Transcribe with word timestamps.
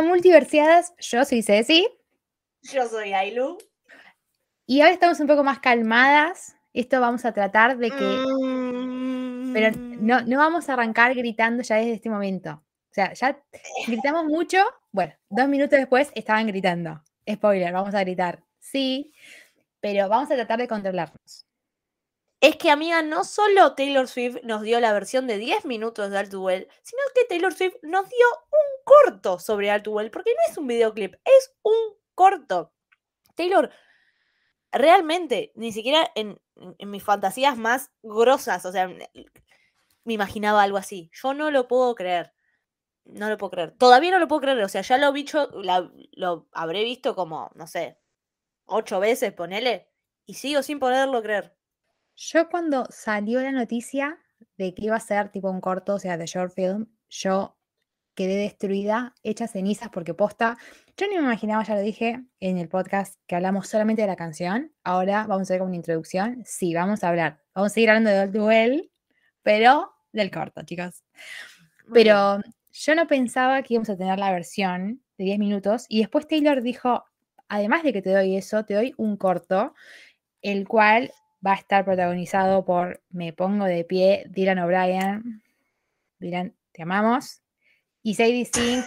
A 0.00 0.02
Multiversiadas, 0.08 0.94
yo 0.98 1.24
soy 1.24 1.42
Ceci 1.42 1.86
Yo 2.62 2.86
soy 2.88 3.12
Ailu. 3.12 3.58
y 4.66 4.80
ahora 4.80 4.92
estamos 4.92 5.20
un 5.20 5.26
poco 5.26 5.42
más 5.44 5.58
calmadas. 5.60 6.56
Esto 6.72 7.00
vamos 7.00 7.24
a 7.24 7.32
tratar 7.32 7.76
de 7.78 7.90
que... 7.90 8.24
Pero 9.52 9.76
Mm. 9.76 10.06
no, 10.06 10.20
no 10.22 10.38
vamos 10.38 10.68
a 10.68 10.74
arrancar 10.74 11.14
gritando 11.14 11.62
ya 11.62 11.76
desde 11.76 11.94
este 11.94 12.08
momento. 12.10 12.50
O 12.90 12.92
sea, 12.94 13.12
ya 13.12 13.40
gritamos 13.86 14.24
mucho. 14.26 14.58
Bueno, 14.92 15.12
dos 15.28 15.48
minutos 15.48 15.78
después 15.78 16.10
estaban 16.14 16.46
gritando. 16.46 17.02
Spoiler, 17.28 17.72
vamos 17.72 17.94
a 17.94 18.00
gritar. 18.00 18.42
Sí, 18.60 19.12
pero 19.80 20.08
vamos 20.08 20.30
a 20.30 20.34
tratar 20.36 20.58
de 20.60 20.68
controlarnos. 20.68 21.46
Es 22.40 22.56
que, 22.56 22.70
amiga, 22.70 23.02
no 23.02 23.24
solo 23.24 23.74
Taylor 23.74 24.08
Swift 24.08 24.38
nos 24.42 24.62
dio 24.62 24.80
la 24.80 24.94
versión 24.94 25.26
de 25.26 25.36
10 25.36 25.66
minutos 25.66 26.10
de 26.10 26.18
All 26.18 26.30
Too 26.30 26.42
Well, 26.42 26.68
sino 26.82 27.02
que 27.14 27.26
Taylor 27.26 27.52
Swift 27.52 27.74
nos 27.82 28.08
dio 28.08 28.26
un 28.50 28.84
corto 28.84 29.38
sobre 29.38 29.70
All 29.70 29.82
Too 29.82 29.92
Well, 29.92 30.10
porque 30.10 30.30
no 30.30 30.50
es 30.50 30.56
un 30.56 30.66
videoclip, 30.66 31.14
es 31.22 31.54
un 31.62 31.98
corto. 32.14 32.72
Taylor, 33.34 33.70
realmente, 34.72 35.52
ni 35.54 35.70
siquiera 35.72 36.10
en, 36.14 36.40
mis 36.80 37.04
fantasías 37.04 37.58
más 37.58 37.90
grosas, 38.02 38.64
o 38.64 38.72
sea, 38.72 38.88
me 38.88 40.14
imaginaba 40.14 40.62
algo 40.62 40.78
así. 40.78 41.10
Yo 41.12 41.34
no 41.34 41.50
lo 41.50 41.68
puedo 41.68 41.94
creer. 41.94 42.32
No 43.04 43.28
lo 43.28 43.36
puedo 43.36 43.50
creer. 43.50 43.76
Todavía 43.76 44.12
no 44.12 44.18
lo 44.18 44.28
puedo 44.28 44.40
creer. 44.40 44.62
O 44.62 44.68
sea, 44.68 44.80
ya 44.80 44.96
lo, 44.96 45.12
bicho, 45.12 45.50
lo 46.12 46.48
habré 46.52 46.84
visto 46.84 47.14
como, 47.14 47.50
no 47.54 47.66
sé, 47.66 47.98
ocho 48.64 48.98
veces, 48.98 49.32
ponele, 49.34 49.90
y 50.24 50.34
sigo 50.34 50.62
sin 50.62 50.78
poderlo 50.78 51.22
creer. 51.22 51.59
Yo 52.22 52.50
cuando 52.50 52.84
salió 52.90 53.40
la 53.40 53.50
noticia 53.50 54.18
de 54.58 54.74
que 54.74 54.84
iba 54.84 54.96
a 54.96 55.00
ser 55.00 55.30
tipo 55.30 55.50
un 55.50 55.62
corto, 55.62 55.94
o 55.94 55.98
sea, 55.98 56.18
de 56.18 56.26
short 56.26 56.52
film, 56.52 56.86
yo 57.08 57.56
quedé 58.14 58.36
destruida, 58.36 59.14
hecha 59.22 59.48
cenizas 59.48 59.88
porque 59.88 60.12
posta, 60.12 60.58
yo 60.98 61.06
ni 61.08 61.14
me 61.14 61.22
imaginaba, 61.22 61.64
ya 61.64 61.76
lo 61.76 61.80
dije 61.80 62.22
en 62.40 62.58
el 62.58 62.68
podcast, 62.68 63.18
que 63.26 63.36
hablamos 63.36 63.68
solamente 63.68 64.02
de 64.02 64.08
la 64.08 64.16
canción. 64.16 64.70
Ahora 64.84 65.24
vamos 65.26 65.50
a 65.50 65.54
ver 65.54 65.60
como 65.60 65.70
una 65.70 65.76
introducción. 65.76 66.42
Sí, 66.44 66.74
vamos 66.74 67.02
a 67.02 67.08
hablar. 67.08 67.40
Vamos 67.54 67.72
a 67.72 67.74
seguir 67.74 67.88
hablando 67.88 68.10
de 68.10 68.20
Old 68.20 68.32
Duel, 68.32 68.92
pero 69.42 69.90
del 70.12 70.30
corto, 70.30 70.62
chicos. 70.62 71.02
Pero 71.90 72.40
yo 72.70 72.94
no 72.96 73.06
pensaba 73.06 73.62
que 73.62 73.72
íbamos 73.74 73.88
a 73.88 73.96
tener 73.96 74.18
la 74.18 74.30
versión 74.30 75.02
de 75.16 75.24
10 75.24 75.38
minutos 75.38 75.86
y 75.88 76.00
después 76.00 76.28
Taylor 76.28 76.60
dijo, 76.60 77.02
además 77.48 77.82
de 77.82 77.94
que 77.94 78.02
te 78.02 78.12
doy 78.12 78.36
eso, 78.36 78.66
te 78.66 78.74
doy 78.74 78.92
un 78.98 79.16
corto, 79.16 79.72
el 80.42 80.68
cual 80.68 81.14
va 81.44 81.52
a 81.52 81.56
estar 81.56 81.84
protagonizado 81.84 82.64
por 82.64 83.02
Me 83.10 83.32
Pongo 83.32 83.64
de 83.64 83.84
Pie, 83.84 84.26
Dylan 84.28 84.58
O'Brien. 84.58 85.42
Dylan, 86.18 86.54
te 86.72 86.82
amamos. 86.82 87.42
Y 88.02 88.14
Sadie 88.14 88.44
Sink, 88.44 88.84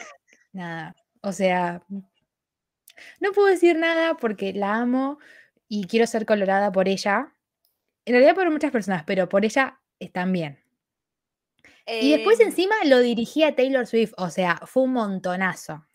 nada. 0.52 0.96
O 1.22 1.31
sea, 1.31 1.84
no 3.19 3.31
puedo 3.31 3.47
decir 3.47 3.78
nada 3.78 4.16
porque 4.16 4.53
la 4.53 4.75
amo 4.75 5.19
y 5.68 5.86
quiero 5.88 6.06
ser 6.08 6.25
colorada 6.25 6.72
por 6.72 6.88
ella. 6.88 7.34
En 8.06 8.13
realidad 8.13 8.36
por 8.36 8.50
muchas 8.52 8.72
personas, 8.72 9.03
pero 9.06 9.30
por 9.30 9.46
ella 9.46 9.80
están 10.00 10.31
bien. 10.31 10.59
Y 11.86 12.12
después 12.12 12.40
Em, 12.40 12.47
encima 12.47 12.75
lo 12.86 13.00
dirigía 13.00 13.56
Taylor 13.56 13.86
Swift, 13.86 14.13
o 14.18 14.30
sea, 14.30 14.62
fue 14.66 14.84
un 14.84 14.94
montonazo. 14.94 15.86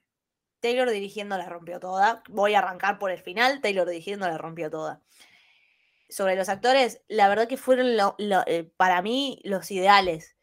Taylor 0.60 0.90
dirigiendo 0.90 1.38
la 1.38 1.48
rompió 1.48 1.78
toda. 1.78 2.22
Voy 2.28 2.54
a 2.54 2.58
arrancar 2.58 2.98
por 2.98 3.10
el 3.10 3.18
final. 3.18 3.60
Taylor 3.60 3.88
dirigiendo 3.88 4.26
la 4.26 4.38
rompió 4.38 4.70
toda. 4.70 5.00
Sobre 6.08 6.36
los 6.36 6.48
actores, 6.48 7.02
la 7.08 7.28
verdad 7.28 7.48
que 7.48 7.56
fueron 7.56 8.14
eh, 8.46 8.70
para 8.76 9.02
mí 9.02 9.40
los 9.44 9.70
ideales. 9.70 10.36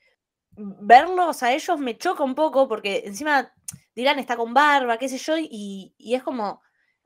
Verlos 0.57 1.43
a 1.43 1.53
ellos 1.53 1.79
me 1.79 1.97
choca 1.97 2.23
un 2.23 2.35
poco 2.35 2.67
porque 2.67 3.03
encima 3.05 3.51
Dylan 3.95 4.19
está 4.19 4.37
con 4.37 4.53
barba, 4.53 4.97
qué 4.97 5.09
sé 5.09 5.17
yo, 5.17 5.37
y, 5.37 5.93
y 5.97 6.15
es 6.15 6.23
como. 6.23 6.61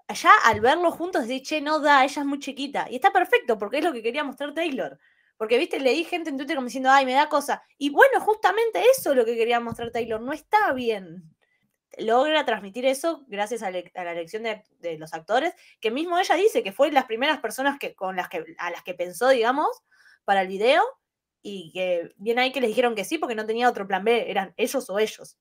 Allá 0.08 0.32
al 0.46 0.60
verlos 0.60 0.96
juntos 0.96 1.28
decís, 1.28 1.48
che, 1.48 1.62
no 1.62 1.80
da, 1.80 2.04
ella 2.04 2.22
es 2.22 2.28
muy 2.28 2.40
chiquita. 2.40 2.88
Y 2.90 2.96
está 2.96 3.12
perfecto 3.12 3.60
porque 3.60 3.78
es 3.78 3.84
lo 3.84 3.94
que 3.94 4.02
quería 4.02 4.24
mostrar 4.24 4.56
Taylor. 4.56 5.00
Porque, 5.38 5.58
viste, 5.60 5.80
leí 5.80 6.04
gente 6.04 6.32
en 6.32 6.38
Twitter 6.38 6.56
como 6.56 6.66
diciendo, 6.66 6.90
ay, 6.92 7.06
me 7.06 7.14
da 7.14 7.30
cosa. 7.30 7.64
Y 7.78 7.92
bueno, 7.92 8.20
justamente 8.20 8.82
eso 8.98 9.12
es 9.12 9.18
lo 9.18 9.24
que 9.24 9.36
quería 9.38 9.60
mostrar 9.60 9.92
Taylor. 9.92 10.20
No 10.20 10.34
está 10.34 10.74
bien 10.74 11.32
logra 11.98 12.46
transmitir 12.46 12.86
eso 12.86 13.26
gracias 13.28 13.64
a, 13.64 13.72
le- 13.72 13.92
a 13.96 14.04
la 14.04 14.12
elección 14.12 14.44
de, 14.44 14.64
de 14.80 14.98
los 14.98 15.14
actores, 15.14 15.54
que 15.80 15.92
mismo 15.92 16.18
ella 16.20 16.36
dice 16.36 16.64
que 16.64 16.72
fue 16.72 16.92
las 16.92 17.06
primeras 17.06 17.40
personas 17.40 17.78
que, 17.80 17.96
con 17.96 18.16
las 18.16 18.30
que, 18.30 18.44
a 18.58 18.70
las 18.72 18.84
que 18.84 18.94
pensó, 18.94 19.30
digamos, 19.30 19.68
para 20.26 20.42
el 20.42 20.48
video, 20.48 20.84
y 21.42 21.72
que 21.74 22.14
bien 22.18 22.38
ahí 22.38 22.52
que 22.52 22.62
les 22.62 22.70
dijeron 22.70 22.96
que 22.96 23.06
sí, 23.06 23.18
porque 23.18 23.36
no 23.36 23.46
tenía 23.46 23.70
otro 23.70 23.88
plan 23.88 24.04
B, 24.04 24.30
eran 24.30 24.54
ellos 24.58 24.90
o 24.90 25.00
ellos. 25.00 25.38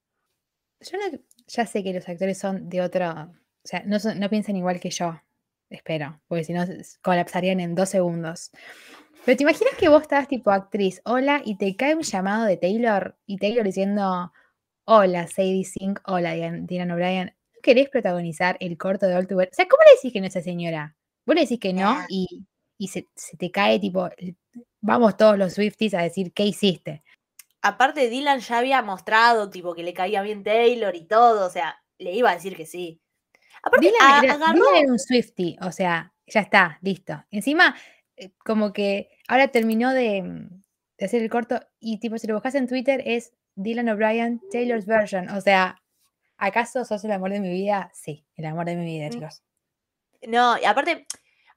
Yo 0.81 0.97
no- 0.97 1.19
ya 1.47 1.67
sé 1.67 1.83
que 1.83 1.93
los 1.93 2.09
actores 2.09 2.39
son 2.39 2.69
de 2.69 2.81
otro, 2.81 3.11
o 3.11 3.35
sea, 3.69 3.83
no, 3.85 3.99
son- 3.99 4.19
no 4.21 4.31
piensan 4.31 4.57
igual 4.57 4.81
que 4.81 4.91
yo, 4.91 5.21
espero, 5.71 6.21
porque 6.29 6.45
si 6.45 6.53
no 6.53 6.65
colapsarían 7.03 7.61
en 7.61 7.75
dos 7.75 7.89
segundos. 7.89 8.51
Pero 9.25 9.37
te 9.37 9.43
imaginas 9.43 9.75
que 9.75 9.89
vos 9.89 10.03
estás 10.03 10.29
tipo 10.29 10.51
actriz, 10.51 11.03
hola, 11.05 11.43
y 11.45 11.57
te 11.59 11.77
cae 11.77 11.95
un 11.97 12.03
llamado 12.03 12.45
de 12.47 12.57
Taylor, 12.57 13.19
y 13.27 13.37
Taylor 13.39 13.65
diciendo, 13.65 14.33
hola, 14.91 15.27
Sadie 15.27 15.65
Sink, 15.65 16.01
hola, 16.07 16.33
Dylan 16.33 16.91
O'Brien, 16.91 17.27
¿no 17.55 17.61
querés 17.63 17.91
protagonizar 17.91 18.57
el 18.59 18.79
corto 18.79 19.07
de 19.07 19.15
All 19.17 19.27
Too 19.27 19.37
Well? 19.37 19.49
O 19.53 19.55
sea, 19.55 19.69
¿cómo 19.69 19.83
le 19.87 19.97
decís 19.97 20.13
que 20.15 20.21
no 20.21 20.25
a 20.25 20.29
esa 20.29 20.41
señora? 20.41 20.97
Vos 21.27 21.35
le 21.35 21.43
decís 21.43 21.61
que 21.61 21.75
no, 21.75 21.95
y, 22.09 22.47
y 22.79 22.89
se, 22.89 23.07
se 23.15 23.37
te 23.37 23.51
cae 23.51 23.79
tipo, 23.79 24.09
vamos 24.81 25.19
todos 25.19 25.37
los 25.37 25.53
Swifties 25.53 25.93
a 25.93 26.01
decir, 26.03 26.33
¿qué 26.33 26.45
hiciste? 26.45 27.03
Aparte, 27.61 28.09
Dylan 28.09 28.41
ya 28.41 28.59
había 28.59 28.81
mostrado, 28.81 29.51
tipo, 29.51 29.75
que 29.75 29.83
le 29.83 29.93
caía 29.93 30.23
bien 30.23 30.43
Taylor 30.43 30.97
y 30.97 31.05
todo, 31.05 31.47
o 31.47 31.51
sea, 31.51 31.77
le 31.99 32.13
iba 32.13 32.31
a 32.31 32.35
decir 32.35 32.57
que 32.57 32.65
sí. 32.65 33.03
Aparte, 33.63 33.89
Dylan, 33.89 34.01
a- 34.11 34.25
era, 34.25 34.35
agarró... 34.35 34.55
Dylan 34.55 34.77
era 34.85 34.93
un 34.93 34.99
Swifty, 34.99 35.59
o 35.61 35.71
sea, 35.71 36.15
ya 36.27 36.41
está, 36.41 36.79
listo. 36.81 37.23
Encima, 37.31 37.77
eh, 38.17 38.31
como 38.39 38.73
que 38.73 39.11
ahora 39.29 39.49
terminó 39.49 39.93
de, 39.93 40.23
mm, 40.23 40.63
de 40.97 41.05
hacer 41.05 41.23
el 41.23 41.29
corto 41.29 41.61
y 41.79 42.01
tipo, 42.01 42.17
si 42.17 42.27
lo 42.27 42.33
buscas 42.35 42.55
en 42.55 42.69
Twitter 42.69 43.03
es 43.05 43.35
Dylan 43.59 43.89
O'Brien, 43.89 44.41
Taylor's 44.51 44.87
version. 44.87 45.29
O 45.31 45.41
sea, 45.41 45.83
¿acaso 46.37 46.85
sos 46.85 47.05
el 47.05 47.13
amor 47.13 47.33
de 47.33 47.41
mi 47.41 47.51
vida? 47.51 47.91
Sí, 47.93 48.25
el 48.37 48.47
amor 48.47 48.67
de 48.67 48.77
mi 48.77 48.85
vida, 48.85 49.09
Mm. 49.09 49.11
chicos. 49.11 49.43
No, 50.27 50.59
y 50.59 50.65
aparte, 50.65 51.07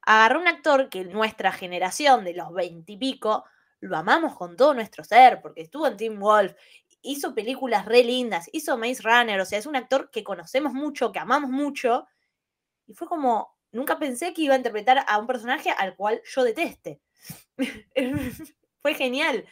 agarró 0.01 0.39
un 0.39 0.47
actor 0.47 0.89
que 0.89 1.05
nuestra 1.05 1.51
generación 1.51 2.23
de 2.23 2.33
los 2.33 2.51
veintipico 2.53 3.45
lo 3.79 3.97
amamos 3.97 4.35
con 4.35 4.55
todo 4.55 4.73
nuestro 4.73 5.03
ser, 5.03 5.41
porque 5.41 5.61
estuvo 5.61 5.87
en 5.87 5.97
Team 5.97 6.19
Wolf, 6.19 6.53
hizo 7.01 7.33
películas 7.33 7.85
re 7.85 8.03
lindas, 8.03 8.49
hizo 8.51 8.77
Maze 8.77 9.01
Runner, 9.03 9.39
o 9.39 9.45
sea, 9.45 9.57
es 9.57 9.65
un 9.65 9.75
actor 9.75 10.11
que 10.11 10.23
conocemos 10.23 10.73
mucho, 10.73 11.11
que 11.11 11.19
amamos 11.19 11.49
mucho, 11.49 12.05
y 12.85 12.93
fue 12.93 13.07
como, 13.07 13.55
nunca 13.71 13.97
pensé 13.97 14.33
que 14.33 14.43
iba 14.43 14.53
a 14.53 14.57
interpretar 14.57 15.03
a 15.07 15.17
un 15.17 15.25
personaje 15.27 15.71
al 15.71 15.95
cual 15.95 16.21
yo 16.25 16.43
deteste. 16.43 16.99
fue 18.81 18.93
genial. 18.95 19.45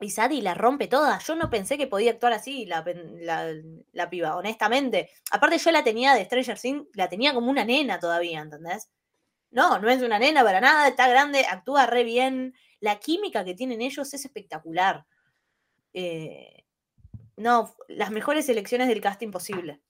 Y 0.00 0.10
Sadie 0.10 0.40
la 0.42 0.54
rompe 0.54 0.88
toda. 0.88 1.18
Yo 1.18 1.34
no 1.36 1.50
pensé 1.50 1.76
que 1.76 1.86
podía 1.86 2.12
actuar 2.12 2.32
así 2.32 2.64
la, 2.64 2.82
la 3.92 4.08
piba, 4.10 4.34
honestamente. 4.36 5.10
Aparte, 5.30 5.58
yo 5.58 5.70
la 5.70 5.84
tenía 5.84 6.14
de 6.14 6.24
Stranger 6.24 6.58
Things, 6.58 6.86
la 6.94 7.08
tenía 7.08 7.34
como 7.34 7.50
una 7.50 7.64
nena 7.64 8.00
todavía, 8.00 8.40
¿entendés? 8.40 8.90
No, 9.50 9.78
no 9.78 9.90
es 9.90 10.00
una 10.02 10.18
nena 10.18 10.42
para 10.42 10.60
nada, 10.60 10.88
está 10.88 11.08
grande, 11.08 11.44
actúa 11.44 11.86
re 11.86 12.04
bien. 12.04 12.54
La 12.80 12.98
química 12.98 13.44
que 13.44 13.54
tienen 13.54 13.82
ellos 13.82 14.14
es 14.14 14.24
espectacular. 14.24 15.04
Eh, 15.92 16.64
no, 17.36 17.74
las 17.88 18.10
mejores 18.10 18.48
elecciones 18.48 18.88
del 18.88 19.00
casting 19.00 19.30
posible. 19.30 19.80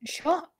Yo 0.00 0.50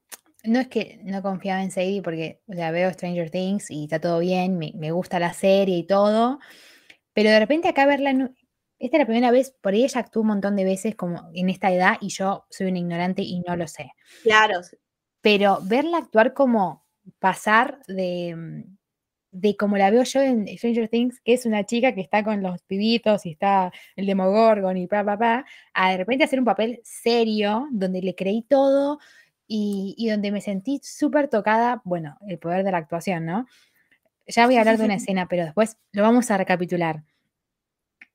no 0.44 0.58
es 0.60 0.68
que 0.68 1.00
no 1.04 1.22
confiaba 1.22 1.62
en 1.62 1.70
Sadie 1.70 2.02
porque 2.02 2.42
o 2.48 2.54
sea, 2.54 2.70
veo 2.70 2.92
Stranger 2.92 3.30
Things 3.30 3.70
y 3.70 3.84
está 3.84 4.00
todo 4.00 4.18
bien, 4.18 4.58
me, 4.58 4.72
me 4.74 4.90
gusta 4.90 5.18
la 5.18 5.32
serie 5.32 5.76
y 5.78 5.86
todo, 5.86 6.38
pero 7.12 7.30
de 7.30 7.38
repente 7.38 7.68
acá 7.68 7.86
verla, 7.86 8.10
en- 8.10 8.36
esta 8.80 8.96
es 8.96 9.00
la 9.00 9.06
primera 9.06 9.30
vez, 9.30 9.54
por 9.60 9.74
ahí 9.74 9.84
ella 9.84 10.00
actuó 10.00 10.22
un 10.22 10.28
montón 10.28 10.56
de 10.56 10.64
veces 10.64 10.96
como 10.96 11.30
en 11.34 11.50
esta 11.50 11.70
edad 11.70 11.98
y 12.00 12.08
yo 12.08 12.46
soy 12.50 12.68
una 12.68 12.78
ignorante 12.78 13.22
y 13.22 13.40
no 13.40 13.54
lo 13.54 13.68
sé, 13.68 13.92
Claro, 14.22 14.60
pero 15.20 15.60
verla 15.62 15.98
actuar 15.98 16.32
como 16.32 16.86
pasar 17.18 17.80
de, 17.86 18.64
de 19.32 19.56
como 19.56 19.76
la 19.76 19.90
veo 19.90 20.02
yo 20.04 20.20
en 20.22 20.46
Stranger 20.48 20.88
Things, 20.88 21.20
que 21.20 21.34
es 21.34 21.46
una 21.46 21.64
chica 21.64 21.94
que 21.94 22.00
está 22.00 22.24
con 22.24 22.42
los 22.42 22.62
pibitos 22.62 23.26
y 23.26 23.32
está 23.32 23.70
el 23.96 24.06
Demogorgon 24.06 24.76
y 24.76 24.86
pa, 24.86 25.04
pa, 25.04 25.18
pa, 25.18 25.44
a 25.74 25.90
de 25.90 25.98
repente 25.98 26.24
hacer 26.24 26.38
un 26.38 26.44
papel 26.44 26.80
serio, 26.82 27.68
donde 27.70 28.00
le 28.02 28.14
creí 28.14 28.42
todo 28.42 28.98
y, 29.46 29.94
y 29.98 30.08
donde 30.08 30.32
me 30.32 30.40
sentí 30.40 30.80
súper 30.82 31.28
tocada, 31.28 31.82
bueno, 31.84 32.16
el 32.26 32.38
poder 32.38 32.64
de 32.64 32.72
la 32.72 32.78
actuación, 32.78 33.26
¿no? 33.26 33.46
Ya 34.26 34.46
voy 34.46 34.56
a 34.56 34.60
hablar 34.60 34.78
de 34.78 34.84
una 34.84 34.94
escena, 34.96 35.26
pero 35.28 35.44
después 35.44 35.76
lo 35.92 36.02
vamos 36.02 36.30
a 36.30 36.38
recapitular. 36.38 37.04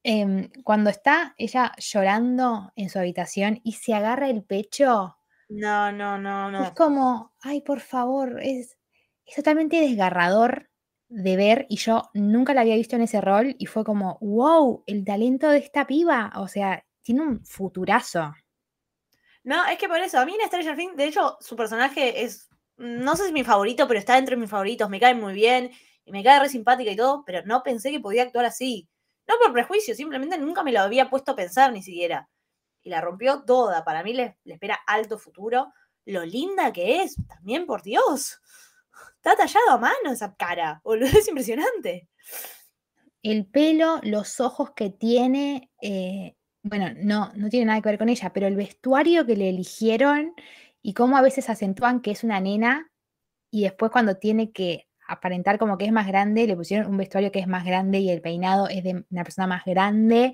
Em, 0.07 0.51
cuando 0.63 0.91
está 0.91 1.33
ella 1.35 1.71
llorando 1.79 2.71
en 2.75 2.91
su 2.91 2.99
habitación 2.99 3.59
y 3.63 3.71
se 3.71 3.95
agarra 3.95 4.29
el 4.29 4.43
pecho, 4.43 5.17
no, 5.49 5.91
no, 5.91 6.19
no, 6.19 6.51
es 6.51 6.51
no. 6.51 6.75
como, 6.75 7.33
ay, 7.41 7.61
por 7.61 7.79
favor, 7.79 8.39
es, 8.39 8.77
es 9.25 9.35
totalmente 9.35 9.81
desgarrador 9.81 10.69
de 11.09 11.35
ver 11.35 11.65
y 11.69 11.77
yo 11.77 12.03
nunca 12.13 12.53
la 12.53 12.61
había 12.61 12.75
visto 12.75 12.95
en 12.95 13.01
ese 13.01 13.19
rol 13.19 13.55
y 13.57 13.65
fue 13.65 13.83
como, 13.83 14.19
wow, 14.21 14.83
el 14.85 15.03
talento 15.03 15.49
de 15.49 15.57
esta 15.57 15.87
piba, 15.87 16.31
o 16.35 16.47
sea, 16.47 16.85
tiene 17.01 17.23
un 17.23 17.43
futurazo. 17.43 18.31
No, 19.43 19.65
es 19.65 19.79
que 19.79 19.87
por 19.87 19.97
eso, 19.97 20.19
a 20.19 20.25
mí 20.27 20.35
en 20.39 20.45
Stranger 20.45 20.75
Things, 20.77 20.97
de 20.97 21.05
hecho, 21.05 21.35
su 21.39 21.55
personaje 21.55 22.23
es, 22.23 22.47
no 22.77 23.15
sé 23.15 23.23
si 23.23 23.27
es 23.29 23.33
mi 23.33 23.43
favorito, 23.43 23.87
pero 23.87 23.99
está 23.99 24.19
entre 24.19 24.37
mis 24.37 24.51
favoritos, 24.51 24.87
me 24.87 24.99
cae 24.99 25.15
muy 25.15 25.33
bien, 25.33 25.71
y 26.05 26.11
me 26.11 26.23
cae 26.23 26.39
re 26.39 26.49
simpática 26.49 26.91
y 26.91 26.95
todo, 26.95 27.23
pero 27.25 27.41
no 27.47 27.63
pensé 27.63 27.89
que 27.89 27.99
podía 27.99 28.21
actuar 28.21 28.45
así. 28.45 28.87
No 29.27 29.35
por 29.41 29.53
prejuicio, 29.53 29.95
simplemente 29.95 30.37
nunca 30.37 30.63
me 30.63 30.71
lo 30.71 30.81
había 30.81 31.09
puesto 31.09 31.31
a 31.31 31.35
pensar 31.35 31.71
ni 31.71 31.81
siquiera. 31.81 32.29
Y 32.83 32.89
la 32.89 33.01
rompió 33.01 33.43
toda, 33.43 33.83
para 33.83 34.03
mí 34.03 34.13
le, 34.13 34.37
espera 34.45 34.79
alto 34.85 35.17
futuro. 35.17 35.73
Lo 36.05 36.23
linda 36.23 36.71
que 36.71 37.01
es, 37.01 37.15
también 37.27 37.65
por 37.65 37.81
Dios. 37.81 38.39
Está 39.15 39.35
tallado 39.35 39.71
a 39.71 39.77
mano 39.77 40.11
esa 40.11 40.35
cara, 40.35 40.81
boludo, 40.83 41.09
es 41.17 41.27
impresionante. 41.27 42.07
El 43.23 43.47
pelo, 43.47 43.99
los 44.03 44.39
ojos 44.39 44.71
que 44.75 44.91
tiene, 44.91 45.71
eh, 45.81 46.35
bueno, 46.61 46.91
no, 46.95 47.31
no 47.33 47.49
tiene 47.49 47.65
nada 47.65 47.81
que 47.81 47.89
ver 47.89 47.97
con 47.97 48.09
ella, 48.09 48.31
pero 48.31 48.45
el 48.45 48.55
vestuario 48.55 49.25
que 49.25 49.35
le 49.35 49.49
eligieron 49.49 50.35
y 50.83 50.93
cómo 50.93 51.17
a 51.17 51.23
veces 51.23 51.49
acentúan 51.49 52.01
que 52.01 52.11
es 52.11 52.23
una 52.23 52.39
nena 52.39 52.91
y 53.49 53.63
después 53.63 53.91
cuando 53.91 54.17
tiene 54.17 54.51
que 54.51 54.84
aparentar 55.07 55.57
como 55.57 55.77
que 55.77 55.85
es 55.85 55.91
más 55.91 56.07
grande, 56.07 56.47
le 56.47 56.55
pusieron 56.55 56.87
un 56.87 56.97
vestuario 56.97 57.31
que 57.31 57.39
es 57.39 57.47
más 57.47 57.65
grande 57.65 57.99
y 57.99 58.09
el 58.09 58.21
peinado 58.21 58.67
es 58.67 58.83
de 58.83 59.05
una 59.09 59.23
persona 59.23 59.47
más 59.47 59.65
grande. 59.65 60.33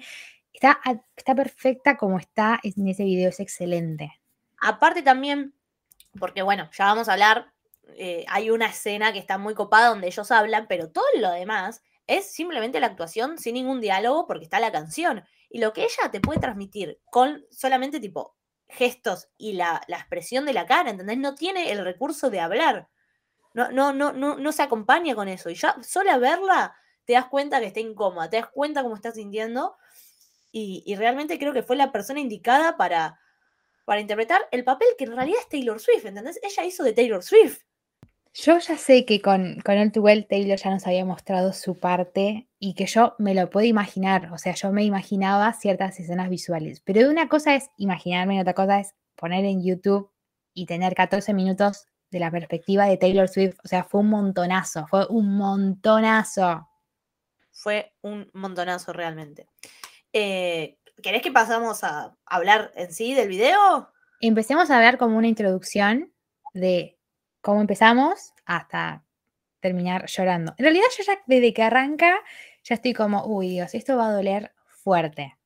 Está, 0.53 0.79
está 1.15 1.35
perfecta 1.35 1.97
como 1.97 2.17
está 2.17 2.59
en 2.63 2.87
ese 2.87 3.03
video, 3.03 3.29
es 3.29 3.39
excelente. 3.39 4.19
Aparte 4.59 5.01
también, 5.01 5.53
porque 6.19 6.41
bueno, 6.41 6.69
ya 6.71 6.85
vamos 6.85 7.09
a 7.09 7.13
hablar, 7.13 7.53
eh, 7.97 8.25
hay 8.27 8.49
una 8.49 8.67
escena 8.67 9.11
que 9.13 9.19
está 9.19 9.37
muy 9.37 9.53
copada 9.53 9.89
donde 9.89 10.07
ellos 10.07 10.31
hablan, 10.31 10.67
pero 10.67 10.89
todo 10.89 11.05
lo 11.17 11.31
demás 11.31 11.81
es 12.07 12.31
simplemente 12.31 12.79
la 12.79 12.87
actuación 12.87 13.37
sin 13.37 13.55
ningún 13.55 13.81
diálogo 13.81 14.27
porque 14.27 14.43
está 14.43 14.59
la 14.59 14.71
canción. 14.71 15.23
Y 15.49 15.59
lo 15.59 15.73
que 15.73 15.83
ella 15.83 16.11
te 16.11 16.21
puede 16.21 16.39
transmitir 16.39 16.99
con 17.05 17.45
solamente 17.49 17.99
tipo 17.99 18.35
gestos 18.67 19.29
y 19.37 19.53
la, 19.53 19.81
la 19.87 19.97
expresión 19.97 20.45
de 20.45 20.53
la 20.53 20.65
cara, 20.65 20.89
¿entendés? 20.89 21.17
No 21.17 21.35
tiene 21.35 21.71
el 21.71 21.83
recurso 21.83 22.29
de 22.29 22.39
hablar. 22.39 22.87
No, 23.53 23.71
no, 23.71 23.93
no, 23.93 24.13
no, 24.13 24.37
no 24.37 24.51
se 24.51 24.63
acompaña 24.63 25.15
con 25.15 25.27
eso. 25.27 25.49
Y 25.49 25.55
ya 25.55 25.75
sola 25.83 26.17
verla 26.17 26.75
te 27.05 27.13
das 27.13 27.25
cuenta 27.27 27.59
que 27.59 27.67
está 27.67 27.79
incómoda, 27.79 28.29
te 28.29 28.37
das 28.37 28.47
cuenta 28.47 28.83
cómo 28.83 28.95
está 28.95 29.11
sintiendo. 29.11 29.75
Y, 30.51 30.83
y 30.85 30.95
realmente 30.95 31.39
creo 31.39 31.53
que 31.53 31.63
fue 31.63 31.75
la 31.75 31.91
persona 31.91 32.19
indicada 32.19 32.77
para, 32.77 33.19
para 33.85 34.01
interpretar 34.01 34.41
el 34.51 34.63
papel 34.63 34.87
que 34.97 35.05
en 35.05 35.15
realidad 35.15 35.39
es 35.41 35.49
Taylor 35.49 35.79
Swift, 35.79 36.05
¿entendés? 36.05 36.39
Ella 36.43 36.65
hizo 36.65 36.83
de 36.83 36.93
Taylor 36.93 37.23
Swift. 37.23 37.59
Yo 38.33 38.57
ya 38.59 38.77
sé 38.77 39.05
que 39.05 39.21
con, 39.21 39.59
con 39.65 39.77
All 39.77 39.91
Too 39.91 40.05
Taylor 40.29 40.57
ya 40.57 40.69
nos 40.69 40.87
había 40.87 41.03
mostrado 41.03 41.51
su 41.51 41.77
parte 41.77 42.47
y 42.59 42.75
que 42.75 42.85
yo 42.85 43.15
me 43.19 43.33
lo 43.33 43.49
puedo 43.49 43.67
imaginar, 43.67 44.31
o 44.31 44.37
sea, 44.37 44.53
yo 44.53 44.71
me 44.71 44.85
imaginaba 44.85 45.51
ciertas 45.51 45.99
escenas 45.99 46.29
visuales, 46.29 46.79
pero 46.79 47.09
una 47.09 47.27
cosa 47.27 47.55
es 47.55 47.69
imaginarme 47.75 48.37
y 48.37 48.39
otra 48.39 48.53
cosa 48.53 48.79
es 48.79 48.95
poner 49.17 49.43
en 49.43 49.61
YouTube 49.61 50.09
y 50.53 50.65
tener 50.65 50.95
14 50.95 51.33
minutos 51.33 51.87
de 52.11 52.19
la 52.19 52.29
perspectiva 52.29 52.85
de 52.85 52.97
Taylor 52.97 53.27
Swift, 53.27 53.57
o 53.63 53.67
sea, 53.67 53.83
fue 53.83 54.01
un 54.01 54.09
montonazo, 54.09 54.85
fue 54.87 55.07
un 55.07 55.37
montonazo. 55.37 56.67
Fue 57.51 57.93
un 58.01 58.29
montonazo 58.33 58.91
realmente. 58.93 59.47
Eh, 60.13 60.77
¿Querés 61.01 61.21
que 61.21 61.31
pasamos 61.31 61.83
a 61.83 62.15
hablar 62.25 62.71
en 62.75 62.93
sí 62.93 63.13
del 63.13 63.29
video? 63.29 63.89
Empecemos 64.19 64.69
a 64.69 64.75
hablar 64.75 64.97
como 64.97 65.17
una 65.17 65.27
introducción 65.27 66.13
de 66.53 66.99
cómo 67.41 67.61
empezamos 67.61 68.33
hasta 68.45 69.03
terminar 69.61 70.05
llorando. 70.07 70.53
En 70.57 70.65
realidad 70.65 70.85
yo 70.97 71.03
ya 71.03 71.19
desde 71.25 71.53
que 71.53 71.63
arranca 71.63 72.19
ya 72.63 72.75
estoy 72.75 72.93
como, 72.93 73.25
uy 73.25 73.49
Dios, 73.49 73.73
esto 73.73 73.97
va 73.97 74.07
a 74.07 74.11
doler 74.11 74.53
fuerte. 74.65 75.37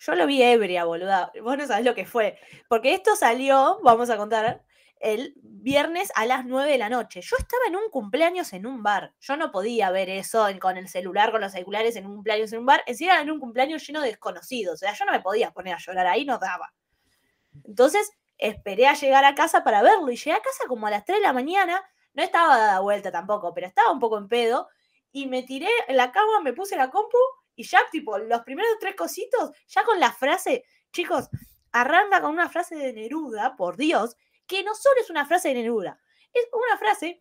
Yo 0.00 0.14
lo 0.14 0.26
vi 0.26 0.42
ebria, 0.42 0.84
boluda. 0.84 1.32
Vos 1.42 1.58
no 1.58 1.66
sabés 1.66 1.84
lo 1.84 1.94
que 1.94 2.06
fue. 2.06 2.38
Porque 2.68 2.94
esto 2.94 3.16
salió, 3.16 3.78
vamos 3.82 4.10
a 4.10 4.16
contar, 4.16 4.64
el 5.00 5.34
viernes 5.42 6.10
a 6.14 6.26
las 6.26 6.44
9 6.44 6.70
de 6.70 6.78
la 6.78 6.88
noche. 6.88 7.20
Yo 7.20 7.36
estaba 7.38 7.62
en 7.66 7.76
un 7.76 7.90
cumpleaños 7.90 8.52
en 8.52 8.66
un 8.66 8.82
bar. 8.82 9.14
Yo 9.20 9.36
no 9.36 9.50
podía 9.50 9.90
ver 9.90 10.08
eso 10.08 10.46
con 10.60 10.76
el 10.76 10.88
celular, 10.88 11.30
con 11.30 11.40
los 11.40 11.52
celulares 11.52 11.96
en 11.96 12.06
un 12.06 12.14
cumpleaños 12.14 12.52
en 12.52 12.60
un 12.60 12.66
bar. 12.66 12.82
Encima 12.86 13.20
en 13.20 13.30
un 13.30 13.40
cumpleaños 13.40 13.86
lleno 13.86 14.00
de 14.00 14.08
desconocidos. 14.08 14.74
O 14.74 14.76
sea, 14.78 14.92
yo 14.94 15.04
no 15.04 15.12
me 15.12 15.20
podía 15.20 15.50
poner 15.52 15.74
a 15.74 15.78
llorar 15.78 16.06
ahí, 16.06 16.24
no 16.24 16.38
daba. 16.38 16.72
Entonces 17.64 18.10
esperé 18.36 18.86
a 18.86 18.94
llegar 18.94 19.24
a 19.24 19.34
casa 19.34 19.64
para 19.64 19.82
verlo. 19.82 20.10
Y 20.10 20.16
llegué 20.16 20.32
a 20.32 20.40
casa 20.40 20.64
como 20.68 20.86
a 20.86 20.90
las 20.90 21.04
3 21.04 21.18
de 21.18 21.22
la 21.22 21.32
mañana. 21.32 21.82
No 22.14 22.22
estaba 22.22 22.56
dada 22.56 22.80
vuelta 22.80 23.10
tampoco, 23.10 23.52
pero 23.54 23.66
estaba 23.66 23.92
un 23.92 24.00
poco 24.00 24.18
en 24.18 24.28
pedo. 24.28 24.68
Y 25.12 25.26
me 25.26 25.42
tiré 25.42 25.68
en 25.86 25.96
la 25.96 26.12
cama, 26.12 26.40
me 26.42 26.52
puse 26.52 26.76
la 26.76 26.90
compu 26.90 27.18
y 27.58 27.64
ya, 27.64 27.80
tipo, 27.90 28.16
los 28.18 28.42
primeros 28.42 28.70
tres 28.78 28.94
cositos, 28.94 29.50
ya 29.66 29.82
con 29.82 29.98
la 29.98 30.12
frase, 30.12 30.64
chicos, 30.92 31.28
arranca 31.72 32.20
con 32.20 32.30
una 32.30 32.48
frase 32.48 32.76
de 32.76 32.92
Neruda, 32.92 33.56
por 33.56 33.76
Dios, 33.76 34.16
que 34.48 34.64
no 34.64 34.74
solo 34.74 34.96
es 35.00 35.10
una 35.10 35.26
frase 35.26 35.48
de 35.48 35.54
Neruda, 35.54 36.00
es 36.32 36.48
una 36.52 36.76
frase 36.78 37.20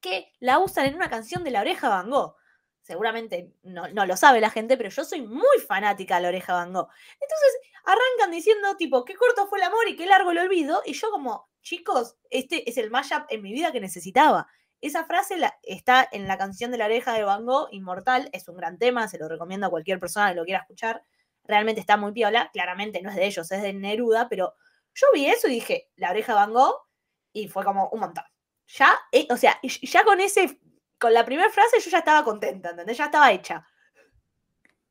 que 0.00 0.32
la 0.38 0.58
usan 0.58 0.86
en 0.86 0.94
una 0.94 1.10
canción 1.10 1.42
de 1.42 1.50
La 1.50 1.60
Oreja 1.60 1.88
Van 1.88 2.10
Gogh. 2.10 2.36
Seguramente 2.82 3.52
no, 3.62 3.88
no 3.88 4.06
lo 4.06 4.16
sabe 4.16 4.40
la 4.40 4.50
gente, 4.50 4.76
pero 4.76 4.88
yo 4.88 5.04
soy 5.04 5.22
muy 5.22 5.58
fanática 5.66 6.16
de 6.16 6.22
La 6.22 6.28
Oreja 6.28 6.54
Van 6.54 6.72
Gogh. 6.72 6.88
Entonces 7.14 7.58
arrancan 7.84 8.30
diciendo, 8.30 8.76
tipo, 8.76 9.04
qué 9.04 9.14
corto 9.14 9.46
fue 9.48 9.58
el 9.58 9.64
amor 9.64 9.88
y 9.88 9.96
qué 9.96 10.06
largo 10.06 10.30
el 10.30 10.38
olvido. 10.38 10.82
Y 10.86 10.92
yo 10.94 11.10
como, 11.10 11.50
chicos, 11.62 12.16
este 12.30 12.68
es 12.68 12.78
el 12.78 12.90
mashup 12.90 13.24
en 13.28 13.42
mi 13.42 13.52
vida 13.52 13.72
que 13.72 13.80
necesitaba. 13.80 14.48
Esa 14.80 15.04
frase 15.04 15.36
está 15.62 16.08
en 16.10 16.26
la 16.26 16.38
canción 16.38 16.70
de 16.70 16.78
La 16.78 16.86
Oreja 16.86 17.12
de 17.12 17.24
Van 17.24 17.44
Gogh, 17.44 17.68
Inmortal. 17.70 18.30
Es 18.32 18.48
un 18.48 18.56
gran 18.56 18.78
tema, 18.78 19.08
se 19.08 19.18
lo 19.18 19.28
recomiendo 19.28 19.66
a 19.66 19.70
cualquier 19.70 20.00
persona 20.00 20.30
que 20.30 20.36
lo 20.36 20.44
quiera 20.44 20.60
escuchar. 20.60 21.04
Realmente 21.44 21.80
está 21.80 21.96
muy 21.98 22.12
piola. 22.12 22.50
Claramente 22.52 23.02
no 23.02 23.10
es 23.10 23.16
de 23.16 23.26
ellos, 23.26 23.50
es 23.52 23.62
de 23.62 23.72
Neruda, 23.74 24.28
pero 24.28 24.54
yo 24.94 25.06
vi 25.14 25.26
eso 25.26 25.48
y 25.48 25.54
dije, 25.54 25.90
La 25.96 26.10
Oreja 26.10 26.32
de 26.32 26.38
Van 26.38 26.52
Gogh, 26.52 26.86
y 27.32 27.48
fue 27.48 27.64
como 27.64 27.88
un 27.90 28.00
montón. 28.00 28.24
Ya, 28.66 28.98
eh, 29.12 29.26
o 29.30 29.36
sea, 29.36 29.58
ya 29.62 30.04
con 30.04 30.20
ese, 30.20 30.60
con 30.98 31.12
la 31.12 31.24
primera 31.24 31.50
frase 31.50 31.80
yo 31.80 31.90
ya 31.90 31.98
estaba 31.98 32.24
contenta, 32.24 32.70
¿entendés? 32.70 32.98
Ya 32.98 33.06
estaba 33.06 33.32
hecha. 33.32 33.66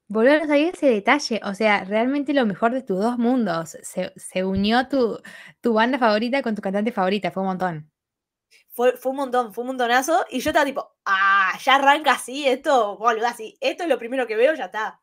Volver 0.08 0.42
a 0.42 0.48
saber 0.48 0.74
ese 0.74 0.88
detalle, 0.88 1.40
o 1.44 1.54
sea, 1.54 1.84
realmente 1.86 2.34
lo 2.34 2.46
mejor 2.46 2.72
de 2.72 2.82
tus 2.82 3.00
dos 3.00 3.18
mundos. 3.20 3.78
Se, 3.84 4.12
se 4.16 4.44
unió 4.44 4.88
tu, 4.88 5.22
tu 5.62 5.74
banda 5.74 6.00
favorita 6.00 6.42
con 6.42 6.56
tu 6.56 6.62
cantante 6.62 6.92
favorita, 6.92 7.30
fue 7.32 7.44
un 7.44 7.50
montón. 7.50 7.92
Fue, 8.70 8.98
fue 8.98 9.12
un 9.12 9.18
montón, 9.18 9.54
fue 9.54 9.62
un 9.62 9.68
montonazo. 9.68 10.26
Y 10.32 10.40
yo 10.40 10.50
estaba 10.50 10.66
tipo, 10.66 10.96
ah, 11.06 11.52
ya 11.64 11.76
arranca 11.76 12.14
así, 12.14 12.48
esto, 12.48 12.98
boludo, 12.98 13.28
así. 13.28 13.56
Esto 13.62 13.84
es 13.84 13.90
lo 13.90 14.00
primero 14.00 14.26
que 14.26 14.36
veo, 14.36 14.56
ya 14.56 14.66
está. 14.66 15.00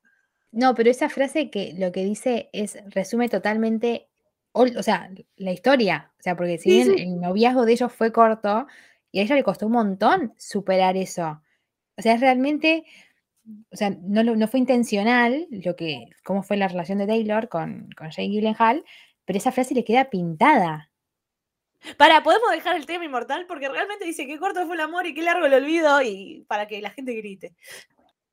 No, 0.50 0.74
pero 0.74 0.90
esa 0.90 1.08
frase 1.08 1.50
que 1.50 1.74
lo 1.76 1.92
que 1.92 2.04
dice 2.04 2.50
es, 2.52 2.78
resume 2.88 3.28
totalmente, 3.28 4.08
o 4.56 4.82
sea, 4.82 5.10
la 5.36 5.52
historia. 5.52 6.10
O 6.18 6.22
sea, 6.22 6.36
porque 6.36 6.58
si 6.58 6.70
bien 6.70 6.96
sí. 6.96 7.02
el 7.02 7.20
noviazgo 7.20 7.64
de 7.64 7.72
ellos 7.72 7.92
fue 7.92 8.12
corto, 8.12 8.66
y 9.12 9.20
a 9.20 9.22
ella 9.22 9.36
le 9.36 9.44
costó 9.44 9.66
un 9.66 9.72
montón 9.72 10.34
superar 10.36 10.96
eso. 10.96 11.42
O 11.96 12.02
sea, 12.02 12.14
es 12.14 12.20
realmente, 12.20 12.84
o 13.70 13.76
sea, 13.76 13.90
no, 14.02 14.22
no 14.22 14.48
fue 14.48 14.60
intencional 14.60 15.46
lo 15.50 15.76
que, 15.76 16.06
cómo 16.24 16.42
fue 16.42 16.56
la 16.56 16.68
relación 16.68 16.98
de 16.98 17.06
Taylor 17.06 17.48
con, 17.48 17.88
con 17.96 18.10
Jake 18.10 18.28
Gyllenhaal, 18.28 18.84
pero 19.24 19.38
esa 19.38 19.52
frase 19.52 19.74
le 19.74 19.84
queda 19.84 20.10
pintada. 20.10 20.90
Para, 21.96 22.22
¿podemos 22.22 22.50
dejar 22.50 22.76
el 22.76 22.86
tema 22.86 23.04
inmortal? 23.04 23.46
Porque 23.46 23.68
realmente 23.68 24.04
dice 24.04 24.26
qué 24.26 24.38
corto 24.38 24.66
fue 24.66 24.74
el 24.74 24.80
amor 24.80 25.06
y 25.06 25.14
qué 25.14 25.22
largo 25.22 25.46
el 25.46 25.54
olvido 25.54 26.02
y 26.02 26.44
para 26.48 26.66
que 26.66 26.80
la 26.80 26.90
gente 26.90 27.14
grite. 27.14 27.54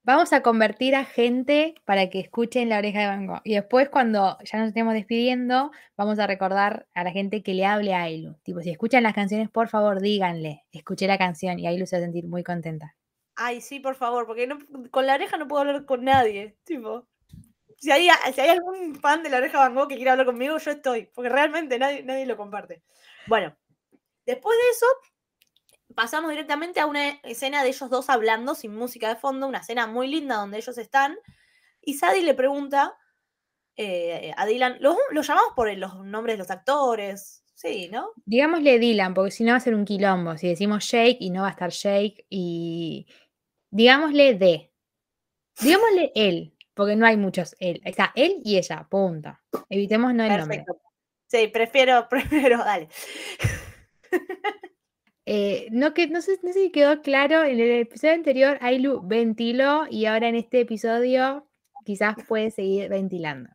Vamos 0.06 0.34
a 0.34 0.42
convertir 0.42 0.96
a 0.96 1.06
gente 1.06 1.76
para 1.86 2.10
que 2.10 2.20
escuchen 2.20 2.68
la 2.68 2.78
oreja 2.78 3.00
de 3.00 3.08
Van 3.08 3.26
Gogh. 3.26 3.40
Y 3.46 3.54
después, 3.54 3.88
cuando 3.88 4.38
ya 4.44 4.60
nos 4.60 4.68
estemos 4.68 4.94
despidiendo, 4.94 5.72
vamos 5.96 6.20
a 6.20 6.28
recordar 6.28 6.88
a 6.94 7.06
la 7.06 7.12
gente 7.12 7.42
que 7.42 7.54
le 7.54 7.66
hable 7.66 7.94
a 7.94 8.02
Ailu. 8.02 8.36
Tipo, 8.44 8.60
si 8.60 8.70
escuchan 8.70 9.04
las 9.04 9.14
canciones, 9.14 9.50
por 9.50 9.70
favor, 9.70 10.02
díganle, 10.02 10.66
escuché 10.74 11.08
la 11.08 11.18
canción 11.18 11.58
y 11.58 11.68
Ailu 11.68 11.86
se 11.88 11.96
va 11.96 12.02
a 12.02 12.04
sentir 12.04 12.28
muy 12.28 12.44
contenta. 12.44 12.98
Ay, 13.38 13.62
sí, 13.62 13.80
por 13.80 13.96
favor, 13.96 14.28
porque 14.28 14.50
con 14.92 15.08
la 15.08 15.16
oreja 15.16 15.38
no 15.38 15.48
puedo 15.48 15.62
hablar 15.62 15.86
con 15.86 16.04
nadie. 16.04 16.58
Tipo, 16.66 17.08
si 17.78 17.90
hay, 17.90 18.10
si 18.34 18.42
hay 18.42 18.50
algún 18.50 18.96
fan 18.96 19.24
de 19.24 19.30
la 19.30 19.38
oreja 19.38 19.60
Van 19.60 19.74
Gogh 19.74 19.88
que 19.88 19.96
quiera 19.96 20.12
hablar 20.12 20.26
conmigo, 20.26 20.58
yo 20.58 20.72
estoy, 20.72 21.10
porque 21.16 21.30
realmente 21.30 21.80
nadie, 21.80 22.04
nadie 22.04 22.26
lo 22.26 22.36
comparte. 22.36 22.84
Bueno, 23.28 23.56
después 24.26 24.58
de 24.58 24.70
eso, 24.70 24.86
pasamos 25.96 26.30
directamente 26.32 26.80
a 26.80 26.86
una 26.86 27.20
escena 27.24 27.64
de 27.64 27.70
ellos 27.70 27.90
dos 27.90 28.10
hablando 28.10 28.56
sin 28.56 28.76
música 28.76 29.10
de 29.10 29.16
fondo, 29.16 29.48
una 29.48 29.60
escena 29.60 29.88
muy 29.88 30.08
linda 30.08 30.36
donde 30.36 30.58
ellos 30.58 30.78
están. 30.78 31.18
Y 31.82 31.96
Sadie 31.96 32.24
le 32.24 32.34
pregunta 32.34 32.98
eh, 33.76 34.34
a 34.38 34.46
Dylan, 34.46 34.78
¿lo, 34.80 34.98
lo 35.12 35.22
llamamos 35.22 35.54
por 35.56 35.76
los 35.76 35.96
nombres 36.06 36.36
de 36.36 36.40
los 36.40 36.52
actores? 36.52 37.44
Sí, 37.54 37.90
¿no? 37.92 38.10
Digámosle 38.26 38.80
Dylan, 38.80 39.14
porque 39.14 39.32
si 39.32 39.44
no 39.44 39.52
va 39.52 39.58
a 39.58 39.62
ser 39.62 39.76
un 39.76 39.86
quilombo. 39.86 40.38
Si 40.38 40.48
decimos 40.48 40.90
Jake 40.90 41.18
y 41.20 41.30
no 41.30 41.44
va 41.44 41.48
a 41.48 41.52
estar 41.52 41.70
Jake, 41.70 42.26
y 42.30 43.08
digámosle 43.70 44.36
D. 44.36 44.74
Digámosle 45.62 46.12
él, 46.16 46.58
porque 46.74 46.96
no 46.96 47.06
hay 47.06 47.16
muchos 47.16 47.56
él. 47.60 47.82
Está 47.86 48.12
él 48.16 48.42
y 48.44 48.58
ella, 48.58 48.88
punto. 48.90 49.38
Evitemos 49.70 50.14
no 50.14 50.24
el 50.24 50.38
nombre. 50.38 50.58
Perfecto. 50.58 50.82
Sí, 51.28 51.48
prefiero, 51.48 52.08
prefiero, 52.10 52.58
dale. 52.60 52.90
Eh, 55.25 55.68
no, 55.72 55.94
que, 55.94 56.08
no, 56.08 56.22
sé, 56.22 56.38
no 56.44 56.51
sé 56.51 56.63
si 56.63 56.72
quedó 56.72 57.01
claro, 57.01 57.44
en 57.44 57.60
el 57.60 57.72
episodio 57.82 58.13
anterior 58.13 58.58
Ailu 58.62 59.01
ventiló 59.06 59.86
y 59.89 60.06
ahora 60.06 60.27
en 60.27 60.36
este 60.36 60.62
episodio 60.62 61.48
quizás 61.86 62.15
puede 62.27 62.51
seguir 62.51 62.89
ventilando. 62.89 63.50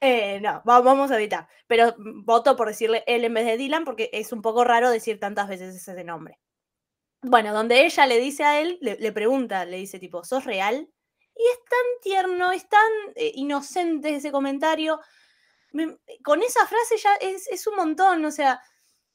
Eh, 0.00 0.38
no, 0.40 0.62
va- 0.68 0.80
vamos 0.80 1.10
a 1.10 1.16
evitar. 1.16 1.48
Pero 1.66 1.94
voto 1.98 2.56
por 2.56 2.68
decirle 2.68 3.02
él 3.06 3.24
en 3.24 3.34
vez 3.34 3.44
de 3.46 3.56
Dylan 3.56 3.84
porque 3.84 4.08
es 4.12 4.32
un 4.32 4.42
poco 4.42 4.62
raro 4.64 4.90
decir 4.90 5.18
tantas 5.18 5.48
veces 5.48 5.74
ese 5.74 6.04
nombre. 6.04 6.38
Bueno, 7.22 7.52
donde 7.52 7.84
ella 7.84 8.06
le 8.06 8.20
dice 8.20 8.44
a 8.44 8.60
él, 8.60 8.78
le, 8.80 9.12
pregunta, 9.12 9.64
le 9.64 9.78
dice 9.78 9.98
tipo, 9.98 10.22
¿sos 10.22 10.44
real? 10.44 10.88
Y 11.34 11.42
es 11.42 11.58
tan 11.64 12.00
tierno, 12.02 12.52
es 12.52 12.68
tan 12.68 12.88
eh, 13.16 13.32
inocente 13.34 14.14
ese 14.14 14.30
comentario. 14.30 15.00
Me- 15.72 15.96
con 16.22 16.42
esa 16.42 16.64
frase 16.66 16.96
ya 16.96 17.14
es, 17.20 17.48
es 17.48 17.66
un 17.66 17.74
montón, 17.74 18.24
o 18.24 18.30
sea, 18.30 18.60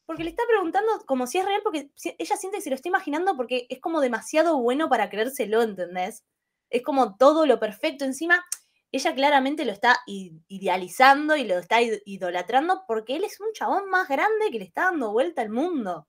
porque 0.06 0.24
le 0.24 0.30
está 0.30 0.42
preguntando 0.48 0.90
como 1.06 1.26
si 1.26 1.38
es 1.38 1.44
real, 1.44 1.60
porque 1.62 1.90
ella 2.18 2.36
siente 2.36 2.58
que 2.58 2.62
se 2.62 2.70
lo 2.70 2.76
está 2.76 2.88
imaginando 2.88 3.36
porque 3.36 3.66
es 3.70 3.80
como 3.80 4.00
demasiado 4.00 4.58
bueno 4.58 4.88
para 4.88 5.08
creérselo, 5.10 5.62
¿entendés? 5.62 6.24
Es 6.70 6.82
como 6.82 7.16
todo 7.16 7.46
lo 7.46 7.58
perfecto. 7.58 8.04
Encima, 8.04 8.44
ella 8.92 9.14
claramente 9.14 9.64
lo 9.64 9.72
está 9.72 9.98
idealizando 10.06 11.36
y 11.36 11.44
lo 11.44 11.58
está 11.58 11.80
id- 11.80 12.02
idolatrando 12.04 12.84
porque 12.86 13.16
él 13.16 13.24
es 13.24 13.40
un 13.40 13.52
chabón 13.52 13.88
más 13.88 14.08
grande 14.08 14.50
que 14.50 14.58
le 14.58 14.64
está 14.64 14.84
dando 14.84 15.12
vuelta 15.12 15.42
al 15.42 15.50
mundo. 15.50 16.06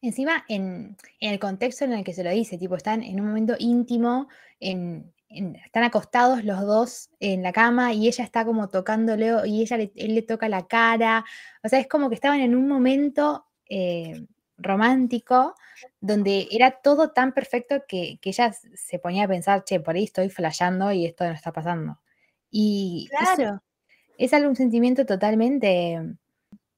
Encima, 0.00 0.44
en, 0.48 0.96
el 1.20 1.38
contexto 1.38 1.84
en 1.84 1.92
el 1.92 2.04
que 2.04 2.14
se 2.14 2.22
lo 2.22 2.30
dice, 2.30 2.56
tipo, 2.56 2.76
están 2.76 3.02
en 3.02 3.20
un 3.20 3.26
momento 3.26 3.54
íntimo, 3.58 4.28
en- 4.60 5.12
están 5.30 5.84
acostados 5.84 6.44
los 6.44 6.60
dos 6.62 7.10
en 7.20 7.42
la 7.42 7.52
cama 7.52 7.92
y 7.92 8.08
ella 8.08 8.24
está 8.24 8.44
como 8.44 8.68
tocándole 8.68 9.32
y 9.46 9.62
ella 9.62 9.76
le- 9.78 9.92
él 9.96 10.14
le 10.14 10.22
toca 10.22 10.48
la 10.48 10.66
cara. 10.66 11.24
O 11.62 11.68
sea, 11.68 11.78
es 11.80 11.86
como 11.88 12.08
que 12.08 12.14
estaban 12.14 12.40
en 12.40 12.54
un 12.56 12.66
momento 12.68 13.46
eh, 13.68 14.26
romántico 14.56 15.54
donde 16.00 16.48
era 16.50 16.80
todo 16.82 17.10
tan 17.12 17.32
perfecto 17.32 17.82
que, 17.86 18.18
que 18.20 18.30
ella 18.30 18.52
se 18.52 18.98
ponía 18.98 19.24
a 19.24 19.28
pensar, 19.28 19.64
che, 19.64 19.80
por 19.80 19.94
ahí 19.96 20.04
estoy 20.04 20.30
flasheando 20.30 20.90
y 20.92 21.06
esto 21.06 21.24
no 21.24 21.32
está 21.32 21.52
pasando. 21.52 22.00
Y 22.50 23.12
eso 23.18 23.32
es 24.18 24.32
algo, 24.34 24.50
un 24.50 24.56
sentimiento 24.56 25.06
totalmente 25.06 25.98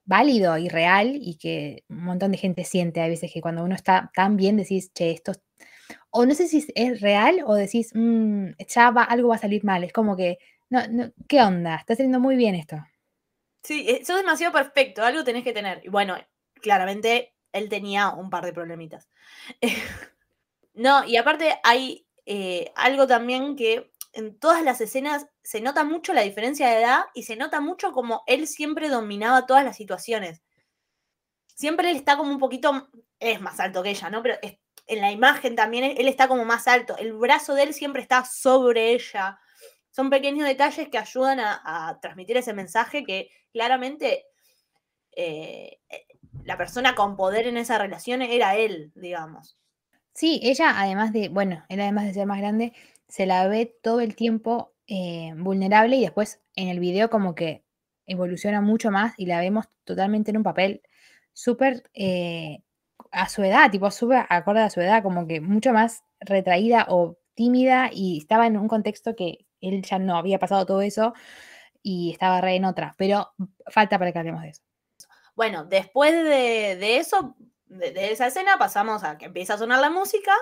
válido 0.04 0.58
y 0.58 0.68
real 0.68 1.16
y 1.20 1.36
que 1.36 1.84
un 1.88 2.04
montón 2.04 2.32
de 2.32 2.38
gente 2.38 2.64
siente 2.64 3.00
a 3.02 3.08
veces 3.08 3.32
que 3.32 3.40
cuando 3.40 3.64
uno 3.64 3.74
está 3.74 4.10
tan 4.14 4.36
bien 4.36 4.56
decís, 4.56 4.92
che, 4.94 5.10
esto, 5.12 5.32
es-". 5.32 5.40
O 6.10 6.26
no 6.26 6.34
sé 6.34 6.48
si 6.48 6.66
es- 6.74 7.00
real 7.00 7.42
o 7.46 7.54
decís, 7.54 7.92
"Mm, 7.94 8.50
ya 8.68 8.88
algo 8.88 9.28
va 9.30 9.36
a 9.36 9.38
salir 9.38 9.64
mal, 9.64 9.84
es 9.84 9.92
como 9.92 10.16
que, 10.16 10.38
no, 10.70 10.86
no, 10.88 11.12
¿qué 11.28 11.40
onda? 11.42 11.76
Está 11.76 11.94
saliendo 11.96 12.20
muy 12.20 12.36
bien 12.36 12.54
esto. 12.54 12.76
Sí, 13.62 13.86
eh, 13.88 14.04
sos 14.04 14.16
demasiado 14.16 14.52
perfecto, 14.52 15.02
algo 15.04 15.24
tenés 15.24 15.44
que 15.44 15.52
tener. 15.52 15.80
Y 15.84 15.88
bueno, 15.88 16.16
claramente 16.62 17.34
él 17.52 17.68
tenía 17.68 18.10
un 18.10 18.30
par 18.30 18.44
de 18.44 18.52
problemitas. 18.52 19.08
no, 20.74 21.04
y 21.04 21.16
aparte 21.16 21.60
hay 21.64 22.06
eh, 22.26 22.72
algo 22.76 23.06
también 23.06 23.56
que 23.56 23.92
en 24.12 24.38
todas 24.38 24.62
las 24.64 24.80
escenas 24.80 25.26
se 25.42 25.60
nota 25.60 25.84
mucho 25.84 26.12
la 26.14 26.22
diferencia 26.22 26.68
de 26.68 26.80
edad 26.82 27.04
y 27.14 27.24
se 27.24 27.36
nota 27.36 27.60
mucho 27.60 27.92
como 27.92 28.22
él 28.26 28.46
siempre 28.48 28.88
dominaba 28.88 29.46
todas 29.46 29.64
las 29.64 29.76
situaciones. 29.76 30.42
Siempre 31.54 31.90
él 31.90 31.96
está 31.96 32.16
como 32.16 32.30
un 32.32 32.38
poquito, 32.38 32.88
es 33.18 33.40
más 33.40 33.60
alto 33.60 33.82
que 33.82 33.90
ella, 33.90 34.10
¿no? 34.10 34.22
Pero 34.22 34.36
es- 34.42 34.58
en 34.90 35.00
la 35.00 35.12
imagen 35.12 35.54
también 35.54 35.84
él 35.84 36.08
está 36.08 36.26
como 36.28 36.44
más 36.44 36.66
alto. 36.66 36.96
El 36.98 37.12
brazo 37.12 37.54
de 37.54 37.62
él 37.62 37.74
siempre 37.74 38.02
está 38.02 38.24
sobre 38.24 38.92
ella. 38.92 39.38
Son 39.90 40.10
pequeños 40.10 40.46
detalles 40.46 40.88
que 40.88 40.98
ayudan 40.98 41.38
a, 41.40 41.98
transmitir 42.02 42.36
ese 42.36 42.52
mensaje 42.52 43.04
que 43.04 43.30
claramente 43.52 44.26
eh, 45.12 45.78
eh, 45.88 46.06
la 46.44 46.56
persona 46.56 46.94
con 46.94 47.16
poder 47.16 47.46
en 47.46 47.56
esa 47.56 47.78
relación 47.78 48.20
era 48.22 48.56
él, 48.56 48.90
digamos. 48.96 49.56
Sí, 50.12 50.40
ella 50.42 50.74
además 50.76 51.12
de, 51.12 51.28
bueno, 51.28 51.64
él 51.68 51.80
además 51.80 52.06
de 52.06 52.14
ser 52.14 52.26
más 52.26 52.38
grande, 52.38 52.72
se 53.08 53.26
la 53.26 53.46
ve 53.46 53.72
todo 53.82 54.00
el 54.00 54.16
tiempo 54.16 54.72
eh, 54.88 55.32
vulnerable 55.36 55.96
y 55.96 56.02
después 56.02 56.40
en 56.56 56.68
el 56.68 56.80
video 56.80 57.10
como 57.10 57.36
que 57.36 57.64
evoluciona 58.06 58.60
mucho 58.60 58.90
más 58.90 59.14
y 59.16 59.26
la 59.26 59.38
vemos 59.38 59.66
totalmente 59.84 60.32
en 60.32 60.38
un 60.38 60.42
papel 60.42 60.82
súper 61.32 61.88
a 63.10 63.28
su 63.28 63.42
edad, 63.42 63.70
tipo 63.70 63.90
súper 63.90 64.26
acorde 64.28 64.60
a 64.60 64.70
su 64.70 64.80
edad, 64.80 65.02
como 65.02 65.26
que 65.26 65.40
mucho 65.40 65.72
más 65.72 66.04
retraída 66.20 66.86
o 66.88 67.18
tímida 67.34 67.90
y 67.92 68.18
estaba 68.18 68.46
en 68.46 68.56
un 68.56 68.68
contexto 68.68 69.16
que 69.16 69.46
él 69.60 69.82
ya 69.82 69.98
no 69.98 70.16
había 70.16 70.38
pasado 70.38 70.66
todo 70.66 70.80
eso 70.82 71.14
y 71.82 72.12
estaba 72.12 72.40
re 72.40 72.56
en 72.56 72.64
otra, 72.64 72.94
pero 72.98 73.32
falta 73.66 73.98
para 73.98 74.12
que 74.12 74.18
hablemos 74.18 74.42
de 74.42 74.50
eso. 74.50 74.62
Bueno, 75.34 75.64
después 75.64 76.12
de, 76.12 76.76
de 76.76 76.98
eso, 76.98 77.36
de, 77.66 78.12
esa 78.12 78.26
escena, 78.26 78.58
pasamos 78.58 79.04
a 79.04 79.16
que 79.16 79.26
empieza 79.26 79.54
a 79.54 79.58
sonar 79.58 79.80
la 79.80 79.90
música 79.90 80.32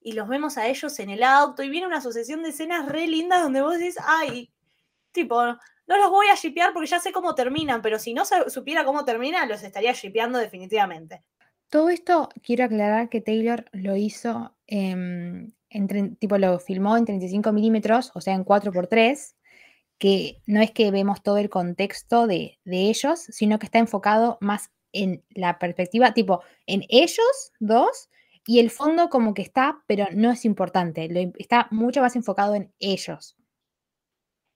y 0.00 0.12
los 0.12 0.28
vemos 0.28 0.58
a 0.58 0.68
ellos 0.68 0.98
en 0.98 1.10
el 1.10 1.22
auto 1.22 1.62
y 1.62 1.70
viene 1.70 1.86
una 1.86 2.00
sucesión 2.00 2.42
de 2.42 2.50
escenas 2.50 2.86
re 2.86 3.06
lindas 3.06 3.42
donde 3.42 3.62
vos 3.62 3.78
decís, 3.78 3.96
ay, 4.06 4.52
tipo, 5.12 5.42
no 5.86 5.96
los 5.96 6.10
voy 6.10 6.28
a 6.28 6.34
shipear 6.34 6.72
porque 6.72 6.88
ya 6.88 7.00
sé 7.00 7.12
cómo 7.12 7.34
terminan, 7.34 7.82
pero 7.82 7.98
si 7.98 8.14
no 8.14 8.24
supiera 8.24 8.84
cómo 8.84 9.04
terminan, 9.04 9.48
los 9.48 9.62
estaría 9.62 9.92
shipeando 9.92 10.38
definitivamente. 10.38 11.24
Todo 11.70 11.88
esto 11.88 12.28
quiero 12.42 12.64
aclarar 12.64 13.08
que 13.08 13.20
Taylor 13.20 13.66
lo 13.72 13.96
hizo, 13.96 14.54
en, 14.66 15.54
tipo 16.18 16.38
lo 16.38 16.58
filmó 16.58 16.96
en 16.96 17.04
35 17.04 17.52
milímetros, 17.52 18.12
o 18.14 18.20
sea, 18.20 18.34
en 18.34 18.44
4x3, 18.44 19.34
que 19.98 20.40
no 20.46 20.60
es 20.60 20.70
que 20.70 20.90
vemos 20.90 21.22
todo 21.22 21.38
el 21.38 21.50
contexto 21.50 22.26
de, 22.26 22.58
de 22.64 22.88
ellos, 22.90 23.20
sino 23.20 23.58
que 23.58 23.66
está 23.66 23.78
enfocado 23.78 24.38
más 24.40 24.70
en 24.92 25.24
la 25.30 25.58
perspectiva, 25.58 26.14
tipo, 26.14 26.42
en 26.66 26.84
ellos 26.88 27.52
dos, 27.58 28.08
y 28.46 28.60
el 28.60 28.70
fondo 28.70 29.08
como 29.08 29.34
que 29.34 29.42
está, 29.42 29.82
pero 29.86 30.06
no 30.12 30.30
es 30.30 30.44
importante, 30.44 31.08
lo 31.08 31.32
está 31.38 31.66
mucho 31.70 32.00
más 32.00 32.14
enfocado 32.14 32.54
en 32.54 32.72
ellos. 32.78 33.36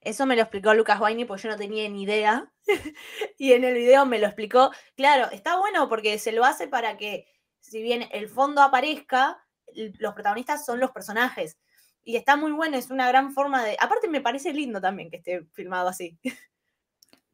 Eso 0.01 0.25
me 0.25 0.35
lo 0.35 0.41
explicó 0.41 0.73
Lucas 0.73 0.99
Waini 0.99 1.25
porque 1.25 1.43
yo 1.43 1.49
no 1.49 1.57
tenía 1.57 1.87
ni 1.89 2.03
idea. 2.03 2.51
y 3.37 3.53
en 3.53 3.63
el 3.63 3.73
video 3.75 4.05
me 4.05 4.19
lo 4.19 4.27
explicó. 4.27 4.71
Claro, 4.95 5.29
está 5.31 5.57
bueno 5.57 5.89
porque 5.89 6.17
se 6.19 6.31
lo 6.31 6.45
hace 6.45 6.67
para 6.67 6.97
que, 6.97 7.27
si 7.59 7.81
bien 7.81 8.05
el 8.11 8.29
fondo 8.29 8.61
aparezca, 8.61 9.43
los 9.75 10.13
protagonistas 10.13 10.65
son 10.65 10.79
los 10.79 10.91
personajes. 10.91 11.57
Y 12.03 12.15
está 12.15 12.37
muy 12.37 12.51
bueno, 12.51 12.77
es 12.77 12.89
una 12.91 13.07
gran 13.07 13.33
forma 13.33 13.63
de. 13.63 13.75
Aparte, 13.79 14.07
me 14.07 14.21
parece 14.21 14.53
lindo 14.53 14.81
también 14.81 15.11
que 15.11 15.17
esté 15.17 15.45
filmado 15.53 15.89
así. 15.89 16.17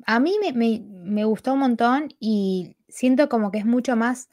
A 0.05 0.19
mí 0.19 0.37
me- 0.41 0.53
me 0.83 1.25
gustó 1.25 1.53
un 1.53 1.59
montón 1.59 2.09
y 2.19 2.77
siento 2.87 3.29
como 3.29 3.51
que 3.51 3.59
es 3.59 3.65
mucho 3.65 3.95
más 3.95 4.29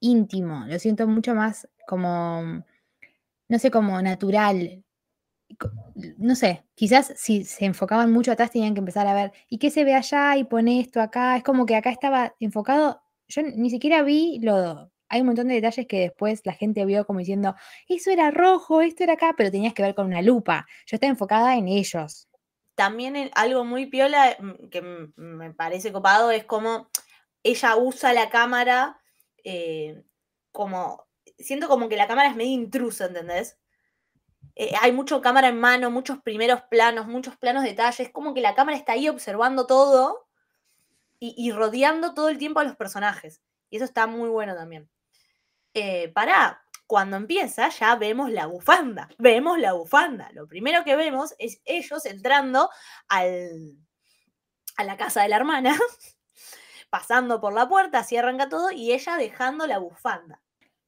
íntimo, 0.00 0.64
lo 0.66 0.78
siento 0.78 1.06
mucho 1.08 1.34
más 1.34 1.68
como, 1.86 2.64
no 3.48 3.58
sé, 3.58 3.70
como 3.70 4.00
natural. 4.02 4.84
No 6.18 6.34
sé, 6.34 6.64
quizás 6.74 7.12
si 7.16 7.44
se 7.44 7.64
enfocaban 7.64 8.12
mucho 8.12 8.32
atrás 8.32 8.50
tenían 8.50 8.74
que 8.74 8.80
empezar 8.80 9.06
a 9.06 9.14
ver, 9.14 9.32
¿y 9.48 9.58
qué 9.58 9.70
se 9.70 9.84
ve 9.84 9.94
allá? 9.94 10.36
Y 10.36 10.44
pone 10.44 10.80
esto 10.80 11.00
acá. 11.00 11.36
Es 11.36 11.42
como 11.42 11.66
que 11.66 11.76
acá 11.76 11.90
estaba 11.90 12.34
enfocado, 12.40 13.02
yo 13.28 13.42
ni 13.42 13.70
siquiera 13.70 14.02
vi 14.02 14.38
lo... 14.40 14.90
Hay 15.08 15.20
un 15.20 15.28
montón 15.28 15.46
de 15.46 15.54
detalles 15.54 15.86
que 15.86 16.00
después 16.00 16.42
la 16.44 16.52
gente 16.52 16.84
vio 16.84 17.06
como 17.06 17.20
diciendo, 17.20 17.54
eso 17.88 18.10
era 18.10 18.32
rojo, 18.32 18.80
esto 18.80 19.04
era 19.04 19.12
acá, 19.12 19.34
pero 19.36 19.52
tenías 19.52 19.72
que 19.72 19.82
ver 19.82 19.94
con 19.94 20.06
una 20.06 20.20
lupa. 20.20 20.66
Yo 20.86 20.96
estaba 20.96 21.10
enfocada 21.10 21.56
en 21.56 21.68
ellos. 21.68 22.28
También 22.74 23.30
algo 23.34 23.64
muy 23.64 23.86
piola 23.86 24.36
mm, 24.38 24.68
que 24.68 24.82
me 25.14 25.52
parece 25.52 25.92
copado 25.92 26.32
es 26.32 26.44
como 26.44 26.88
ella 27.44 27.76
usa 27.76 28.12
la 28.12 28.28
cámara 28.28 29.00
eh, 29.44 30.02
como, 30.50 31.06
siento 31.38 31.68
como 31.68 31.88
que 31.88 31.96
la 31.96 32.08
cámara 32.08 32.30
es 32.30 32.36
medio 32.36 32.52
intrusa, 32.52 33.06
¿entendés? 33.06 33.58
Eh, 34.58 34.72
hay 34.80 34.90
mucho 34.90 35.20
cámara 35.20 35.48
en 35.48 35.60
mano, 35.60 35.90
muchos 35.90 36.18
primeros 36.22 36.62
planos, 36.62 37.06
muchos 37.06 37.36
planos 37.36 37.62
detalles, 37.62 38.10
como 38.10 38.32
que 38.32 38.40
la 38.40 38.54
cámara 38.54 38.76
está 38.76 38.92
ahí 38.92 39.06
observando 39.08 39.66
todo 39.66 40.26
y, 41.18 41.50
rodeando 41.52 42.14
todo 42.14 42.28
el 42.28 42.38
tiempo 42.38 42.60
a 42.60 42.64
los 42.64 42.76
personajes. 42.76 43.42
Y 43.70 43.76
eso 43.76 43.84
está 43.84 44.06
muy 44.06 44.28
bueno 44.28 44.54
también. 44.54 44.88
Eh, 45.74 46.08
para 46.08 46.62
cuando 46.86 47.16
empieza 47.16 47.68
ya 47.68 47.96
vemos 47.96 48.30
la 48.30 48.46
bufanda, 48.46 49.08
vemos 49.18 49.58
la 49.58 49.72
bufanda. 49.72 50.30
Lo 50.32 50.46
primero 50.46 50.84
que 50.84 50.96
vemos 50.96 51.34
es 51.38 51.60
ellos 51.64 52.06
entrando 52.06 52.70
al, 53.08 53.76
a 54.76 54.84
la 54.84 54.96
casa 54.96 55.22
de 55.22 55.28
la 55.28 55.36
hermana, 55.36 55.76
pasando 56.90 57.40
por 57.40 57.52
la 57.52 57.68
puerta, 57.68 57.98
así 57.98 58.16
arranca 58.16 58.48
todo, 58.48 58.70
y 58.70 58.92
ella 58.92 59.16
dejando 59.16 59.66
la 59.66 59.78
bufanda. 59.78 60.40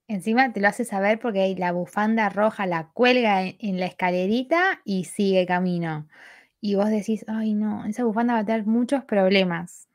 Encima 0.08 0.52
te 0.52 0.60
lo 0.60 0.68
hace 0.68 0.84
saber 0.84 1.20
porque 1.20 1.42
ahí 1.42 1.54
la 1.54 1.72
bufanda 1.72 2.28
roja 2.30 2.66
la 2.66 2.90
cuelga 2.92 3.42
en, 3.42 3.56
en 3.60 3.78
la 3.78 3.86
escalerita 3.86 4.80
y 4.84 5.04
sigue 5.04 5.46
camino. 5.46 6.08
Y 6.60 6.74
vos 6.74 6.88
decís, 6.90 7.24
ay 7.28 7.54
no, 7.54 7.84
esa 7.84 8.04
bufanda 8.04 8.34
va 8.34 8.40
a 8.40 8.44
tener 8.44 8.66
muchos 8.66 9.04
problemas. 9.04 9.88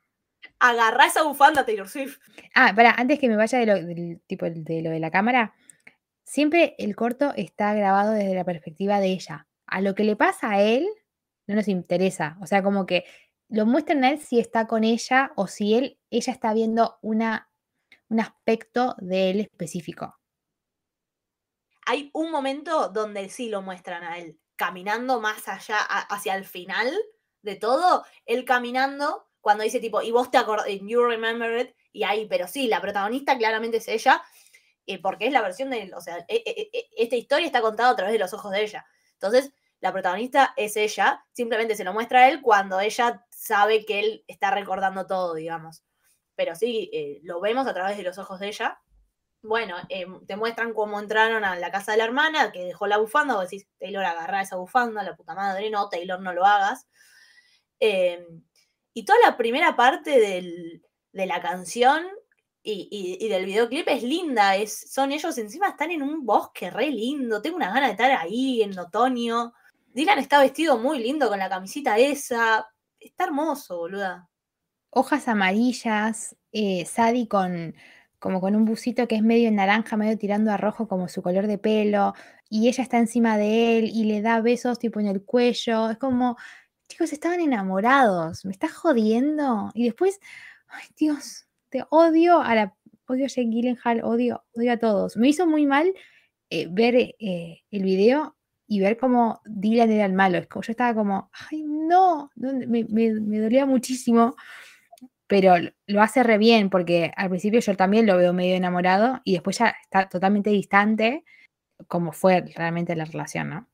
Agarrá 0.58 1.06
esa 1.06 1.22
bufanda, 1.22 1.64
Taylor 1.64 1.88
Swift. 1.88 2.18
Ah, 2.54 2.72
para, 2.74 2.92
antes 2.92 3.18
que 3.18 3.28
me 3.28 3.36
vaya 3.36 3.58
de 3.58 3.66
lo, 3.66 3.74
del, 3.74 4.20
tipo, 4.26 4.46
de 4.48 4.82
lo 4.82 4.90
de 4.90 5.00
la 5.00 5.10
cámara, 5.10 5.54
siempre 6.22 6.74
el 6.78 6.96
corto 6.96 7.32
está 7.36 7.74
grabado 7.74 8.12
desde 8.12 8.34
la 8.34 8.44
perspectiva 8.44 9.00
de 9.00 9.08
ella. 9.08 9.46
A 9.66 9.80
lo 9.80 9.94
que 9.94 10.04
le 10.04 10.16
pasa 10.16 10.52
a 10.52 10.62
él 10.62 10.86
no 11.46 11.54
nos 11.54 11.68
interesa. 11.68 12.38
O 12.40 12.46
sea, 12.46 12.62
como 12.62 12.86
que 12.86 13.04
lo 13.48 13.66
muestran 13.66 14.04
a 14.04 14.10
él 14.10 14.18
si 14.20 14.38
está 14.38 14.66
con 14.66 14.84
ella 14.84 15.32
o 15.36 15.46
si 15.46 15.74
él, 15.74 15.98
ella 16.10 16.32
está 16.32 16.54
viendo 16.54 16.98
una, 17.02 17.50
un 18.14 18.20
aspecto 18.20 18.94
de 18.98 19.30
él 19.30 19.40
específico. 19.40 20.16
Hay 21.84 22.10
un 22.14 22.30
momento 22.30 22.88
donde 22.88 23.28
sí 23.28 23.48
lo 23.48 23.60
muestran 23.60 24.04
a 24.04 24.18
él, 24.18 24.38
caminando 24.56 25.20
más 25.20 25.48
allá, 25.48 25.78
hacia 25.78 26.36
el 26.36 26.44
final 26.44 26.96
de 27.42 27.56
todo, 27.56 28.04
él 28.24 28.44
caminando, 28.44 29.28
cuando 29.40 29.64
dice 29.64 29.80
tipo, 29.80 30.00
y 30.00 30.12
vos 30.12 30.30
te 30.30 30.38
acordás, 30.38 30.66
you 30.80 31.02
remember 31.04 31.58
it, 31.58 31.74
y 31.92 32.04
ahí, 32.04 32.26
pero 32.26 32.46
sí, 32.46 32.68
la 32.68 32.80
protagonista 32.80 33.36
claramente 33.36 33.78
es 33.78 33.88
ella, 33.88 34.22
eh, 34.86 35.02
porque 35.02 35.26
es 35.26 35.32
la 35.32 35.42
versión 35.42 35.70
de, 35.70 35.92
o 35.94 36.00
sea, 36.00 36.18
e- 36.28 36.42
e- 36.46 36.70
e- 36.72 36.88
esta 36.96 37.16
historia 37.16 37.46
está 37.46 37.60
contada 37.60 37.90
a 37.90 37.96
través 37.96 38.12
de 38.12 38.18
los 38.20 38.32
ojos 38.32 38.52
de 38.52 38.62
ella. 38.62 38.86
Entonces, 39.14 39.52
la 39.80 39.92
protagonista 39.92 40.54
es 40.56 40.76
ella, 40.76 41.26
simplemente 41.32 41.74
se 41.76 41.84
lo 41.84 41.92
muestra 41.92 42.20
a 42.20 42.28
él 42.28 42.40
cuando 42.42 42.80
ella 42.80 43.26
sabe 43.30 43.84
que 43.84 43.98
él 43.98 44.24
está 44.28 44.50
recordando 44.52 45.06
todo, 45.06 45.34
digamos. 45.34 45.82
Pero 46.36 46.54
sí, 46.54 46.90
eh, 46.92 47.20
lo 47.22 47.40
vemos 47.40 47.66
a 47.66 47.74
través 47.74 47.96
de 47.96 48.02
los 48.02 48.18
ojos 48.18 48.40
de 48.40 48.48
ella. 48.48 48.78
Bueno, 49.42 49.76
eh, 49.90 50.06
te 50.26 50.36
muestran 50.36 50.72
cómo 50.72 50.98
entraron 50.98 51.44
a 51.44 51.56
la 51.56 51.70
casa 51.70 51.92
de 51.92 51.98
la 51.98 52.04
hermana, 52.04 52.50
que 52.52 52.64
dejó 52.64 52.86
la 52.86 52.96
bufanda, 52.98 53.34
vos 53.34 53.44
decís, 53.50 53.68
Taylor, 53.78 54.04
agarrá 54.04 54.40
esa 54.42 54.56
bufanda, 54.56 55.02
la 55.02 55.16
puta 55.16 55.34
madre, 55.34 55.70
no, 55.70 55.88
Taylor, 55.90 56.20
no 56.20 56.32
lo 56.32 56.46
hagas. 56.46 56.88
Eh, 57.80 58.26
y 58.94 59.04
toda 59.04 59.18
la 59.24 59.36
primera 59.36 59.76
parte 59.76 60.18
del- 60.20 60.82
de 61.12 61.26
la 61.26 61.40
canción 61.42 62.06
y, 62.62 62.88
y- 62.90 63.24
y 63.24 63.28
del 63.28 63.44
videoclip 63.46 63.86
es 63.88 64.02
linda, 64.02 64.56
es, 64.56 64.90
son 64.92 65.12
ellos 65.12 65.36
encima 65.38 65.68
están 65.68 65.90
en 65.90 66.02
un 66.02 66.24
bosque 66.24 66.70
re 66.70 66.90
lindo, 66.90 67.42
tengo 67.42 67.56
una 67.56 67.68
gana 67.72 67.86
de 67.86 67.92
estar 67.92 68.10
ahí 68.12 68.62
en 68.62 68.78
otoño. 68.78 69.52
Dylan 69.92 70.18
está 70.18 70.40
vestido 70.40 70.78
muy 70.78 70.98
lindo 71.00 71.28
con 71.28 71.38
la 71.38 71.48
camisita 71.48 71.98
esa, 71.98 72.66
está 72.98 73.24
hermoso, 73.24 73.76
boluda. 73.78 74.28
Hojas 74.94 75.28
amarillas, 75.28 76.36
eh, 76.52 76.84
Sadie 76.86 77.28
con 77.28 77.74
como 78.24 78.40
con 78.40 78.56
un 78.56 78.64
busito 78.64 79.06
que 79.06 79.16
es 79.16 79.22
medio 79.22 79.52
naranja, 79.52 79.98
medio 79.98 80.16
tirando 80.16 80.50
a 80.50 80.56
rojo 80.56 80.88
como 80.88 81.08
su 81.08 81.20
color 81.20 81.46
de 81.46 81.58
pelo, 81.58 82.14
y 82.48 82.68
ella 82.68 82.82
está 82.82 82.96
encima 82.98 83.36
de 83.36 83.76
él 83.78 83.90
y 83.92 84.04
le 84.04 84.22
da 84.22 84.40
besos 84.40 84.78
tipo 84.78 84.98
en 84.98 85.08
el 85.08 85.22
cuello. 85.22 85.90
Es 85.90 85.98
como, 85.98 86.38
chicos, 86.88 87.12
estaban 87.12 87.40
enamorados, 87.40 88.46
me 88.46 88.52
estás 88.52 88.72
jodiendo. 88.72 89.70
Y 89.74 89.84
después, 89.84 90.20
ay 90.68 90.86
Dios, 90.96 91.46
te 91.68 91.84
odio 91.90 92.40
a 92.40 92.54
la, 92.54 92.74
odio 93.06 93.26
a 93.26 93.28
Jake 93.28 93.50
Gyllenhaal, 93.50 94.02
odio, 94.02 94.42
odio 94.54 94.72
a 94.72 94.78
todos. 94.78 95.18
Me 95.18 95.28
hizo 95.28 95.46
muy 95.46 95.66
mal 95.66 95.92
eh, 96.48 96.66
ver 96.70 96.94
eh, 96.96 97.62
el 97.70 97.82
video 97.82 98.36
y 98.66 98.80
ver 98.80 98.96
cómo 98.96 99.42
Dylan 99.44 99.90
era 99.90 100.06
el 100.06 100.14
malo. 100.14 100.38
Es 100.38 100.46
como, 100.46 100.62
yo 100.62 100.70
estaba 100.70 100.94
como, 100.94 101.30
ay 101.50 101.62
no, 101.62 102.30
me 102.36 103.40
dolía 103.40 103.66
muchísimo 103.66 104.34
pero 105.34 105.56
lo- 105.88 106.00
hace 106.00 106.22
re 106.22 106.38
bien 106.38 106.70
porque 106.70 107.10
al 107.16 107.28
principio 107.28 107.58
yo 107.58 107.76
también 107.76 108.06
lo 108.06 108.16
veo 108.16 108.32
medio 108.32 108.54
enamorado 108.54 109.20
y 109.24 109.32
después 109.32 109.58
ya 109.58 109.74
está 109.82 110.08
totalmente 110.08 110.50
distante, 110.50 111.24
como 111.88 112.12
fue 112.12 112.42
realmente 112.54 112.94
la 112.94 113.04
relación, 113.04 113.50
¿no? 113.50 113.68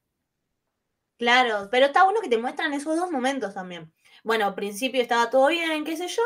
Claro, 1.19 1.69
pero 1.71 1.85
está 1.87 2.05
bueno 2.05 2.23
que 2.23 2.31
te 2.31 2.39
muestran 2.39 2.73
esos 2.73 2.97
dos 2.97 3.11
momentos 3.11 3.53
también. 3.53 3.93
Bueno, 4.25 4.47
al 4.47 4.55
principio 4.55 5.03
estaba 5.03 5.29
todo 5.29 5.49
bien, 5.49 5.85
qué 5.85 5.99
sé 5.99 6.09
yo. 6.09 6.23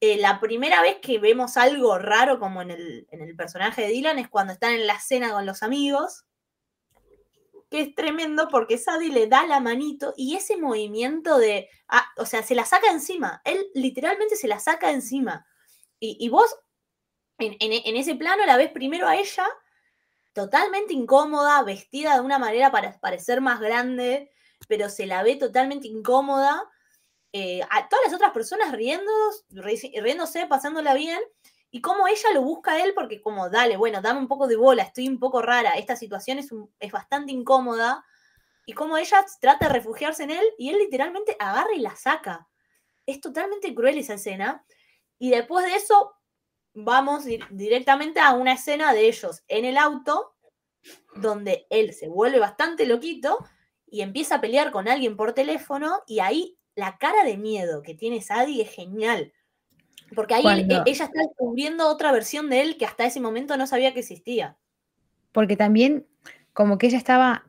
Eh, 0.00 0.18
la 0.18 0.38
primera 0.38 0.82
vez 0.82 0.96
que 1.00 1.18
vemos 1.18 1.56
algo 1.56 1.98
raro 1.98 2.38
como 2.38 2.60
en 2.60 2.72
el, 2.72 3.06
en 3.10 3.22
el 3.22 3.34
personaje 3.36 3.80
de 3.82 3.88
Dylan 3.88 4.18
es 4.18 4.28
cuando 4.28 4.52
están 4.52 4.74
en 4.74 4.86
la 4.86 5.00
cena 5.00 5.30
con 5.32 5.46
los 5.46 5.62
amigos, 5.62 6.26
que 7.72 7.82
es 7.82 7.96
tremendo 7.96 8.48
porque 8.50 8.78
Sadie 8.78 9.10
le 9.12 9.26
da 9.28 9.46
la 9.48 9.60
manito 9.60 10.14
y 10.16 10.36
ese 10.36 10.58
movimiento 10.58 11.38
de, 11.38 11.70
ah, 11.88 12.06
o 12.18 12.26
sea, 12.26 12.44
se 12.44 12.54
la 12.54 12.66
saca 12.66 12.92
encima, 12.92 13.42
él 13.46 13.66
literalmente 13.74 14.36
se 14.36 14.48
la 14.48 14.60
saca 14.60 14.92
encima. 14.92 15.46
Y, 16.00 16.28
vos 16.30 16.56
en, 17.38 17.96
ese 17.96 18.14
plano 18.16 18.46
la 18.46 18.56
ves 18.56 18.70
primero 18.72 19.08
a 19.08 19.16
ella 19.16 19.46
totalmente 20.32 20.94
incómoda, 20.94 21.62
vestida 21.62 22.14
de 22.14 22.20
una 22.20 22.38
manera 22.38 22.70
para 22.70 22.98
parecer 23.00 23.40
más 23.40 23.60
grande, 23.60 24.30
pero 24.68 24.88
se 24.88 25.06
la 25.06 25.22
ve 25.22 25.36
totalmente 25.36 25.88
incómoda. 25.88 26.64
eh, 27.34 27.62
a 27.70 27.88
todas 27.88 28.06
las 28.06 28.14
otras 28.14 28.32
personas 28.32 28.72
riendo, 28.72 29.10
ri- 29.50 30.02
riéndose, 30.02 30.46
pasándola 30.48 30.94
bien, 30.94 31.20
y 31.72 31.80
cómo 31.80 32.06
ella 32.06 32.30
lo 32.34 32.42
busca 32.42 32.72
a 32.72 32.84
él, 32.84 32.92
porque 32.94 33.22
como, 33.22 33.48
dale, 33.48 33.78
bueno, 33.78 34.02
dame 34.02 34.20
un 34.20 34.28
poco 34.28 34.46
de 34.46 34.56
bola, 34.56 34.82
estoy 34.82 35.08
un 35.08 35.18
poco 35.18 35.40
rara, 35.40 35.70
esta 35.70 35.96
situación 35.96 36.38
es, 36.38 36.50
es 36.78 36.92
bastante 36.92 37.32
incómoda, 37.32 38.04
y 38.66 38.74
cómo 38.74 38.98
ella 38.98 39.24
trata 39.40 39.66
de 39.66 39.72
refugiarse 39.72 40.22
en 40.24 40.32
él, 40.32 40.44
y 40.58 40.68
él 40.68 40.78
literalmente 40.78 41.34
agarra 41.40 41.74
y 41.74 41.80
la 41.80 41.96
saca. 41.96 42.48
Es 43.06 43.20
totalmente 43.20 43.74
cruel 43.74 43.98
esa 43.98 44.14
escena, 44.14 44.64
y 45.18 45.30
después 45.30 45.64
de 45.64 45.74
eso 45.74 46.14
vamos 46.74 47.24
di- 47.24 47.40
directamente 47.50 48.20
a 48.20 48.34
una 48.34 48.52
escena 48.52 48.92
de 48.92 49.08
ellos 49.08 49.42
en 49.48 49.64
el 49.64 49.78
auto, 49.78 50.36
donde 51.14 51.66
él 51.70 51.94
se 51.94 52.08
vuelve 52.08 52.38
bastante 52.38 52.84
loquito 52.84 53.38
y 53.86 54.02
empieza 54.02 54.36
a 54.36 54.40
pelear 54.40 54.72
con 54.72 54.88
alguien 54.88 55.16
por 55.16 55.32
teléfono 55.32 56.02
y 56.06 56.20
ahí 56.20 56.58
la 56.74 56.98
cara 56.98 57.24
de 57.24 57.36
miedo 57.36 57.82
que 57.82 57.94
tiene 57.94 58.20
Sadie 58.20 58.62
es 58.62 58.70
genial. 58.70 59.32
Porque 60.14 60.34
ahí 60.34 60.42
Cuando- 60.42 60.82
ella 60.86 61.04
está 61.04 61.20
descubriendo 61.20 61.88
otra 61.88 62.12
versión 62.12 62.50
de 62.50 62.60
él 62.62 62.76
que 62.76 62.84
hasta 62.84 63.04
ese 63.06 63.20
momento 63.20 63.56
no 63.56 63.66
sabía 63.66 63.92
que 63.94 64.00
existía. 64.00 64.56
Porque 65.32 65.56
también 65.56 66.06
como 66.52 66.76
que 66.78 66.88
ella 66.88 66.98
estaba, 66.98 67.46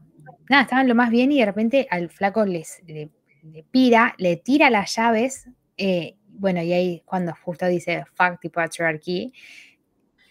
nada, 0.50 0.64
estaban 0.64 0.88
lo 0.88 0.96
más 0.96 1.10
bien 1.10 1.32
y 1.32 1.40
de 1.40 1.46
repente 1.46 1.88
al 1.92 2.10
flaco 2.10 2.46
les, 2.46 2.82
le, 2.88 3.10
le 3.44 3.64
pira, 3.64 4.16
le 4.18 4.38
tira 4.38 4.70
las 4.70 4.96
llaves, 4.96 5.48
eh, 5.78 6.16
bueno, 6.28 6.62
y 6.62 6.72
ahí 6.74 7.02
cuando 7.06 7.34
justo 7.44 7.66
dice 7.68 8.06
fuck 8.16 8.40
the 8.42 8.50
patriarchy, 8.50 9.34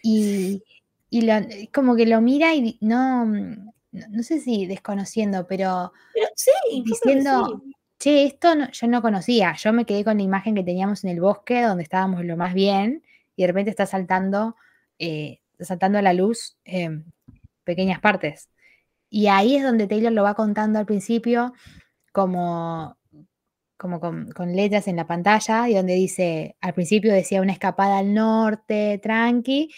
y, 0.03 0.63
y 1.11 1.21
lo- 1.23 1.47
como 1.73 1.95
que 1.97 2.07
lo 2.07 2.21
mira 2.21 2.55
y 2.55 2.79
no, 2.81 3.25
no, 3.27 3.73
no 3.93 4.23
sé 4.23 4.41
si 4.41 4.67
desconociendo, 4.67 5.47
pero 5.47 5.93
Pero 6.15 6.27
sí, 6.35 6.51
diciendo, 6.85 7.61
sí. 7.63 7.75
Che, 8.03 8.25
esto 8.25 8.49
yo 8.73 8.87
no 8.89 9.01
conocía, 9.01 9.55
yo 9.55 9.73
me 9.73 9.85
quedé 9.85 10.03
con 10.05 10.17
la 10.17 10.25
imagen 10.25 10.57
que 10.57 10.65
teníamos 10.65 11.05
en 11.05 11.11
el 11.11 11.21
bosque 11.21 11.63
donde 11.63 11.85
estábamos 11.85 12.25
lo 12.25 12.37
más 12.37 12.53
bien 12.53 13.05
y 13.37 13.43
de 13.43 13.47
repente 13.47 13.71
está 13.71 13.87
saltando, 13.87 14.57
eh, 14.99 15.41
saltando 15.61 15.99
a 15.99 16.03
la 16.03 16.13
luz 16.13 16.57
em, 16.65 17.05
pequeñas 17.65 18.01
partes. 18.01 18.49
Y 19.09 19.29
ahí 19.29 19.57
es 19.57 19.63
donde 19.63 19.87
Taylor 19.87 20.13
lo 20.13 20.25
va 20.25 20.35
contando 20.35 20.81
al 20.81 20.87
principio 20.87 21.53
como, 22.13 22.97
como 23.77 24.01
con 24.01 24.57
letras 24.57 24.89
en 24.89 24.97
la 24.97 25.07
pantalla 25.07 25.69
y 25.69 25.75
donde 25.75 25.95
dice, 25.95 26.57
al 26.61 26.75
principio 26.75 27.13
decía 27.13 27.41
una 27.41 27.53
escapada 27.53 27.99
al 27.99 28.15
norte, 28.15 28.99
tranqui, 29.01 29.71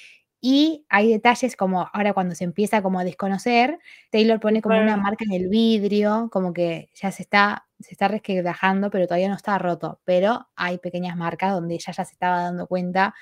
y 0.46 0.84
hay 0.90 1.10
detalles 1.10 1.56
como 1.56 1.88
ahora 1.90 2.12
cuando 2.12 2.34
se 2.34 2.44
empieza 2.44 2.82
como 2.82 2.98
a 2.98 3.04
desconocer, 3.04 3.78
Taylor 4.10 4.38
pone 4.40 4.60
como 4.60 4.78
una 4.78 4.98
marca 4.98 5.24
en 5.24 5.32
el 5.32 5.48
vidrio, 5.48 6.28
como 6.30 6.52
que 6.52 6.90
ya 6.94 7.10
se 7.12 7.22
está, 7.22 7.66
se 7.80 7.92
está 7.92 8.08
resquebrajando, 8.08 8.90
pero 8.90 9.06
todavía 9.06 9.30
no 9.30 9.36
está 9.36 9.56
roto, 9.56 10.02
pero 10.04 10.46
hay 10.54 10.76
pequeñas 10.76 11.16
marcas 11.16 11.54
donde 11.54 11.76
ella 11.76 11.94
ya 11.94 12.04
se 12.04 12.12
estaba 12.12 12.42
dando 12.42 12.66
cuenta, 12.66 13.14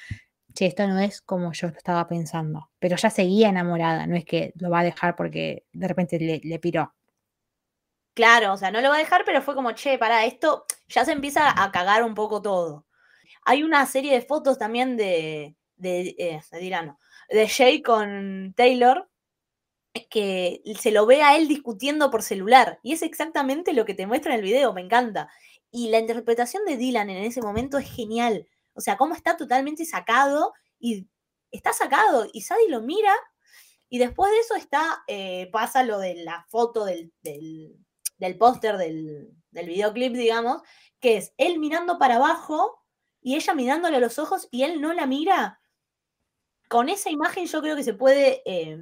che, 0.53 0.67
esto 0.67 0.85
no 0.89 0.99
es 0.99 1.21
como 1.21 1.53
yo 1.53 1.69
lo 1.69 1.77
estaba 1.77 2.09
pensando, 2.09 2.71
pero 2.81 2.97
ya 2.97 3.09
seguía 3.09 3.51
enamorada, 3.51 4.09
no 4.09 4.17
es 4.17 4.25
que 4.25 4.53
lo 4.57 4.69
va 4.69 4.81
a 4.81 4.85
dejar 4.85 5.15
porque 5.15 5.65
de 5.73 5.87
repente 5.87 6.19
le, 6.19 6.41
le 6.43 6.59
piró. 6.59 6.93
Claro, 8.15 8.53
o 8.53 8.57
sea, 8.57 8.73
no 8.73 8.81
lo 8.81 8.89
va 8.89 8.97
a 8.97 8.99
dejar, 8.99 9.23
pero 9.25 9.43
fue 9.43 9.55
como, 9.55 9.71
che, 9.71 9.97
para 9.97 10.25
esto 10.25 10.67
ya 10.89 11.05
se 11.05 11.13
empieza 11.13 11.63
a 11.63 11.71
cagar 11.71 12.03
un 12.03 12.15
poco 12.15 12.43
todo. 12.43 12.85
Hay 13.45 13.63
una 13.63 13.87
serie 13.87 14.13
de 14.13 14.23
fotos 14.23 14.59
también 14.59 14.97
de, 14.97 15.55
de, 15.77 16.17
eh, 16.19 16.41
de 16.51 16.59
Dylan, 16.59 16.87
no, 16.87 16.99
de 17.33 17.49
Jay 17.49 17.83
con 17.83 18.55
Taylor, 18.57 19.09
que 20.11 20.63
se 20.81 20.91
lo 20.91 21.07
ve 21.07 21.23
a 21.23 21.37
él 21.37 21.49
discutiendo 21.49 22.11
por 22.11 22.23
celular. 22.23 22.79
Y 22.83 22.93
es 22.93 23.03
exactamente 23.03 23.73
lo 23.73 23.85
que 23.85 23.95
te 23.95 24.07
muestra 24.07 24.35
en 24.35 24.41
el 24.41 24.45
video, 24.45 24.73
me 24.73 24.81
encanta. 24.81 25.29
Y 25.71 25.89
la 25.91 25.99
interpretación 25.99 26.65
de 26.65 26.77
Dylan 26.77 27.11
en 27.11 27.25
ese 27.25 27.43
momento 27.43 27.79
es 27.79 27.91
genial. 27.91 28.47
O 28.75 28.81
sea, 28.81 28.97
cómo 28.97 29.15
está 29.15 29.37
totalmente 29.37 29.85
sacado 29.85 30.53
y 30.79 31.09
está 31.51 31.73
sacado 31.73 32.27
y 32.33 32.43
Sadie 32.43 32.71
lo 32.71 32.81
mira 32.81 33.13
y 33.89 33.99
después 33.99 34.31
de 34.33 34.39
eso 34.39 34.55
está, 34.55 35.05
eh, 35.07 35.51
pasa 35.53 35.85
lo 35.85 35.99
de 35.99 36.15
la 36.25 36.47
foto 36.49 36.87
del, 36.87 37.13
del, 37.23 37.77
del 38.17 38.39
póster 38.39 38.79
del, 38.79 39.31
del 39.51 39.67
videoclip, 39.67 40.15
digamos, 40.15 40.63
que 40.99 41.19
es 41.19 41.35
él 41.37 41.59
mirando 41.59 41.99
para 41.99 42.17
abajo 42.17 42.83
y 43.21 43.37
ella 43.37 43.53
mirándole 43.53 43.99
a 43.99 44.01
los 44.01 44.19
ojos 44.19 44.49
y 44.51 44.63
él 44.63 44.81
no 44.81 44.95
la 44.95 45.07
mira. 45.07 45.61
Con 46.73 46.89
esa 46.89 47.11
imagen 47.11 47.45
yo 47.45 47.61
creo 47.61 47.77
que 47.77 47.85
se 47.85 47.93
puede, 47.93 48.41
eh, 48.47 48.79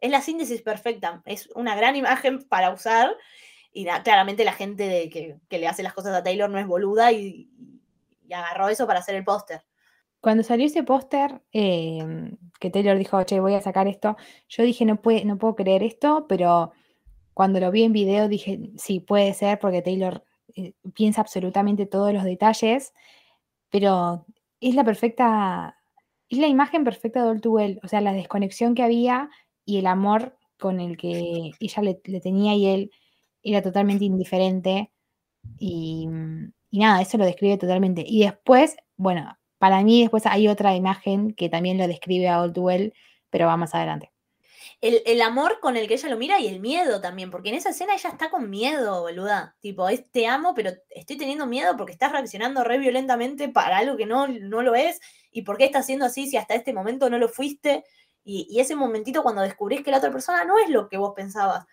es 0.00 0.10
la 0.10 0.22
síntesis 0.22 0.62
perfecta, 0.62 1.20
es 1.26 1.50
una 1.54 1.76
gran 1.76 1.94
imagen 1.94 2.42
para 2.44 2.72
usar 2.72 3.14
y 3.74 3.84
claramente 4.02 4.42
la 4.42 4.54
gente 4.54 4.88
de 4.88 5.10
que, 5.10 5.58
le 5.58 5.68
hace 5.68 5.82
las 5.82 5.92
cosas 5.92 6.14
a 6.14 6.22
Taylor 6.22 6.48
no 6.48 6.58
es 6.58 6.66
boluda 6.66 7.12
y, 7.12 7.50
agarró 8.32 8.70
eso 8.70 8.86
para 8.86 9.00
hacer 9.00 9.16
el 9.16 9.22
póster. 9.22 9.60
Cuando 10.22 10.44
salió 10.44 10.64
ese 10.64 10.82
póster, 10.82 11.42
eh, 11.52 12.32
que 12.58 12.70
Taylor 12.70 12.96
dijo, 12.96 13.22
che, 13.24 13.38
voy 13.38 13.52
a 13.52 13.60
sacar 13.60 13.86
esto, 13.86 14.16
yo 14.48 14.62
dije, 14.62 14.86
no, 14.86 15.02
puede, 15.02 15.26
no 15.26 15.36
puedo 15.36 15.56
creer 15.56 15.82
esto, 15.82 16.24
pero 16.26 16.72
cuando 17.34 17.60
lo 17.60 17.70
vi 17.70 17.82
en 17.82 17.92
video 17.92 18.28
dije, 18.28 18.70
sí, 18.78 19.00
puede 19.00 19.34
ser, 19.34 19.58
porque 19.58 19.82
Taylor 19.82 20.24
eh, 20.54 20.72
piensa 20.94 21.20
absolutamente 21.20 21.84
todos 21.84 22.14
los 22.14 22.24
detalles, 22.24 22.94
pero 23.68 24.24
es 24.58 24.74
la 24.74 24.84
perfecta, 24.84 25.75
es 26.28 26.38
la 26.38 26.46
imagen 26.48 26.84
perfecta 26.84 27.22
de 27.22 27.30
All 27.30 27.40
Too 27.40 27.52
Well, 27.52 27.80
o 27.82 27.88
sea, 27.88 28.00
la 28.00 28.12
desconexión 28.12 28.74
que 28.74 28.82
había 28.82 29.30
y 29.64 29.78
el 29.78 29.86
amor 29.86 30.36
con 30.58 30.80
el 30.80 30.96
que 30.96 31.52
ella 31.60 31.82
le, 31.82 31.94
tenía 32.20 32.54
y 32.54 32.66
él 32.66 32.90
era 33.42 33.62
totalmente 33.62 34.04
indiferente. 34.04 34.90
Y, 35.58 36.08
mm, 36.08 36.52
y 36.70 36.78
nada, 36.80 37.02
eso 37.02 37.18
lo 37.18 37.24
describe 37.24 37.58
totalmente. 37.58 38.04
Y 38.06 38.20
después, 38.24 38.76
bueno, 38.96 39.36
para 39.58 39.82
mí 39.82 40.02
después 40.02 40.26
hay 40.26 40.48
otra 40.48 40.74
imagen 40.76 41.32
que 41.32 41.48
también 41.48 41.78
lo 41.78 41.86
describe 41.88 42.28
a 42.28 42.52
Too 42.52 42.62
Well, 42.62 42.94
pero 43.30 43.46
va 43.46 43.56
más 43.56 43.74
adelante. 43.74 44.12
El, 44.80 45.02
el 45.06 45.22
amor 45.22 45.60
con 45.60 45.76
el 45.76 45.88
que 45.88 45.94
ella 45.94 46.08
lo 46.08 46.16
mira 46.16 46.38
y 46.40 46.48
el 46.48 46.60
miedo 46.60 47.00
también, 47.00 47.30
porque 47.30 47.48
en 47.48 47.54
esa 47.56 47.70
escena 47.70 47.94
ella 47.94 48.10
está 48.10 48.30
con 48.30 48.50
miedo, 48.50 49.02
boluda. 49.02 49.56
Tipo, 49.60 49.88
te 50.12 50.26
amo, 50.26 50.54
pero 50.54 50.70
estoy 50.90 51.16
teniendo 51.16 51.46
miedo 51.46 51.76
porque 51.76 51.92
estás 51.92 52.12
reaccionando 52.12 52.64
re 52.64 52.78
violentamente 52.78 53.48
para 53.48 53.78
algo 53.78 53.96
que 53.96 54.06
no, 54.06 54.28
no 54.28 54.62
lo 54.62 54.74
es. 54.74 55.00
¿Y 55.30 55.42
por 55.42 55.56
qué 55.56 55.64
estás 55.66 55.82
haciendo 55.82 56.04
así 56.06 56.28
si 56.28 56.36
hasta 56.36 56.54
este 56.54 56.72
momento 56.72 57.10
no 57.10 57.18
lo 57.18 57.28
fuiste? 57.28 57.84
Y, 58.24 58.46
y 58.50 58.60
ese 58.60 58.74
momentito 58.74 59.22
cuando 59.22 59.42
descubrís 59.42 59.82
que 59.82 59.90
la 59.90 59.98
otra 59.98 60.10
persona 60.10 60.44
no 60.44 60.58
es 60.58 60.68
lo 60.68 60.88
que 60.88 60.98
vos 60.98 61.12
pensabas. 61.14 61.66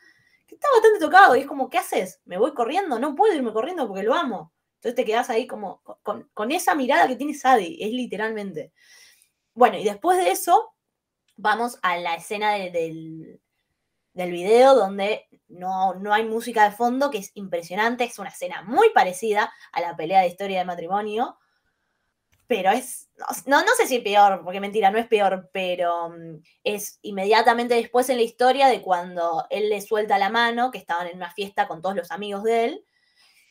Que 0.48 0.56
está 0.56 0.68
bastante 0.74 1.00
tocado 1.00 1.36
y 1.36 1.42
es 1.42 1.48
como, 1.48 1.70
¿qué 1.70 1.78
haces? 1.78 2.22
¿Me 2.26 2.38
voy 2.38 2.54
corriendo? 2.54 3.00
No 3.00 3.16
puedo 3.16 3.34
irme 3.34 3.54
corriendo 3.54 3.88
porque 3.88 4.04
lo 4.04 4.14
amo. 4.14 4.54
Entonces 4.84 4.96
te 4.96 5.06
quedás 5.06 5.30
ahí 5.30 5.48
como 5.48 5.82
con, 6.04 6.30
con 6.34 6.52
esa 6.52 6.76
mirada 6.76 7.08
que 7.08 7.16
tiene 7.16 7.34
Sadie, 7.34 7.78
es 7.80 7.92
literalmente. 7.92 8.74
Bueno, 9.54 9.78
y 9.78 9.84
después 9.86 10.18
de 10.18 10.32
eso, 10.32 10.73
vamos 11.36 11.78
a 11.82 11.98
la 11.98 12.16
escena 12.16 12.54
de- 12.54 12.72
del, 12.72 13.42
del 14.14 14.32
video 14.32 14.76
donde 14.76 15.28
no, 15.48 15.96
no 15.96 16.14
hay 16.14 16.26
música 16.26 16.66
de 16.66 16.76
fondo, 16.76 17.10
que 17.12 17.20
es 17.20 17.32
impresionante, 17.36 18.04
es 18.04 18.20
una 18.20 18.30
escena 18.30 18.62
muy 18.64 18.90
parecida 18.92 19.52
a 19.72 19.82
la 19.82 19.96
pelea 19.96 20.22
de 20.22 20.28
historia 20.28 20.60
de 20.60 20.66
matrimonio, 20.66 21.38
pero 22.48 22.72
es, 22.72 23.10
no, 23.48 23.62
no 23.64 23.72
sé 23.78 23.88
si 23.88 24.00
peor, 24.00 24.42
porque 24.44 24.60
mentira, 24.60 24.92
no 24.92 25.00
es 25.00 25.08
peor, 25.08 25.50
pero 25.54 26.10
mm, 26.10 26.42
es 26.64 27.00
inmediatamente 27.02 27.74
después 27.76 28.10
en 28.10 28.18
la 28.18 28.24
historia 28.24 28.68
de 28.68 28.82
cuando 28.82 29.46
él 29.50 29.70
le 29.70 29.82
suelta 29.82 30.18
la 30.20 30.30
mano, 30.30 30.70
que 30.70 30.78
estaban 30.78 31.08
en 31.08 31.16
una 31.18 31.32
fiesta 31.32 31.68
con 31.68 31.82
todos 31.82 31.96
los 31.96 32.12
amigos 32.12 32.44
de 32.44 32.66
él, 32.66 32.86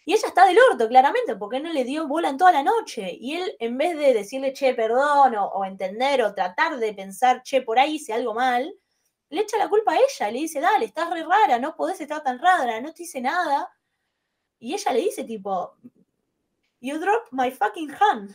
y 0.05 0.15
ella 0.15 0.29
está 0.29 0.47
del 0.47 0.59
orto, 0.71 0.89
claramente, 0.89 1.37
porque 1.37 1.61
no 1.61 1.73
le 1.73 1.85
dio 1.85 2.09
bola 2.09 2.29
en 2.29 2.37
toda 2.37 2.53
la 2.53 2.63
noche. 2.63 3.17
Y 3.21 3.37
él, 3.37 3.57
en 3.61 3.79
vez 3.79 3.97
de 3.97 4.13
decirle, 4.13 4.53
che, 4.53 4.75
perdón, 4.75 5.37
o, 5.37 5.65
entender, 5.65 6.23
o 6.23 6.35
tratar 6.35 6.77
de 6.79 6.93
pensar, 6.93 7.43
che, 7.43 7.63
por 7.63 7.79
ahí 7.79 7.95
hice 7.95 8.13
algo 8.13 8.35
mal, 8.35 8.75
le 9.29 9.41
echa 9.41 9.57
la 9.59 9.69
culpa 9.69 9.93
a 9.93 9.97
ella. 9.97 10.31
Le 10.33 10.39
dice, 10.41 10.61
dale, 10.61 10.87
estás 10.87 11.09
re 11.11 11.23
rara, 11.23 11.59
no 11.59 11.77
podés 11.77 12.01
estar 12.01 12.23
tan 12.23 12.41
rara, 12.41 12.81
no 12.81 12.93
te 12.93 13.05
hice 13.05 13.21
nada. 13.21 13.73
Y 14.59 14.75
ella 14.75 14.93
le 14.93 15.01
dice, 15.01 15.23
tipo, 15.23 15.77
you 16.81 16.99
dropped 16.99 17.31
my 17.31 17.53
fucking 17.53 17.93
hand. 18.01 18.31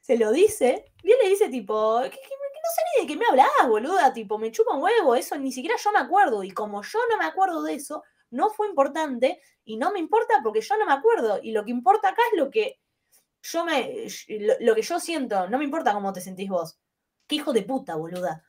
Se 0.00 0.16
lo 0.16 0.30
dice. 0.30 0.92
Y 1.02 1.10
él 1.10 1.18
le 1.24 1.30
dice, 1.30 1.48
tipo, 1.48 2.00
no 2.00 2.08
sé 2.10 2.82
ni 2.94 3.02
de 3.02 3.12
qué 3.12 3.18
me 3.18 3.26
hablas, 3.26 3.48
boluda. 3.66 4.12
Tipo, 4.12 4.38
me 4.38 4.52
chupa 4.52 4.74
un 4.74 4.82
huevo, 4.82 5.16
eso 5.16 5.36
ni 5.36 5.50
siquiera 5.50 5.76
yo 5.82 5.90
me 5.90 5.98
acuerdo. 5.98 6.44
Y 6.44 6.52
como 6.52 6.80
yo 6.82 7.00
no 7.10 7.16
me 7.18 7.24
acuerdo 7.24 7.64
de 7.64 7.74
eso, 7.74 8.04
no 8.30 8.50
fue 8.50 8.68
importante 8.68 9.40
y 9.64 9.76
no 9.76 9.92
me 9.92 9.98
importa 10.00 10.40
porque 10.42 10.60
yo 10.60 10.76
no 10.78 10.86
me 10.86 10.92
acuerdo. 10.92 11.40
Y 11.42 11.52
lo 11.52 11.64
que 11.64 11.70
importa 11.70 12.08
acá 12.10 12.22
es 12.32 12.38
lo 12.38 12.50
que 12.50 12.80
yo 13.42 13.64
me. 13.64 14.06
lo, 14.28 14.54
lo 14.60 14.74
que 14.74 14.82
yo 14.82 15.00
siento. 15.00 15.48
No 15.48 15.58
me 15.58 15.64
importa 15.64 15.92
cómo 15.92 16.12
te 16.12 16.20
sentís 16.20 16.48
vos. 16.48 16.78
Qué 17.26 17.36
hijo 17.36 17.52
de 17.52 17.62
puta, 17.62 17.96
boluda. 17.96 18.44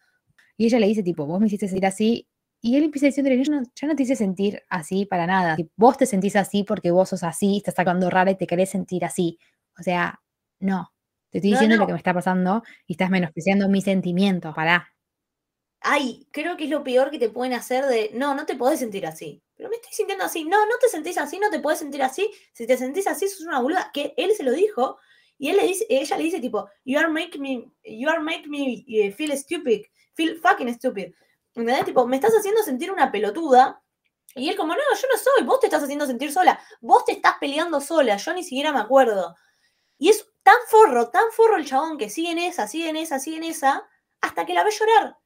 Y 0.58 0.66
ella 0.66 0.80
le 0.80 0.88
dice, 0.88 1.04
tipo, 1.04 1.26
vos 1.26 1.40
me 1.40 1.48
hiciste 1.48 1.68
sentir 1.68 1.86
así. 1.86 2.28
Y 2.62 2.76
él 2.76 2.84
empieza 2.86 3.06
diciéndole, 3.08 3.42
yo 3.44 3.52
no, 3.52 3.64
yo 3.74 3.88
no 3.88 3.96
te 3.96 4.04
hice 4.04 4.16
sentir 4.18 4.62
así 4.70 5.06
para 5.06 5.26
nada. 5.26 5.56
Vos 5.78 5.98
te 5.98 6.06
sentís 6.06 6.36
así 6.36 6.64
porque 6.66 6.92
vos 6.92 7.10
sos 7.10 7.24
así, 7.24 7.58
estás 7.58 7.76
sacando 7.76 8.10
rara 8.10 8.32
y 8.32 8.36
te 8.38 8.48
querés 8.48 8.70
sentir 8.70 9.06
así. 9.06 9.40
O 9.80 9.84
sea, 9.84 10.20
no. 10.60 10.94
Te 11.30 11.38
estoy 11.38 11.52
No, 11.52 11.56
diciendo 11.56 11.76
no. 11.78 11.82
lo 11.84 11.88
que 11.88 11.94
me 11.94 11.98
está 12.00 12.14
pasando 12.14 12.64
y 12.88 12.94
estás 12.94 13.10
menospreciando 13.10 13.70
mis 13.70 13.86
sentimientos. 13.86 14.54
Pará. 14.56 14.90
Ay, 15.82 16.28
creo 16.32 16.58
que 16.58 16.66
es 16.66 16.70
lo 16.70 16.84
peor 16.84 17.10
que 17.12 17.20
te 17.20 17.30
pueden 17.30 17.54
hacer 17.54 17.86
de. 17.86 18.12
No, 18.14 18.36
no 18.36 18.46
te 18.46 18.56
podés 18.56 18.80
sentir 18.80 19.06
así. 19.06 19.42
Pero 19.60 19.70
me 19.70 19.76
estoy 19.76 19.92
sintiendo 19.92 20.24
así. 20.24 20.46
No, 20.46 20.66
no 20.66 20.78
te 20.80 20.88
sentís 20.88 21.18
así, 21.18 21.38
no 21.38 21.50
te 21.50 21.60
podés 21.60 21.80
sentir 21.80 22.02
así. 22.02 22.32
Si 22.54 22.66
te 22.66 22.78
sentís 22.78 23.08
así, 23.08 23.28
sos 23.28 23.42
una 23.42 23.60
boluda. 23.60 23.92
Que 23.94 24.14
él 24.16 24.32
se 24.34 24.44
lo 24.44 24.54
dijo. 24.54 24.98
Y 25.38 25.50
él 25.50 25.58
le 25.58 25.64
dice, 25.64 25.86
ella 25.90 26.16
le 26.16 26.24
dice, 26.24 26.40
tipo, 26.40 26.70
you 26.86 26.98
are 26.98 27.10
making 27.10 27.42
me, 27.42 27.70
you 27.84 28.10
are 28.10 28.22
making 28.22 28.50
me 28.50 28.86
eh, 28.88 29.12
feel 29.12 29.38
stupid. 29.38 29.82
Feel 30.14 30.40
fucking 30.40 30.74
stupid. 30.76 31.14
¿Entendés? 31.54 31.84
Tipo, 31.84 32.08
me 32.08 32.16
estás 32.16 32.32
haciendo 32.32 32.64
sentir 32.64 32.90
una 32.90 33.12
pelotuda. 33.12 33.84
Y 34.34 34.48
él 34.48 34.56
como, 34.56 34.76
no, 34.76 34.80
yo 34.80 35.08
no 35.12 35.18
soy, 35.18 35.46
vos 35.46 35.60
te 35.60 35.68
estás 35.68 35.84
haciendo 35.84 36.06
sentir 36.06 36.32
sola. 36.32 36.58
Vos 36.80 37.04
te 37.04 37.12
estás 37.12 37.34
peleando 37.42 37.82
sola, 37.82 38.16
yo 38.16 38.34
ni 38.34 38.44
siquiera 38.44 38.72
me 38.72 38.80
acuerdo. 38.80 39.36
Y 39.98 40.08
es 40.08 40.26
tan 40.42 40.56
forro, 40.70 41.10
tan 41.10 41.30
forro 41.34 41.58
el 41.58 41.66
chabón 41.66 41.98
que 41.98 42.10
sigue 42.10 42.32
en 42.32 42.38
esa, 42.38 42.66
sigue 42.66 42.88
en 42.88 42.96
esa, 42.96 43.20
sigue 43.20 43.36
en 43.36 43.44
esa, 43.44 43.86
hasta 44.22 44.46
que 44.46 44.54
la 44.54 44.64
ve 44.64 44.72
llorar. 44.72 45.18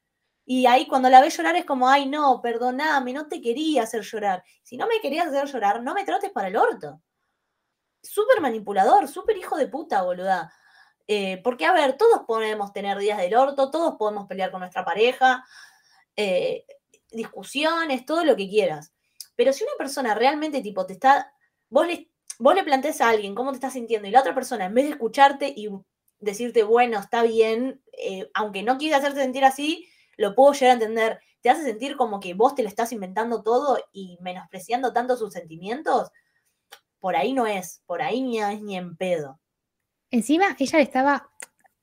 Y 0.45 0.65
ahí 0.65 0.87
cuando 0.87 1.09
la 1.09 1.21
ve 1.21 1.29
llorar 1.29 1.55
es 1.55 1.65
como, 1.65 1.87
ay, 1.87 2.05
no, 2.05 2.41
perdoname, 2.41 3.13
no 3.13 3.27
te 3.27 3.41
quería 3.41 3.83
hacer 3.83 4.01
llorar. 4.01 4.43
Si 4.61 4.75
no 4.75 4.87
me 4.87 4.99
querías 4.99 5.27
hacer 5.27 5.47
llorar, 5.47 5.81
no 5.81 5.93
me 5.93 6.03
trates 6.03 6.31
para 6.31 6.49
el 6.49 6.57
orto. 6.57 7.01
Súper 8.01 8.41
manipulador, 8.41 9.07
súper 9.07 9.37
hijo 9.37 9.55
de 9.55 9.67
puta, 9.67 10.01
boluda. 10.01 10.53
Eh, 11.07 11.41
porque, 11.43 11.65
a 11.65 11.73
ver, 11.73 11.97
todos 11.97 12.23
podemos 12.27 12.73
tener 12.73 12.97
días 12.97 13.17
del 13.17 13.35
orto, 13.35 13.71
todos 13.71 13.95
podemos 13.97 14.27
pelear 14.27 14.51
con 14.51 14.59
nuestra 14.59 14.83
pareja, 14.83 15.45
eh, 16.15 16.65
discusiones, 17.11 18.05
todo 18.05 18.25
lo 18.25 18.35
que 18.35 18.49
quieras. 18.49 18.93
Pero 19.35 19.53
si 19.53 19.63
una 19.63 19.73
persona 19.77 20.13
realmente, 20.13 20.61
tipo, 20.61 20.85
te 20.85 20.93
está. 20.93 21.33
Vos 21.69 21.87
le, 21.87 22.09
vos 22.39 22.53
le 22.53 22.63
planteas 22.63 23.01
a 23.01 23.09
alguien 23.09 23.35
cómo 23.35 23.51
te 23.51 23.55
estás 23.57 23.73
sintiendo 23.73 24.07
y 24.07 24.11
la 24.11 24.19
otra 24.19 24.35
persona, 24.35 24.65
en 24.65 24.73
vez 24.73 24.85
de 24.85 24.91
escucharte 24.91 25.53
y 25.55 25.69
decirte, 26.19 26.63
bueno, 26.63 26.99
está 26.99 27.23
bien, 27.23 27.81
eh, 27.93 28.29
aunque 28.33 28.63
no 28.63 28.77
quiera 28.77 28.97
hacerte 28.97 29.21
sentir 29.21 29.43
así, 29.45 29.87
lo 30.17 30.35
puedo 30.35 30.53
llegar 30.53 30.71
a 30.71 30.73
entender. 30.73 31.19
Te 31.41 31.49
hace 31.49 31.63
sentir 31.63 31.95
como 31.97 32.19
que 32.19 32.33
vos 32.33 32.55
te 32.55 32.63
lo 32.63 32.69
estás 32.69 32.91
inventando 32.91 33.43
todo 33.43 33.77
y 33.91 34.17
menospreciando 34.21 34.93
tanto 34.93 35.17
sus 35.17 35.33
sentimientos. 35.33 36.09
Por 36.99 37.15
ahí 37.15 37.33
no 37.33 37.47
es, 37.47 37.81
por 37.85 38.01
ahí 38.01 38.21
ni 38.21 38.39
es 38.39 38.61
ni 38.61 38.77
en 38.77 38.95
pedo. 38.95 39.39
Encima, 40.09 40.55
ella 40.59 40.77
le 40.77 40.83
estaba 40.83 41.29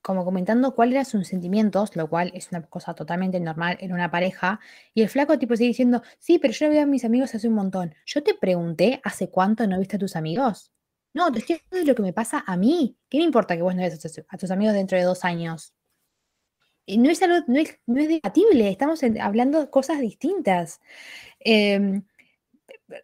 como 0.01 0.25
comentando 0.25 0.73
cuáles 0.73 0.93
eran 0.93 1.05
sus 1.05 1.27
sentimientos, 1.27 1.95
lo 1.95 2.09
cual 2.09 2.31
es 2.33 2.49
una 2.51 2.63
cosa 2.63 2.93
totalmente 2.93 3.39
normal 3.39 3.77
en 3.81 3.93
una 3.93 4.09
pareja. 4.09 4.59
Y 4.93 5.03
el 5.03 5.09
flaco 5.09 5.37
tipo 5.37 5.55
sigue 5.55 5.69
diciendo, 5.69 6.01
sí, 6.17 6.39
pero 6.39 6.53
yo 6.53 6.67
no 6.67 6.73
veo 6.73 6.83
a 6.83 6.85
mis 6.87 7.05
amigos 7.05 7.35
hace 7.35 7.47
un 7.47 7.53
montón. 7.53 7.93
Yo 8.05 8.23
te 8.23 8.33
pregunté, 8.33 8.99
¿hace 9.03 9.29
cuánto 9.29 9.67
no 9.67 9.77
viste 9.77 9.97
a 9.97 9.99
tus 9.99 10.15
amigos? 10.15 10.71
No, 11.13 11.31
te 11.31 11.39
estoy 11.39 11.61
hablando 11.69 11.91
lo 11.91 11.95
que 11.95 12.01
me 12.01 12.13
pasa 12.13 12.43
a 12.47 12.57
mí. 12.57 12.97
¿Qué 13.09 13.17
me 13.19 13.25
importa 13.25 13.55
que 13.55 13.61
vos 13.61 13.75
no 13.75 13.81
veas 13.81 14.23
a 14.29 14.37
tus 14.37 14.51
amigos 14.51 14.73
dentro 14.73 14.97
de 14.97 15.03
dos 15.03 15.23
años? 15.23 15.73
No 16.87 17.09
es 17.09 17.21
algo, 17.21 17.45
no 17.47 17.59
es, 17.59 17.79
no 17.85 18.01
es 18.01 18.07
debatible, 18.09 18.69
estamos 18.69 19.01
hablando 19.21 19.59
de 19.59 19.69
cosas 19.69 19.99
distintas. 19.99 20.81
Em, 21.39 22.03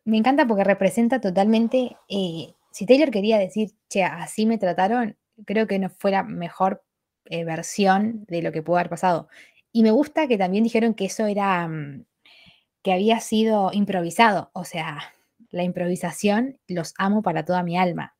me 0.05 0.17
encanta 0.17 0.47
porque 0.47 0.63
representa 0.63 1.21
totalmente, 1.21 1.97
eh, 2.09 2.53
si 2.71 2.85
Taylor 2.85 3.11
quería 3.11 3.37
decir, 3.37 3.71
che, 3.89 4.03
así 4.03 4.45
me 4.45 4.57
trataron, 4.57 5.17
creo 5.45 5.67
que 5.67 5.79
no 5.79 5.89
fue 5.89 6.11
la 6.11 6.23
mejor 6.23 6.83
eh, 7.25 7.43
versión 7.45 8.25
de 8.27 8.41
lo 8.41 8.51
que 8.51 8.63
pudo 8.63 8.77
haber 8.77 8.89
pasado. 8.89 9.29
Y 9.71 9.83
me 9.83 9.91
gusta 9.91 10.27
que 10.27 10.37
también 10.37 10.63
dijeron 10.63 10.93
que 10.93 11.05
eso 11.05 11.25
era, 11.27 11.67
mm, 11.67 12.05
que 12.83 12.93
había 12.93 13.19
sido 13.21 13.71
improvisado, 13.73 14.51
o 14.53 14.65
sea, 14.65 15.13
la 15.51 15.63
improvisación 15.63 16.59
los 16.67 16.93
amo 16.97 17.21
para 17.23 17.45
toda 17.45 17.63
mi 17.63 17.77
alma. 17.77 18.16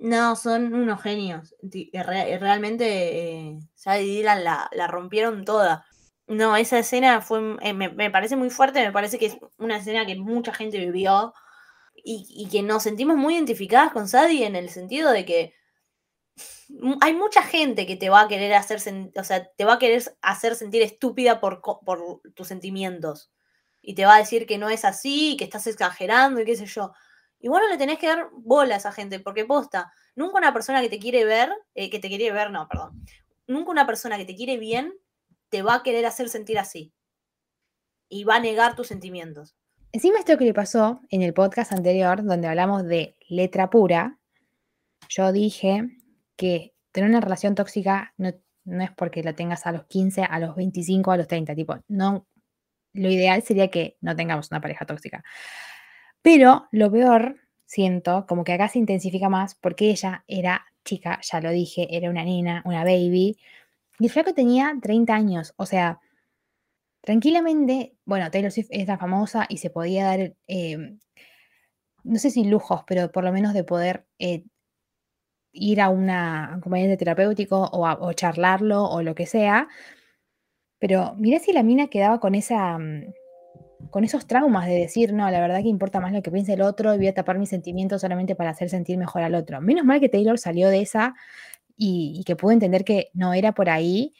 No, 0.00 0.36
son 0.36 0.74
unos 0.74 1.02
genios. 1.02 1.54
Ti- 1.70 1.90
re- 1.92 2.38
realmente 2.38 3.48
eh, 3.50 3.58
Sadie 3.74 4.04
Dylan 4.18 4.42
la, 4.44 4.68
la 4.72 4.86
rompieron 4.88 5.44
toda. 5.44 5.84
No, 6.26 6.56
esa 6.56 6.78
escena 6.78 7.20
fue, 7.20 7.56
eh, 7.62 7.72
me, 7.74 7.88
me 7.90 8.10
parece 8.10 8.36
muy 8.36 8.50
fuerte, 8.50 8.80
me 8.84 8.92
parece 8.92 9.18
que 9.18 9.26
es 9.26 9.36
una 9.58 9.76
escena 9.76 10.06
que 10.06 10.16
mucha 10.16 10.52
gente 10.54 10.78
vivió 10.78 11.34
y, 11.96 12.26
y 12.30 12.48
que 12.50 12.62
nos 12.62 12.84
sentimos 12.84 13.16
muy 13.16 13.36
identificadas 13.36 13.92
con 13.92 14.08
Sadie 14.08 14.46
en 14.46 14.56
el 14.56 14.70
sentido 14.70 15.10
de 15.12 15.24
que 15.26 15.54
hay 17.00 17.14
mucha 17.14 17.42
gente 17.42 17.86
que 17.86 17.96
te 17.96 18.08
va 18.10 18.22
a 18.22 18.28
querer 18.28 18.54
hacer, 18.54 18.78
o 19.16 19.24
sea, 19.24 19.44
te 19.56 19.64
va 19.64 19.74
a 19.74 19.78
querer 19.78 20.02
hacer 20.22 20.54
sentir 20.54 20.82
estúpida 20.82 21.40
por, 21.40 21.60
por 21.84 22.20
tus 22.34 22.48
sentimientos. 22.48 23.30
Y 23.82 23.94
te 23.94 24.04
va 24.06 24.14
a 24.14 24.18
decir 24.18 24.46
que 24.46 24.58
no 24.58 24.68
es 24.68 24.84
así, 24.84 25.36
que 25.36 25.44
estás 25.44 25.66
exagerando 25.66 26.40
y 26.40 26.44
qué 26.44 26.56
sé 26.56 26.66
yo. 26.66 26.92
Y 27.42 27.48
bueno, 27.48 27.68
le 27.68 27.76
tenés 27.76 27.98
que 27.98 28.06
dar 28.06 28.28
bola 28.32 28.74
a 28.74 28.78
esa 28.78 28.92
gente, 28.92 29.18
porque 29.18 29.44
posta, 29.44 29.92
nunca 30.14 30.38
una 30.38 30.52
persona 30.52 30.80
que 30.80 30.88
te 30.88 31.00
quiere 31.00 31.24
ver, 31.24 31.50
eh, 31.74 31.90
que 31.90 31.98
te 31.98 32.08
quiere 32.08 32.30
ver, 32.30 32.52
no, 32.52 32.68
perdón, 32.68 33.04
nunca 33.48 33.72
una 33.72 33.84
persona 33.84 34.16
que 34.16 34.24
te 34.24 34.36
quiere 34.36 34.58
bien 34.58 34.94
te 35.48 35.62
va 35.62 35.74
a 35.74 35.82
querer 35.82 36.06
hacer 36.06 36.28
sentir 36.28 36.58
así. 36.58 36.94
Y 38.08 38.22
va 38.22 38.36
a 38.36 38.40
negar 38.40 38.76
tus 38.76 38.86
sentimientos. 38.86 39.56
Encima 39.90 40.20
esto 40.20 40.38
que 40.38 40.44
le 40.44 40.54
pasó 40.54 41.00
en 41.10 41.22
el 41.22 41.34
podcast 41.34 41.72
anterior, 41.72 42.22
donde 42.22 42.46
hablamos 42.46 42.84
de 42.84 43.16
letra 43.28 43.68
pura, 43.70 44.18
yo 45.08 45.32
dije 45.32 45.82
que 46.36 46.74
tener 46.92 47.10
una 47.10 47.20
relación 47.20 47.56
tóxica 47.56 48.14
no, 48.16 48.32
no 48.64 48.84
es 48.84 48.92
porque 48.92 49.22
la 49.24 49.34
tengas 49.34 49.66
a 49.66 49.72
los 49.72 49.84
15, 49.86 50.22
a 50.22 50.38
los 50.38 50.54
25, 50.54 51.10
a 51.10 51.16
los 51.16 51.26
30, 51.26 51.56
tipo, 51.56 51.76
no, 51.88 52.26
lo 52.92 53.10
ideal 53.10 53.42
sería 53.42 53.68
que 53.68 53.96
no 54.00 54.14
tengamos 54.14 54.50
una 54.50 54.60
pareja 54.60 54.86
tóxica. 54.86 55.24
Pero 56.22 56.66
lo 56.72 56.90
peor, 56.90 57.36
siento, 57.66 58.26
como 58.26 58.44
que 58.44 58.52
acá 58.52 58.68
se 58.68 58.78
intensifica 58.80 59.28
más 59.28 59.54
porque 59.54 59.90
ella 59.90 60.24
era 60.26 60.66
chica, 60.84 61.20
ya 61.22 61.40
lo 61.40 61.50
dije, 61.50 61.88
era 61.96 62.10
una 62.10 62.24
nena, 62.24 62.62
una 62.64 62.84
baby, 62.84 63.38
y 64.00 64.04
el 64.06 64.10
flaco 64.10 64.34
tenía 64.34 64.74
30 64.82 65.14
años, 65.14 65.54
o 65.56 65.66
sea, 65.66 66.00
tranquilamente, 67.00 67.94
bueno, 68.04 68.30
Taylor 68.30 68.50
Swift 68.52 68.68
es 68.70 68.86
famosa 68.98 69.46
y 69.48 69.58
se 69.58 69.70
podía 69.70 70.04
dar, 70.06 70.34
eh, 70.48 70.96
no 72.04 72.18
sé 72.20 72.30
si 72.30 72.44
lujos, 72.44 72.84
pero 72.86 73.10
por 73.10 73.24
lo 73.24 73.32
menos 73.32 73.54
de 73.54 73.64
poder 73.64 74.06
eh, 74.20 74.44
ir 75.52 75.80
a 75.80 75.88
una 75.90 76.54
acompañante 76.54 76.96
terapéutico 76.96 77.56
o, 77.76 77.86
a- 77.86 77.98
o 78.00 78.12
charlarlo 78.12 78.84
o 78.84 79.02
lo 79.02 79.14
que 79.14 79.26
sea. 79.26 79.68
Pero 80.80 81.14
mirá 81.16 81.38
si 81.38 81.52
la 81.54 81.62
mina 81.62 81.88
quedaba 81.88 82.20
con 82.20 82.34
esa, 82.34 82.76
mm, 82.78 83.14
con 83.90 84.04
esos 84.04 84.26
traumas 84.26 84.66
de 84.66 84.74
decir, 84.74 85.12
no, 85.12 85.30
la 85.30 85.40
verdad 85.40 85.62
que 85.62 85.68
importa 85.68 86.00
más 86.00 86.12
lo 86.12 86.22
que 86.22 86.30
piense 86.30 86.54
el 86.54 86.62
otro 86.62 86.94
y 86.94 86.98
voy 86.98 87.08
a 87.08 87.14
tapar 87.14 87.38
mis 87.38 87.50
sentimientos 87.50 88.00
solamente 88.00 88.34
para 88.34 88.50
hacer 88.50 88.68
sentir 88.70 88.98
mejor 88.98 89.22
al 89.22 89.34
otro. 89.34 89.60
Menos 89.60 89.84
mal 89.84 90.00
que 90.00 90.08
Taylor 90.08 90.38
salió 90.38 90.68
de 90.68 90.82
esa 90.82 91.14
y, 91.76 92.22
que 92.26 92.36
pudo 92.36 92.52
entender 92.52 92.84
que 92.84 93.10
no 93.14 93.34
era 93.34 93.52
por 93.52 93.68
ahí 93.70 94.14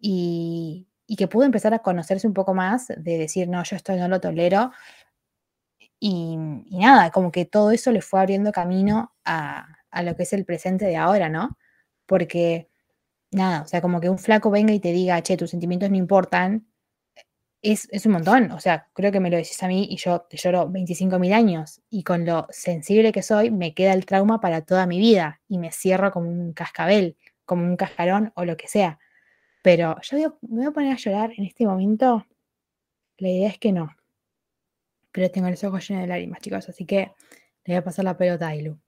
y, 0.00 0.86
y 1.06 1.16
que 1.16 1.28
pudo 1.28 1.44
empezar 1.44 1.74
a 1.74 1.80
conocerse 1.80 2.26
un 2.26 2.34
poco 2.34 2.54
más, 2.54 2.88
de 2.88 3.18
decir, 3.18 3.48
no, 3.48 3.62
yo 3.64 3.76
esto 3.76 3.96
no 3.96 4.08
lo 4.08 4.20
tolero. 4.20 4.72
Y, 6.00 6.38
y 6.66 6.78
nada, 6.78 7.10
como 7.10 7.32
que 7.32 7.44
todo 7.44 7.72
eso 7.72 7.90
le 7.92 8.02
fue 8.02 8.20
abriendo 8.20 8.52
camino 8.52 9.12
a, 9.24 9.66
a 9.90 10.02
lo 10.02 10.16
que 10.16 10.22
es 10.24 10.32
el 10.32 10.44
presente 10.44 10.86
de 10.86 10.96
ahora, 10.96 11.28
¿no? 11.28 11.58
Porque, 12.06 12.68
nada, 13.32 13.62
o 13.62 13.66
sea, 13.68 13.80
como 13.82 14.00
que 14.00 14.10
un 14.10 14.18
flaco 14.18 14.50
venga 14.50 14.72
y 14.72 14.80
te 14.80 14.92
diga, 14.92 15.22
che, 15.22 15.36
tus 15.36 15.50
sentimientos 15.50 15.90
no 15.90 15.96
importan, 15.96 16.67
es, 17.62 17.88
es 17.90 18.06
un 18.06 18.12
montón. 18.12 18.50
O 18.52 18.60
sea, 18.60 18.88
creo 18.94 19.10
que 19.12 19.20
me 19.20 19.30
lo 19.30 19.36
decís 19.36 19.62
a 19.62 19.68
mí 19.68 19.86
y 19.90 19.96
yo 19.96 20.20
te 20.22 20.36
lloro 20.36 20.68
25.000 20.68 21.32
años 21.32 21.80
y 21.90 22.02
con 22.04 22.24
lo 22.24 22.46
sensible 22.50 23.12
que 23.12 23.22
soy 23.22 23.50
me 23.50 23.74
queda 23.74 23.92
el 23.92 24.06
trauma 24.06 24.40
para 24.40 24.62
toda 24.62 24.86
mi 24.86 24.98
vida 24.98 25.40
y 25.48 25.58
me 25.58 25.70
cierro 25.72 26.10
como 26.10 26.30
un 26.30 26.52
cascabel, 26.52 27.16
como 27.44 27.64
un 27.64 27.76
cascarón 27.76 28.32
o 28.36 28.44
lo 28.44 28.56
que 28.56 28.68
sea. 28.68 28.98
Pero 29.62 29.96
yo 30.02 30.16
voy 30.16 30.24
a- 30.26 30.34
me 30.48 30.56
voy 30.58 30.66
a 30.66 30.70
poner 30.70 30.92
a 30.92 30.96
llorar 30.96 31.32
en 31.36 31.44
este 31.44 31.66
momento. 31.66 32.26
La 33.18 33.28
idea 33.28 33.48
es 33.48 33.58
que 33.58 33.72
no. 33.72 33.94
Pero 35.10 35.30
tengo 35.30 35.50
los 35.50 35.64
ojos 35.64 35.88
llenos 35.88 36.02
de 36.02 36.08
lágrimas, 36.08 36.40
chicos, 36.40 36.68
así 36.68 36.84
que 36.86 37.12
le 37.64 37.74
voy 37.74 37.76
a 37.76 37.84
pasar 37.84 38.04
la 38.04 38.16
pelota 38.16 38.46
a 38.48 38.54
Ilu. 38.54 38.78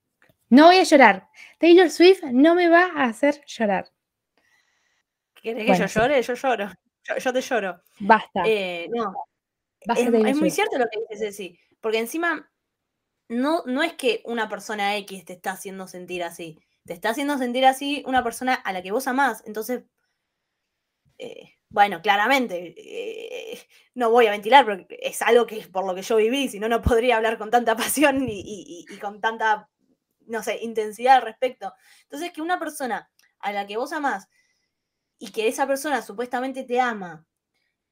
No 0.51 0.67
voy 0.67 0.77
a 0.77 0.83
llorar. 0.85 1.29
Taylor 1.59 1.91
Swift 1.91 2.23
no 2.33 2.55
me 2.55 2.69
va 2.69 2.91
a 2.97 3.05
hacer 3.05 3.41
llorar. 3.47 3.91
¿Querés 5.35 5.65
que 5.67 5.79
yo 5.79 5.89
sí. 5.89 5.99
llore? 5.99 6.23
Yo 6.23 6.35
lloro. 6.35 6.71
Yo, 7.19 7.33
te 7.33 7.41
lloro. 7.41 7.83
Basta. 7.99 8.43
Eh, 8.47 8.89
no, 8.91 9.13
basta 9.87 10.03
es, 10.29 10.37
muy 10.37 10.51
cierto 10.51 10.79
lo 10.79 10.87
que 10.91 11.01
dices, 11.11 11.37
Ceci, 11.37 11.59
porque 11.81 11.99
encima 11.99 12.51
no, 13.29 13.63
no 13.67 13.83
es 13.83 13.95
que 13.95 14.23
una 14.25 14.49
persona 14.49 14.97
X 14.97 15.25
te 15.25 15.33
está 15.35 15.53
haciendo 15.53 15.87
sentir 15.87 16.23
así, 16.23 16.59
te 16.85 16.93
está 16.93 17.11
haciendo 17.11 17.39
sentir 17.39 17.65
así 17.67 18.03
una 18.07 18.23
persona 18.25 18.55
a 18.55 18.73
la 18.73 18.83
que 18.83 18.93
vos 18.93 19.07
amás, 19.07 19.43
entonces, 19.47 19.83
eh, 21.19 21.57
bueno, 21.69 22.03
claramente, 22.03 22.75
eh, 22.77 23.61
no 23.95 24.11
voy 24.11 24.27
a 24.27 24.33
ventilar, 24.33 24.65
pero 24.67 24.85
es 24.89 25.23
algo 25.23 25.47
que 25.47 25.59
es 25.59 25.69
por 25.69 25.87
lo 25.87 25.95
que 25.95 26.03
yo 26.03 26.17
viví, 26.17 26.49
si 26.49 26.59
no, 26.59 26.69
no 26.69 26.83
podría 26.83 27.17
hablar 27.17 27.39
con 27.39 27.51
tanta 27.51 27.77
pasión 27.77 28.27
y- 28.29 28.85
y 28.89 28.99
con 28.99 29.21
tanta, 29.21 29.69
no 30.27 30.43
sé, 30.43 30.59
intensidad 30.63 31.17
al 31.17 31.23
respecto. 31.23 31.73
Entonces, 32.03 32.33
que 32.33 32.43
una 32.43 32.59
persona 32.59 33.11
a 33.39 33.53
la 33.53 33.67
que 33.67 33.77
vos 33.77 33.93
amás 33.93 34.29
y 35.21 35.31
que 35.33 35.49
esa 35.49 35.69
persona 35.69 36.03
supuestamente 36.03 36.65
te 36.65 36.81
ama, 36.81 37.27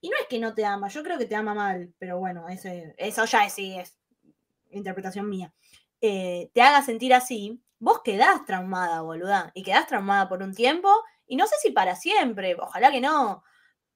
y 0.01 0.11
no 0.11 0.17
es 0.21 0.29
que 0.29 0.39
no 0.41 0.55
te 0.55 0.65
ama, 0.65 0.89
yo 0.89 1.03
creo 1.05 1.19
que 1.19 1.27
te 1.27 1.37
ama 1.37 1.55
mal, 1.55 1.95
pero 1.99 2.19
bueno, 2.19 2.49
ese, 2.49 2.95
eso 2.99 3.25
ya 3.27 3.47
es, 3.47 3.55
sí, 3.55 3.77
es 3.79 3.99
interpretación 4.71 5.29
mía. 5.29 5.53
eh, 6.01 6.51
te 6.55 6.63
haga 6.63 6.83
sentir 6.83 7.15
así, 7.15 7.63
vos 7.81 8.03
quedás 8.05 8.45
traumada, 8.47 9.03
boluda. 9.03 9.51
Y 9.55 9.63
quedás 9.65 9.87
traumada 9.89 10.29
por 10.29 10.43
un 10.43 10.55
tiempo, 10.55 10.91
y 11.27 11.37
no 11.37 11.47
sé 11.47 11.57
si 11.63 11.71
para 11.73 11.97
siempre, 11.97 12.57
ojalá 12.61 12.91
que 12.93 13.01
no. 13.01 13.45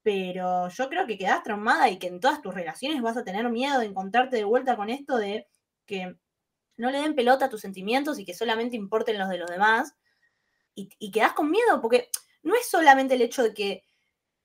Pero 0.03 0.69
yo 0.69 0.89
creo 0.89 1.07
que 1.07 1.19
quedás 1.19 1.43
traumada 1.45 1.89
y 1.91 1.99
que 1.99 2.09
en 2.09 2.21
todas 2.21 2.43
tus 2.43 2.55
relaciones 2.55 3.03
vas 3.03 3.17
a 3.17 3.25
tener 3.25 3.49
miedo 3.51 3.81
de 3.81 3.87
encontrarte 3.87 4.37
de 4.37 4.45
vuelta 4.45 4.77
con 4.77 4.91
esto 4.91 5.17
de 5.17 5.49
que 5.87 6.17
no 6.77 6.91
le 6.91 7.01
den 7.01 7.15
pelota 7.17 7.47
a 7.47 7.49
tus 7.51 7.61
sentimientos 7.63 8.19
y 8.19 8.25
que 8.25 8.35
solamente 8.35 8.77
importen 8.77 9.19
los 9.19 9.29
de 9.29 9.39
los 9.39 9.51
demás. 9.51 9.95
Y, 10.75 10.89
y 10.99 11.11
quedás 11.11 11.33
con 11.35 11.51
miedo, 11.51 11.81
porque 11.83 12.11
no 12.43 12.55
es 12.55 12.67
solamente 12.69 13.15
el 13.15 13.23
hecho 13.23 13.43
de 13.43 13.55
que 13.55 13.85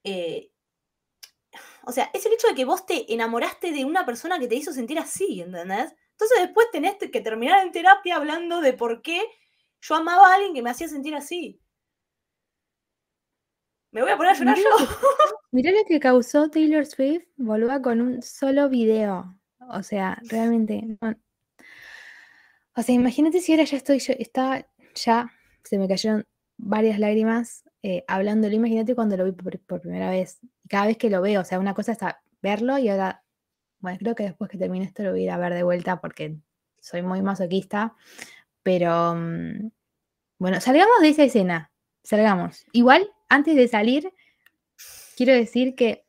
eh, 0.04 0.52
o 1.86 1.92
sea, 1.92 2.10
es 2.14 2.26
el 2.26 2.34
hecho 2.34 2.48
de 2.48 2.56
que 2.56 2.66
vos 2.66 2.86
te 2.86 3.12
enamoraste 3.14 3.72
de 3.72 3.86
una 3.86 4.06
persona 4.06 4.40
que 4.40 4.48
te 4.48 4.56
hizo 4.56 4.74
sentir 4.74 5.00
así, 5.00 5.42
¿entendés? 5.42 5.94
Entonces 6.12 6.40
después 6.42 6.68
tenés 6.72 6.96
que 6.98 7.22
terminar 7.22 7.66
en 7.66 7.72
terapia 7.72 8.18
hablando 8.18 8.60
de 8.62 8.74
por 8.74 9.02
qué 9.02 9.22
yo 9.82 9.96
amaba 9.96 10.32
a 10.32 10.36
alguien 10.36 10.54
que 10.54 10.62
me 10.62 10.70
hacía 10.70 10.88
sentir 10.90 11.16
así. 11.16 11.62
Me 13.92 14.02
voy 14.02 14.12
a 14.12 14.18
poner 14.18 14.34
a 14.34 14.36
llorar 14.38 14.58
Mirá 14.58 14.70
yo. 14.70 14.78
lo 14.80 14.88
que- 14.88 14.96
mirá 15.52 15.72
lo 15.72 15.86
que 15.88 16.00
causó 16.00 16.50
Taylor 16.50 16.86
Swift, 16.86 17.26
boluda, 17.38 17.82
con 17.82 18.02
un 18.02 18.22
solo 18.22 18.70
video. 18.70 19.40
O 19.70 19.82
sea, 19.84 20.20
realmente. 20.30 20.82
no- 21.02 21.16
O 22.76 22.82
sea, 22.84 22.94
imagínate 22.96 23.40
si 23.40 23.54
ahora 23.54 23.64
ya 23.64 23.78
estoy, 23.78 24.00
yo 24.00 24.14
estaba, 24.20 24.68
ya 24.94 25.32
se 25.64 25.78
me 25.78 25.88
cayeron 25.88 26.26
varias 26.58 27.00
lágrimas 27.00 27.64
eh, 27.90 28.04
hablándolo. 28.06 28.54
Imagínate 28.54 28.96
cuando 28.96 29.16
lo 29.16 29.24
vi 29.24 29.32
por, 29.32 29.80
primera 29.80 30.10
vez. 30.10 30.40
Cada 30.68 30.88
vez 30.88 30.98
que 30.98 31.10
lo 31.10 31.22
veo, 31.22 31.40
o 31.40 31.46
sea, 31.46 31.58
una 31.58 31.74
cosa 31.74 31.94
es 31.94 32.00
verlo 32.42 32.78
y 32.78 32.90
ahora, 32.90 33.24
bueno, 33.80 33.98
creo 33.98 34.14
que 34.14 34.24
después 34.24 34.50
que 34.50 34.58
termine 34.58 34.84
esto 34.84 35.04
lo 35.04 35.12
voy 35.12 35.22
a 35.22 35.24
ir 35.24 35.32
a 35.32 35.38
ver 35.38 35.54
de 35.54 35.64
vuelta 35.64 36.02
porque 36.02 36.36
soy 36.82 37.02
muy 37.02 37.22
masoquista. 37.22 37.96
Pero, 38.62 39.16
mm, 39.16 39.72
bueno, 40.38 40.60
salgamos 40.60 41.00
de 41.00 41.08
esa 41.08 41.24
escena. 41.24 41.72
Salgamos. 42.04 42.66
Igual, 42.74 43.10
antes 43.30 43.56
de 43.56 43.70
salir, 43.70 44.12
quiero 45.16 45.32
decir 45.32 45.74
que 45.74 46.06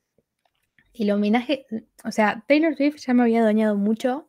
el 0.95 1.12
homenaje, 1.12 1.64
o 2.05 2.11
sea, 2.11 2.43
Taylor 2.49 2.75
Swift 2.75 2.97
ya 2.97 3.14
me 3.14 3.23
había 3.23 3.45
dañado 3.45 3.77
mucho, 3.77 4.29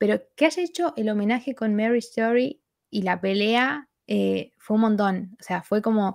pero 0.00 0.22
que 0.34 0.46
haya 0.46 0.62
hecho 0.62 0.94
el 0.96 1.10
homenaje 1.10 1.54
con 1.54 1.76
Mary 1.76 1.98
Story 1.98 2.62
y 2.88 3.02
la 3.02 3.20
pelea 3.20 3.90
eh, 4.06 4.54
fue 4.56 4.76
un 4.76 4.80
montón. 4.80 5.36
O 5.38 5.42
sea, 5.42 5.62
fue 5.62 5.82
como 5.82 6.14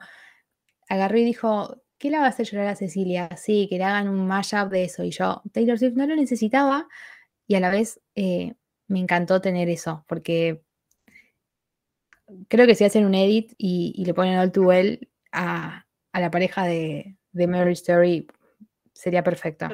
agarró 0.91 1.17
y 1.17 1.23
dijo, 1.23 1.81
¿qué 1.97 2.09
le 2.09 2.17
va 2.17 2.25
a 2.25 2.29
hacer 2.29 2.45
llorar 2.45 2.67
a 2.67 2.75
Cecilia? 2.75 3.29
Sí, 3.37 3.67
que 3.69 3.77
le 3.77 3.85
hagan 3.85 4.09
un 4.09 4.27
mashup 4.27 4.69
de 4.69 4.83
eso. 4.83 5.03
Y 5.03 5.11
yo, 5.11 5.41
Taylor 5.53 5.79
Swift 5.79 5.95
no 5.95 6.05
lo 6.05 6.15
necesitaba 6.15 6.87
y 7.47 7.55
a 7.55 7.61
la 7.61 7.69
vez 7.69 8.01
eh, 8.15 8.55
me 8.87 8.99
encantó 8.99 9.39
tener 9.39 9.69
eso, 9.69 10.03
porque 10.07 10.63
creo 12.49 12.67
que 12.67 12.75
si 12.75 12.83
hacen 12.83 13.05
un 13.05 13.15
edit 13.15 13.53
y, 13.57 14.03
le 14.05 14.13
ponen 14.13 14.37
All 14.37 14.51
Too 14.51 14.63
Well 14.63 15.09
a, 15.31 15.85
la 16.13 16.29
pareja 16.29 16.65
de, 16.65 17.15
de 17.31 17.47
Mary 17.47 17.73
Story, 17.73 18.27
sería 18.93 19.23
perfecto. 19.23 19.67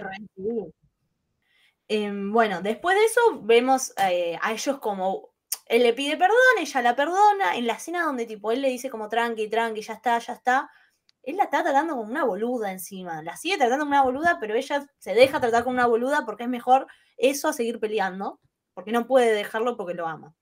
Em, 1.88 2.32
bueno, 2.32 2.62
después 2.62 2.96
de 2.96 3.06
eso 3.06 3.42
vemos 3.42 3.92
eh, 4.08 4.38
a 4.42 4.54
ellos 4.54 4.78
como 4.80 5.30
él 5.66 5.84
le 5.84 5.94
pide 5.94 6.16
perdón, 6.16 6.38
ella 6.60 6.82
la 6.82 6.96
perdona, 6.96 7.56
en 7.56 7.66
la 7.66 7.74
escena 7.74 8.04
donde 8.04 8.26
tipo 8.26 8.52
él 8.52 8.62
le 8.62 8.70
dice 8.70 8.90
como 8.90 9.10
tranqui, 9.10 9.50
tranqui, 9.50 9.82
ya 9.82 9.94
está, 9.94 10.20
ya 10.20 10.34
está, 10.34 10.70
él 11.28 11.36
la 11.36 11.44
está 11.44 11.62
tratando 11.62 11.98
como 11.98 12.10
una 12.10 12.24
boluda 12.24 12.72
encima, 12.72 13.22
la 13.22 13.36
sigue 13.36 13.58
tratando 13.58 13.84
como 13.84 13.92
una 13.92 14.04
boluda, 14.04 14.38
pero 14.40 14.56
ella 14.56 14.88
se 14.98 15.14
deja 15.14 15.42
tratar 15.42 15.66
como 15.66 15.74
una 15.74 15.86
boluda 15.86 16.26
porque 16.26 16.44
es 16.44 16.50
mejor 16.50 16.88
eso 17.18 17.50
a 17.50 17.54
seguir 17.54 17.82
peleando, 17.82 18.40
porque 18.74 18.94
no 18.94 19.08
puede 19.08 19.34
dejarlo 19.34 19.76
porque 19.76 19.94
lo 19.94 20.08
ama. 20.08 20.34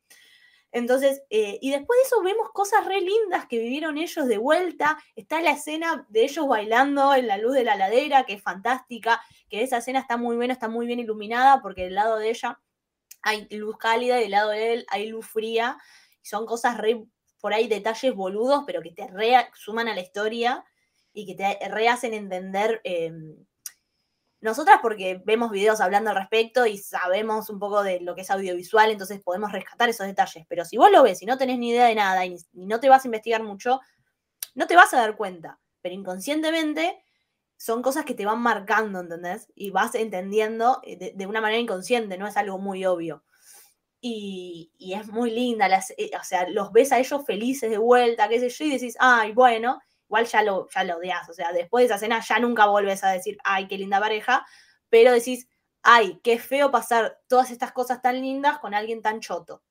Entonces, 0.71 1.24
eh, 1.32 1.58
y 1.60 1.71
después 1.71 1.98
de 1.98 2.04
eso 2.04 2.21
vemos 2.21 2.50
cosas 2.54 2.86
re 2.86 3.02
lindas 3.02 3.48
que 3.48 3.58
vivieron 3.58 3.98
ellos 3.98 4.28
de 4.28 4.38
vuelta. 4.38 5.00
Está 5.15 5.41
la 5.41 5.52
escena 5.52 6.06
de 6.10 6.24
ellos 6.24 6.48
bailando 6.48 7.15
en 7.15 7.26
la 7.26 7.38
luz 7.38 7.56
de 7.56 7.63
la 7.63 7.76
ladera, 7.78 8.26
que 8.26 8.34
es 8.34 8.43
fantástica, 8.43 9.19
que 9.50 9.63
esa 9.63 9.78
escena 9.78 10.00
está 10.00 10.17
muy 10.17 10.36
buena, 10.36 10.54
está 10.54 10.67
muy 10.67 10.86
bien 10.86 11.00
iluminada, 11.00 11.63
porque 11.63 11.86
del 11.86 11.95
lado 11.95 12.17
de 12.17 12.30
ella 12.30 12.60
hay 13.24 13.48
luz 13.50 13.78
cálida 13.78 14.19
y 14.19 14.24
del 14.24 14.32
lado 14.32 14.52
de 14.52 14.74
él 14.74 14.86
hay 14.89 15.08
luz 15.08 15.26
fría. 15.26 15.80
Son 16.21 16.45
cosas 16.45 16.78
re, 16.78 17.04
por 17.41 17.56
ahí 17.56 17.67
detalles 17.67 18.13
boludos, 18.13 18.65
pero 18.67 18.84
que 18.84 18.91
te 18.91 19.08
re 19.08 19.50
suman 19.56 19.88
a 19.88 19.95
la 19.95 20.02
historia 20.02 20.63
y 21.15 21.25
que 21.25 21.34
te 21.36 21.69
rehacen 21.69 22.13
entender. 22.13 22.82
eh, 22.84 23.12
nosotras 24.41 24.78
porque 24.82 25.21
vemos 25.25 25.49
videos 25.49 25.82
hablando 25.82 26.12
al 26.12 26.17
respecto 26.17 26.67
y 26.67 26.78
sabemos 26.78 27.49
un 27.49 27.58
poco 27.58 27.82
de 27.82 27.99
lo 28.01 28.13
que 28.13 28.21
es 28.21 28.30
audiovisual, 28.30 28.91
entonces 28.91 29.19
podemos 29.21 29.51
rescatar 29.51 29.89
esos 29.89 30.06
detalles. 30.06 30.45
Pero 30.47 30.63
si 30.65 30.78
vos 30.78 30.91
lo 30.91 31.01
ves 31.01 31.21
y 31.23 31.25
no 31.25 31.38
tenés 31.38 31.58
ni 31.58 31.71
idea 31.71 31.88
de 31.88 31.95
nada 31.95 32.25
y, 32.25 32.38
no 32.54 32.80
te 32.80 32.88
vas 32.88 33.04
a 33.04 33.08
investigar 33.08 33.41
mucho, 33.41 33.82
no 34.54 34.67
te 34.67 34.75
vas 34.75 34.93
a 34.93 34.97
dar 34.97 35.15
cuenta. 35.15 35.60
Pero 35.82 35.95
inconscientemente 35.95 37.04
son 37.58 37.82
cosas 37.82 38.06
que 38.06 38.13
te 38.13 38.25
van 38.25 38.39
marcando, 38.39 38.99
¿entendés? 38.99 39.47
Y 39.56 39.71
vas 39.71 39.95
entendiendo 39.95 40.80
eh, 40.84 41.13
de, 41.15 41.25
una 41.25 41.41
manera 41.41 41.60
inconsciente, 41.60 42.17
no 42.17 42.28
es 42.28 42.38
algo 42.38 42.60
muy 42.60 42.86
obvio. 42.86 43.23
Y, 43.99 44.71
es 44.80 45.08
muy 45.08 45.32
linda, 45.32 45.67
eh, 45.97 46.12
o 46.19 46.23
sea, 46.23 46.47
los 46.49 46.71
ves 46.71 46.91
a 46.91 46.99
ellos 46.99 47.25
felices 47.25 47.71
de 47.71 47.80
vuelta, 47.80 48.30
qué 48.30 48.39
sé 48.39 48.49
yo, 48.49 48.65
y 48.65 48.71
decís, 48.73 48.95
ay, 48.99 49.32
bueno, 49.32 49.80
igual 50.15 50.25
ya 50.28 50.43
lo, 50.43 50.69
ya 50.69 50.84
lo 50.86 50.97
odias, 50.97 51.30
o 51.30 51.34
sea, 51.34 51.51
después 51.51 51.82
de 51.82 51.86
esa 51.88 51.97
cena 51.97 52.21
ya 52.21 52.39
nunca 52.39 52.67
vuelves 52.67 53.04
a 53.04 53.12
decir, 53.12 53.38
ay, 53.43 53.67
qué 53.67 53.78
linda 53.78 53.99
pareja, 53.99 54.45
pero 54.89 55.12
decís, 55.12 55.49
ay, 55.84 56.21
qué 56.23 56.39
feo 56.39 56.71
pasar 56.71 57.19
todas 57.28 57.51
estas 57.51 57.73
cosas 57.73 58.01
tan 58.01 58.21
lindas 58.21 58.60
con 58.60 58.73
alguien 58.73 59.01
tan 59.01 59.19
choto. 59.19 59.62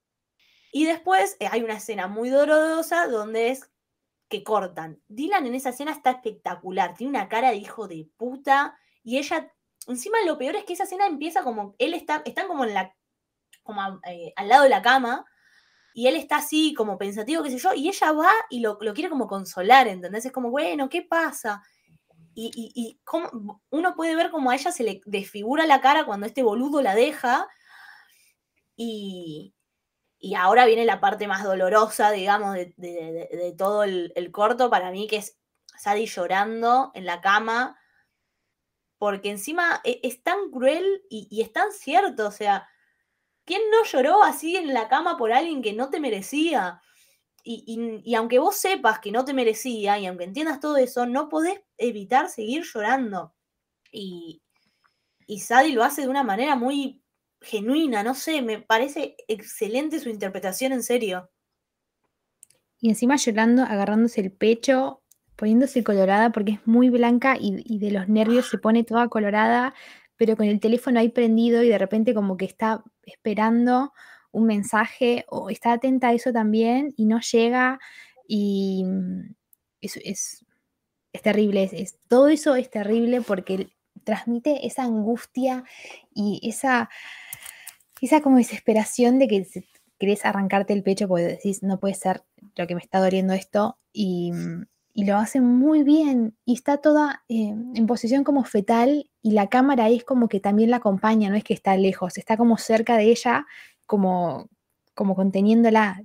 Y 0.71 0.85
después 0.85 1.37
eh, 1.41 1.49
hay 1.51 1.63
una 1.63 1.75
escena 1.75 2.09
muy 2.09 2.29
dolorosa 2.29 3.07
donde 3.07 3.51
es 3.51 3.71
que 4.29 4.45
cortan. 4.45 5.01
Dylan 5.09 5.47
en 5.47 5.55
esa 5.55 5.71
escena 5.71 5.93
está 5.93 6.11
espectacular, 6.11 6.95
tiene 6.95 7.11
una 7.11 7.29
cara 7.29 7.51
de 7.51 7.57
hijo 7.57 7.89
de 7.89 8.07
puta 8.19 8.77
y 9.03 9.17
ella, 9.17 9.51
encima 9.87 10.19
lo 10.27 10.37
peor 10.37 10.57
es 10.57 10.65
que 10.65 10.75
esa 10.75 10.85
escena 10.85 11.07
empieza 11.07 11.43
como, 11.43 11.75
él 11.79 11.95
está, 11.95 12.23
están 12.27 12.49
como 12.49 12.65
en 12.65 12.75
la, 12.75 12.95
como 13.63 13.81
eh, 14.07 14.35
al 14.37 14.49
lado 14.49 14.65
de 14.65 14.69
la 14.69 14.83
cama 14.83 15.25
y 15.97 16.09
él 16.09 16.17
está 16.17 16.39
así 16.39 16.75
como 16.75 16.99
pensativo, 16.99 17.45
qué 17.45 17.51
sé 17.53 17.59
yo, 17.59 17.73
y 17.73 17.89
ella 17.89 18.11
va 18.11 18.31
y 18.51 18.59
lo, 18.59 18.79
quiere 18.79 19.09
como 19.09 19.29
consolar, 19.29 19.87
¿entendés? 19.87 20.27
Es 20.27 20.33
como, 20.33 20.51
bueno, 20.51 20.89
¿qué 20.89 21.03
pasa? 21.03 21.63
Y, 22.35 22.51
y, 22.75 23.01
uno 23.71 23.95
puede 23.95 24.17
ver 24.17 24.33
como 24.33 24.51
a 24.51 24.57
ella 24.57 24.73
se 24.73 24.83
le 24.83 25.01
desfigura 25.07 25.67
la 25.67 25.81
cara 25.81 26.05
cuando 26.05 26.27
este 26.27 26.43
boludo 26.43 26.83
la 26.83 26.97
deja 26.97 27.47
y, 28.75 29.55
y 30.19 30.35
ahora 30.35 30.67
viene 30.67 30.85
la 30.85 31.01
parte 31.01 31.29
más 31.29 31.45
dolorosa, 31.45 32.11
digamos, 32.11 32.55
de, 32.55 32.75
de- 32.77 33.55
todo 33.57 33.85
el, 33.85 34.13
el 34.17 34.33
corto 34.33 34.71
para 34.71 34.91
mí, 34.91 35.07
que 35.07 35.19
es 35.19 35.39
Sadie 35.79 36.07
llorando 36.07 36.91
en 36.95 37.07
la 37.07 37.21
cama, 37.21 37.79
porque 38.99 39.31
encima 39.31 39.81
e- 39.85 40.01
es, 40.03 40.25
tan 40.25 40.51
cruel 40.51 41.05
y, 41.09 41.29
y 41.31 41.43
es 41.43 41.53
tan 41.53 41.71
cierto, 41.71 42.27
o 42.27 42.33
sea, 42.33 42.69
¿quién 43.45 43.63
no 43.71 43.85
lloró 43.85 44.23
así 44.23 44.57
en 44.57 44.73
la 44.75 44.89
cama 44.89 45.17
por 45.17 45.33
alguien 45.33 45.63
que 45.63 45.73
no 45.73 45.91
te 45.91 46.01
merecía? 46.01 46.81
Y, 47.45 48.03
y- 48.05 48.15
aunque 48.17 48.39
vos 48.39 48.57
sepas 48.57 49.01
que 49.01 49.13
no 49.13 49.25
te 49.25 49.35
merecía 49.35 49.99
y 49.99 50.07
aunque 50.07 50.25
entiendas 50.25 50.61
todo 50.61 50.77
eso, 50.79 51.07
no 51.07 51.29
podés 51.29 51.61
evitar 51.79 52.29
seguir 52.31 52.65
llorando. 52.65 53.35
Y, 53.93 54.43
y 55.27 55.41
Sadie 55.41 55.75
lo 55.75 55.85
hace 55.85 56.03
de 56.03 56.09
una 56.09 56.25
manera 56.25 56.57
muy 56.57 57.03
genuina, 57.43 58.03
no 58.03 58.15
sé, 58.15 58.43
me 58.43 58.61
parece 58.61 59.17
excelente 59.29 60.01
su 60.01 60.09
interpretación 60.11 60.73
en 60.73 60.83
serio. 60.83 61.31
Y 62.81 62.89
encima 62.89 63.17
llorando, 63.17 63.63
agarrándose 63.63 64.21
el 64.21 64.31
pecho, 64.33 65.03
poniéndose 65.37 65.83
colorada 65.85 66.31
porque 66.33 66.53
es 66.53 66.67
muy 66.67 66.91
blanca 66.91 67.37
y, 67.39 67.63
y 67.67 67.79
de 67.79 67.91
los 67.91 68.09
nervios 68.09 68.49
se 68.49 68.59
pone 68.59 68.85
toda 68.85 69.09
colorada, 69.09 69.75
pero 70.17 70.37
con 70.37 70.47
el 70.47 70.61
teléfono 70.61 71.01
ahí 71.01 71.09
prendido 71.09 71.63
y 71.63 71.69
de 71.69 71.79
repente 71.79 72.15
como 72.15 72.37
que 72.37 72.45
está 72.45 72.85
esperando 73.03 73.93
un 74.33 74.47
mensaje 74.47 75.25
o 75.29 75.51
está 75.51 75.73
atenta 75.73 76.09
a 76.09 76.13
eso 76.13 76.33
también 76.33 76.93
y 76.97 77.07
no 77.07 77.21
llega 77.21 77.79
y 78.27 78.85
mm, 78.85 79.35
es, 79.81 79.97
es, 80.05 80.47
es 81.13 81.23
terrible, 81.23 81.69
es, 81.73 81.99
todo 82.09 82.29
eso 82.29 82.57
es 82.57 82.71
terrible 82.71 83.21
porque 83.21 83.69
transmite 84.03 84.67
esa 84.67 84.85
angustia 84.85 85.65
y 86.13 86.41
esa, 86.43 86.91
esa 88.01 88.21
como 88.21 88.37
desesperación 88.37 89.19
de 89.19 89.29
que 89.29 89.47
querés 89.99 90.25
arrancarte 90.25 90.73
el 90.73 90.83
pecho 90.83 91.09
porque 91.09 91.25
decís, 91.25 91.63
no 91.63 91.79
puede 91.79 91.95
ser 91.95 92.23
lo 92.57 92.67
que 92.67 92.75
me 92.75 92.81
está 92.81 92.99
doliendo 92.99 93.33
esto 93.33 93.79
y, 93.93 94.33
mm, 94.33 94.67
y 94.95 95.05
lo 95.07 95.17
hace 95.19 95.41
muy 95.41 95.83
bien 95.83 96.37
y 96.45 96.55
está 96.55 96.79
toda 96.79 97.25
eh, 97.29 97.49
en 97.75 97.87
posición 97.87 98.25
como 98.25 98.45
fetal 98.45 99.11
y 99.23 99.33
la 99.33 99.49
cámara 99.49 99.89
es 99.91 100.05
como 100.05 100.29
que 100.29 100.41
también 100.41 100.71
la 100.71 100.77
acompaña, 100.79 101.31
no 101.31 101.37
es 101.37 101.45
que 101.45 101.55
está 101.55 101.77
lejos, 101.77 102.17
está 102.19 102.37
como 102.37 102.59
cerca 102.59 102.97
de 102.97 103.05
ella, 103.11 103.47
como, 103.87 104.49
como 104.95 105.15
conteniéndola. 105.17 106.01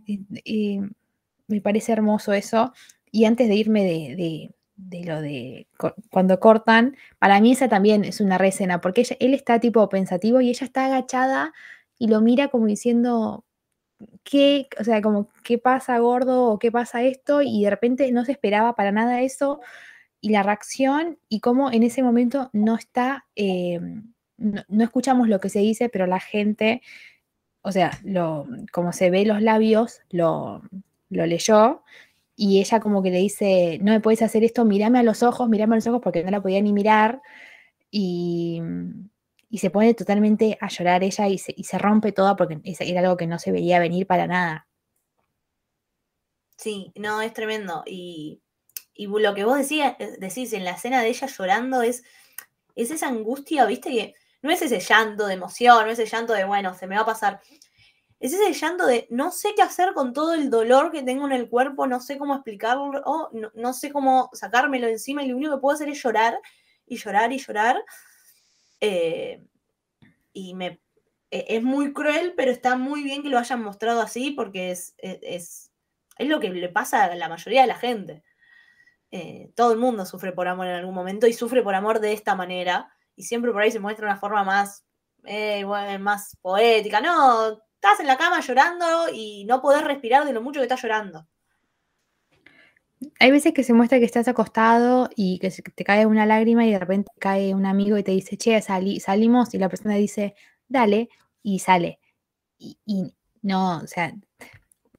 me 1.48 1.62
parece 1.62 1.92
hermoso 1.92 2.34
eso. 2.34 2.74
Y 3.12 3.26
antes 3.26 3.48
de 3.48 3.56
irme 3.56 3.84
de, 3.84 4.16
de- 4.16 5.04
lo 5.06 5.20
de 5.22 5.68
cuando 6.10 6.40
cortan, 6.40 6.96
para 7.20 7.42
mí 7.42 7.52
esa 7.52 7.68
también 7.68 8.06
es 8.06 8.22
una 8.22 8.38
re 8.38 8.48
escena, 8.50 8.80
porque 8.80 9.04
él 9.20 9.34
está 9.34 9.60
tipo 9.60 9.88
pensativo 9.90 10.40
y 10.42 10.50
ella 10.50 10.66
está 10.66 10.86
agachada 10.86 11.52
y 11.98 12.08
lo 12.08 12.22
mira 12.22 12.48
como 12.48 12.66
diciendo, 12.68 13.44
¿qué? 14.24 14.68
O 14.80 14.84
sea, 14.84 15.02
como, 15.02 15.30
¿qué 15.44 15.58
pasa, 15.58 15.98
gordo? 16.00 16.46
¿O 16.48 16.60
qué 16.60 16.72
pasa 16.72 17.04
esto? 17.04 17.42
Y 17.42 17.64
de 17.64 17.70
repente 17.70 18.12
no 18.12 18.26
se 18.26 18.32
esperaba 18.34 18.76
para 18.76 18.92
nada 18.92 19.22
eso. 19.22 19.60
Y 20.22 20.30
la 20.30 20.44
reacción 20.44 21.20
y 21.30 21.40
cómo 21.40 21.72
en 21.72 21.84
ese 21.84 22.04
momento 22.04 22.50
no 22.54 22.76
está, 22.76 23.26
eh, 23.36 23.80
no, 24.38 24.64
no 24.68 24.84
escuchamos 24.84 25.30
lo 25.30 25.40
que 25.40 25.50
se 25.50 25.60
dice, 25.60 25.90
pero 25.90 26.08
la 26.08 26.20
gente, 26.20 26.82
o 27.62 27.72
sea, 27.72 28.00
lo, 28.04 28.48
como 28.72 28.94
se 28.94 29.10
ve 29.12 29.26
los 29.26 29.42
labios, 29.42 30.02
lo, 30.10 30.62
lo 31.10 31.26
leyó. 31.26 31.84
Y 32.36 32.60
ella 32.62 32.80
como 32.80 33.04
que 33.04 33.12
le 33.12 33.20
dice, 33.20 33.80
no 33.82 33.92
me 33.92 34.00
puedes 34.00 34.22
hacer 34.22 34.44
esto, 34.44 34.66
mírame 34.66 35.00
a 35.00 35.04
los 35.04 35.24
ojos, 35.24 35.50
mírame 35.50 35.76
a 35.76 35.78
los 35.78 35.88
ojos, 35.88 36.02
porque 36.02 36.24
no 36.24 36.32
la 36.32 36.42
podía 36.42 36.62
ni 36.62 36.74
mirar. 36.74 37.22
Y, 37.92 38.62
y 39.50 39.58
se 39.58 39.72
pone 39.72 39.94
totalmente 39.96 40.58
a 40.62 40.68
llorar 40.68 41.04
ella 41.04 41.28
y 41.28 41.40
se, 41.40 41.54
y 41.58 41.64
se 41.64 41.80
rompe 41.80 42.12
toda 42.12 42.36
porque 42.36 42.60
era 42.64 43.02
algo 43.02 43.18
que 43.18 43.28
no 43.28 43.40
se 43.40 43.52
veía 43.52 43.80
venir 43.80 44.06
para 44.06 44.28
nada. 44.28 44.68
Sí, 46.56 46.92
no, 46.96 47.22
es 47.22 47.34
tremendo. 47.34 47.84
Y, 47.86 48.42
lo 48.96 49.34
que 49.34 49.46
vos 49.46 49.58
decías, 49.58 49.96
eh, 50.00 50.18
decís 50.20 50.52
en 50.54 50.66
la 50.66 50.72
escena 50.72 51.02
de 51.02 51.08
ella 51.08 51.28
llorando 51.28 51.82
es, 51.82 52.04
es 52.76 52.92
esa 52.92 53.08
angustia, 53.08 53.66
viste, 53.66 53.90
que 53.90 54.16
no 54.42 54.52
es 54.52 54.62
ese 54.62 54.80
llanto 54.80 55.26
de 55.26 55.36
emoción, 55.36 55.86
no 55.86 55.92
es 55.92 56.00
ese 56.00 56.14
llanto 56.14 56.34
de, 56.34 56.44
bueno, 56.44 56.74
se 56.74 56.86
me 56.86 56.96
va 56.96 57.02
a 57.02 57.06
pasar. 57.06 57.42
Es 58.20 58.34
ese 58.34 58.54
llanto 58.54 58.86
de 58.86 59.08
no 59.10 59.32
sé 59.32 59.54
qué 59.56 59.62
hacer 59.62 59.94
con 59.94 60.12
todo 60.14 60.34
el 60.34 60.50
dolor 60.50 60.92
que 60.92 61.02
tengo 61.02 61.26
en 61.26 61.32
el 61.32 61.50
cuerpo, 61.50 61.88
no 61.88 62.02
sé 62.02 62.18
cómo 62.18 62.36
explicarlo, 62.36 62.92
no, 63.32 63.52
no 63.54 63.74
sé 63.74 63.92
cómo 63.94 64.30
sacármelo 64.34 64.88
encima 64.88 65.24
y 65.24 65.30
lo 65.30 65.38
único 65.38 65.56
que 65.56 65.62
puedo 65.62 65.76
hacer 65.76 65.88
es 65.88 66.04
llorar 66.04 66.38
y 66.86 66.98
llorar 66.98 67.32
y 67.32 67.40
llorar. 67.40 67.82
Eh, 68.82 69.44
y 70.34 70.54
me, 70.56 70.82
e- 71.32 71.46
es 71.50 71.64
muy 71.64 71.94
cruel, 71.94 72.34
pero 72.38 72.52
está 72.52 72.78
muy 72.78 73.04
bien 73.04 73.24
que 73.24 73.30
lo 73.30 73.40
hayan 73.40 73.64
mostrado 73.64 74.02
así 74.02 74.32
porque 74.32 74.72
es, 74.72 74.96
es, 75.00 75.20
es- 75.24 75.72
es 76.18 76.28
lo 76.30 76.40
que 76.40 76.50
le 76.50 76.70
pasa 76.70 77.06
a 77.06 77.16
la 77.16 77.30
mayoría 77.30 77.62
de 77.62 77.68
la 77.68 77.76
gente. 77.78 78.24
Eh, 79.12 79.52
todo 79.56 79.72
el 79.74 79.80
mundo 79.80 80.06
sufre 80.06 80.32
por 80.34 80.48
amor 80.48 80.68
en 80.68 80.76
algún 80.76 80.94
momento 80.96 81.28
y 81.28 81.34
sufre 81.34 81.64
por 81.64 81.76
amor 81.76 82.00
de 82.00 82.14
esta 82.14 82.36
manera. 82.36 82.92
Y 83.16 83.24
siempre 83.24 83.52
por 83.52 83.62
ahí 83.62 83.72
se 83.72 83.80
muestra 83.80 84.06
una 84.08 84.18
forma 84.20 84.44
más, 84.44 84.86
eh, 85.26 85.64
bueno, 85.66 86.00
más 86.00 86.38
poética. 86.42 87.02
No, 87.02 87.52
estás 87.76 88.00
en 88.00 88.08
la 88.08 88.18
cama 88.18 88.42
llorando 88.42 89.10
y 89.14 89.46
no 89.46 89.62
podés 89.62 89.84
respirar 89.84 90.26
de 90.26 90.34
lo 90.34 90.42
mucho 90.42 90.60
que 90.60 90.66
estás 90.66 90.82
llorando. 90.82 91.28
Hay 93.20 93.32
veces 93.32 93.54
que 93.54 93.64
se 93.64 93.74
muestra 93.74 94.00
que 94.00 94.06
estás 94.06 94.28
acostado 94.28 95.10
y 95.16 95.40
que 95.40 95.50
te 95.52 95.84
cae 95.86 96.06
una 96.06 96.26
lágrima 96.26 96.66
y 96.66 96.72
de 96.72 96.80
repente 96.80 97.12
cae 97.20 97.54
un 97.54 97.66
amigo 97.66 97.98
y 97.98 98.04
te 98.04 98.12
dice, 98.12 98.38
che, 98.38 98.62
salí- 98.62 99.00
salimos 99.00 99.54
y 99.54 99.58
la 99.58 99.70
persona 99.70 99.96
dice, 99.96 100.36
dale, 100.68 101.10
y 101.42 101.60
sale. 101.60 102.00
Y, 102.60 103.14
no, 103.44 103.80
o 103.80 103.88
sea, 103.88 104.14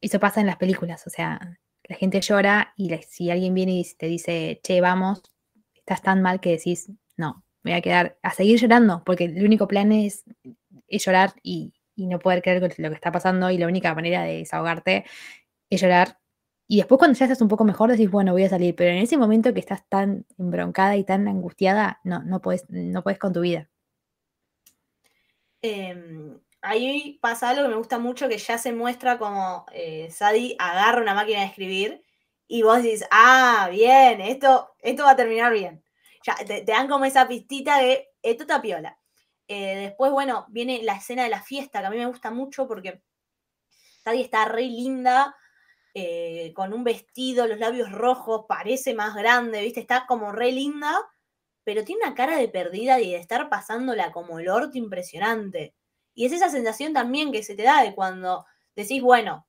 eso 0.01 0.21
pasa 0.21 0.41
en 0.41 0.47
las 0.49 0.57
películas, 0.59 1.07
o 1.07 1.11
sea, 1.11 1.59
la 1.85 1.97
gente 1.97 2.21
llora 2.23 2.75
y 2.77 2.91
si 3.09 3.31
alguien 3.31 3.55
viene 3.55 3.75
y 3.81 3.85
te 3.99 4.07
dice, 4.07 4.61
che, 4.65 4.81
vamos, 4.81 5.23
estás 5.75 6.03
tan 6.03 6.23
mal 6.23 6.41
que 6.41 6.53
decís, 6.53 6.91
no, 7.19 7.45
me 7.65 7.73
voy 7.73 7.79
a 7.81 7.83
quedar 7.83 8.19
a 8.23 8.33
seguir 8.33 8.61
llorando, 8.61 9.05
porque 9.05 9.25
el 9.27 9.45
único 9.45 9.69
plan 9.69 9.93
es, 9.93 10.25
llorar 10.89 11.35
y, 11.43 11.75
y 11.97 12.07
no 12.09 12.19
poder 12.21 12.43
creer 12.43 12.63
lo 12.63 12.91
que 12.91 12.95
está 12.97 13.13
pasando 13.13 13.51
y 13.51 13.59
la 13.59 13.69
única 13.69 13.95
manera 13.95 14.23
de 14.25 14.39
desahogarte 14.39 15.05
es 15.71 15.83
llorar. 15.83 16.20
Y 16.73 16.77
después 16.77 17.01
cuando 17.01 17.19
ya 17.19 17.25
estás 17.25 17.43
un 17.43 17.49
poco 17.49 17.65
mejor 17.65 17.91
decís, 17.91 18.09
bueno, 18.09 18.31
voy 18.31 18.45
a 18.45 18.49
salir, 18.49 18.77
pero 18.77 18.93
en 18.93 18.99
ese 18.99 19.17
momento 19.17 19.53
que 19.53 19.59
estás 19.59 19.85
tan 19.89 20.25
embroncada 20.39 20.97
y 20.97 21.03
tan 21.03 21.27
angustiada, 21.27 21.99
no, 22.05 22.23
no 22.23 22.41
puedes, 22.41 22.65
no 22.71 23.03
puedes 23.03 23.19
con 23.19 23.33
tu 23.33 23.41
vida. 23.41 23.69
Em, 25.63 26.39
ahí 26.63 27.19
pasa 27.21 27.49
algo 27.49 27.65
que 27.65 27.71
me 27.71 27.75
gusta 27.75 27.99
mucho, 27.99 28.29
que 28.29 28.39
ya 28.39 28.57
se 28.57 28.73
muestra 28.73 29.19
como 29.19 29.67
eh, 29.73 30.13
Sadie 30.13 30.55
agarra 30.61 31.03
una 31.03 31.13
máquina 31.13 31.41
de 31.41 31.47
escribir 31.47 32.05
y 32.47 32.63
vos 32.63 32.81
decís, 32.81 33.05
ah, 33.11 33.69
bien, 33.73 34.21
esto, 34.21 34.71
esto 34.79 35.03
va 35.03 35.11
a 35.11 35.17
terminar 35.17 35.53
bien. 35.53 35.83
Ya, 36.25 36.37
te, 36.37 36.63
dan 36.63 36.87
como 36.87 37.05
esa 37.05 37.27
pistita 37.27 37.79
de, 37.79 38.11
esto 38.23 38.45
está 38.45 38.63
piola. 38.63 38.97
Eh, 39.49 39.75
después, 39.75 40.13
bueno, 40.13 40.47
viene 40.51 40.85
la 40.85 40.95
escena 40.95 41.25
de 41.25 41.31
la 41.31 41.43
fiesta, 41.43 41.81
que 41.81 41.87
a 41.87 41.91
mí 41.91 41.97
me 41.97 42.07
gusta 42.07 42.31
mucho 42.31 42.69
porque 42.69 43.03
Sadie 44.05 44.23
está 44.23 44.45
re 44.45 44.63
linda, 44.63 45.35
eh, 45.95 46.53
con 46.55 46.73
un 46.73 46.85
vestido, 46.85 47.47
los 47.47 47.59
labios 47.59 47.91
rojos, 47.91 48.45
parece 48.49 48.95
más 48.95 49.15
grande, 49.15 49.63
¿viste? 49.63 49.81
Está 49.81 50.07
como 50.07 50.33
re 50.33 50.53
linda, 50.53 50.97
pero 51.65 51.85
tiene 51.85 52.05
una 52.05 52.15
cara 52.15 52.37
de 52.37 52.49
perdida 52.49 53.01
y 53.01 53.13
de 53.13 53.19
estar 53.19 53.49
pasándola 53.49 54.13
como 54.13 54.39
el 54.39 54.49
orto 54.49 54.79
impresionante. 54.79 55.75
Y 56.15 56.27
es 56.27 56.33
esa 56.33 56.49
sensación 56.49 56.93
también 56.93 57.33
que 57.33 57.43
se 57.43 57.55
te 57.55 57.63
da 57.63 57.83
de 57.83 57.95
cuando 57.95 58.47
decís, 58.75 59.03
bueno, 59.03 59.47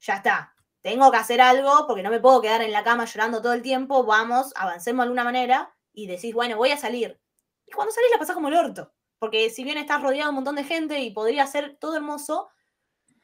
ya 0.00 0.16
está, 0.16 0.54
tengo 0.82 1.10
que 1.10 1.16
hacer 1.16 1.40
algo 1.40 1.86
porque 1.86 2.02
no 2.02 2.10
me 2.10 2.20
puedo 2.20 2.42
quedar 2.42 2.62
en 2.62 2.72
la 2.72 2.84
cama 2.84 3.06
llorando 3.06 3.40
todo 3.40 3.54
el 3.54 3.62
tiempo, 3.62 4.04
vamos, 4.04 4.52
avancemos 4.54 4.98
de 4.98 5.04
alguna 5.04 5.24
manera 5.24 5.74
y 5.92 6.06
decís, 6.06 6.34
bueno, 6.34 6.56
voy 6.56 6.70
a 6.70 6.76
salir. 6.76 7.18
Y 7.66 7.72
cuando 7.72 7.92
salís 7.92 8.10
la 8.10 8.18
pasás 8.18 8.34
como 8.34 8.48
el 8.48 8.54
orto, 8.54 8.92
porque 9.18 9.48
si 9.48 9.64
bien 9.64 9.78
estás 9.78 10.02
rodeado 10.02 10.24
de 10.24 10.28
un 10.28 10.34
montón 10.34 10.56
de 10.56 10.64
gente 10.64 11.00
y 11.00 11.10
podría 11.10 11.46
ser 11.46 11.78
todo 11.80 11.96
hermoso, 11.96 12.48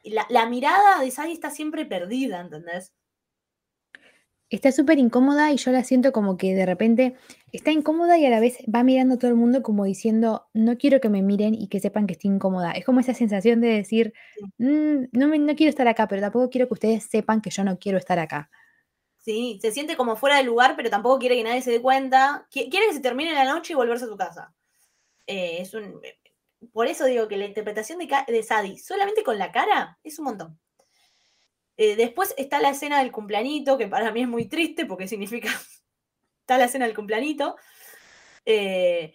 la, 0.05 0.27
la 0.31 0.47
mirada 0.47 1.01
de 1.01 1.11
Sadie 1.11 1.33
está 1.35 1.51
siempre 1.51 1.85
perdida, 1.87 2.41
¿entendés? 2.41 2.93
Está 4.49 4.73
súper 4.73 4.99
incómoda 4.99 5.53
y 5.53 5.59
yo 5.59 5.71
la 5.71 5.85
siento 5.85 6.11
como 6.11 6.37
que 6.37 6.55
de 6.57 6.67
repente 6.67 7.15
está 7.53 7.71
incómoda 7.71 8.19
y 8.19 8.27
a 8.27 8.31
la 8.31 8.41
vez 8.41 8.59
va 8.73 8.83
mirando 8.83 9.15
a 9.15 9.19
todo 9.19 9.31
el 9.31 9.37
mundo 9.37 9.63
como 9.63 9.85
diciendo, 9.85 10.49
no 10.55 10.77
quiero 10.77 11.01
que 11.01 11.09
me 11.09 11.23
miren 11.23 11.55
y 11.55 11.69
que 11.69 11.79
sepan 11.79 12.09
que 12.09 12.15
estoy 12.15 12.31
incómoda. 12.33 12.73
Es 12.73 12.85
como 12.85 12.99
esa 12.99 13.15
sensación 13.15 13.61
de 13.61 13.69
decir, 13.69 14.13
"Mm, 14.59 15.05
no, 15.13 15.29
me- 15.29 15.39
no 15.39 15.55
quiero 15.55 15.71
estar 15.71 15.87
acá, 15.87 16.09
pero 16.09 16.21
tampoco 16.23 16.51
quiero 16.51 16.67
que 16.67 16.75
ustedes 16.75 17.05
sepan 17.05 17.41
que 17.41 17.51
yo 17.51 17.63
no 17.63 17.79
quiero 17.79 17.99
estar 17.99 18.19
acá. 18.19 18.51
Sí, 19.19 19.59
se 19.63 19.71
siente 19.71 19.97
como 19.97 20.17
fuera 20.17 20.39
de 20.39 20.45
lugar, 20.45 20.75
pero 20.77 20.91
tampoco 20.91 21.19
quiere 21.19 21.37
que 21.37 21.45
nadie 21.45 21.63
se 21.63 21.71
dé 21.71 21.81
cuenta. 21.83 22.49
Qui- 22.51 22.71
Quiere 22.71 22.87
que 22.89 22.95
se 22.95 23.01
termine 23.01 23.33
la 23.35 23.45
noche 23.45 23.73
y 23.75 23.77
volverse 23.77 24.07
a 24.07 24.09
su 24.09 24.17
casa. 24.17 24.55
Eh, 25.27 25.59
es 25.61 25.75
un, 25.75 26.01
por 26.73 26.87
eso 26.87 27.05
digo 27.05 27.29
que 27.29 27.37
la 27.37 27.47
interpretación 27.47 27.99
de, 27.99 28.09
de 28.27 28.43
Sadie 28.43 28.79
solamente 28.79 29.23
con 29.23 29.39
la 29.39 29.53
cara 29.53 29.99
es 30.03 30.19
un 30.19 30.27
montón. 30.27 30.61
Eh, 31.77 31.97
después 31.97 32.35
está 32.37 32.61
la 32.61 32.71
escena 32.71 32.99
del 32.99 33.11
cumpleañito, 33.11 33.79
que 33.79 33.89
para 33.89 34.13
mí 34.13 34.23
es 34.23 34.29
muy 34.29 34.47
triste 34.49 34.85
porque 34.85 35.09
significa. 35.09 35.49
está 36.41 36.59
la 36.59 36.65
escena 36.65 36.85
del 36.87 36.95
cumpleañito. 36.95 37.57
Eh, 38.45 39.15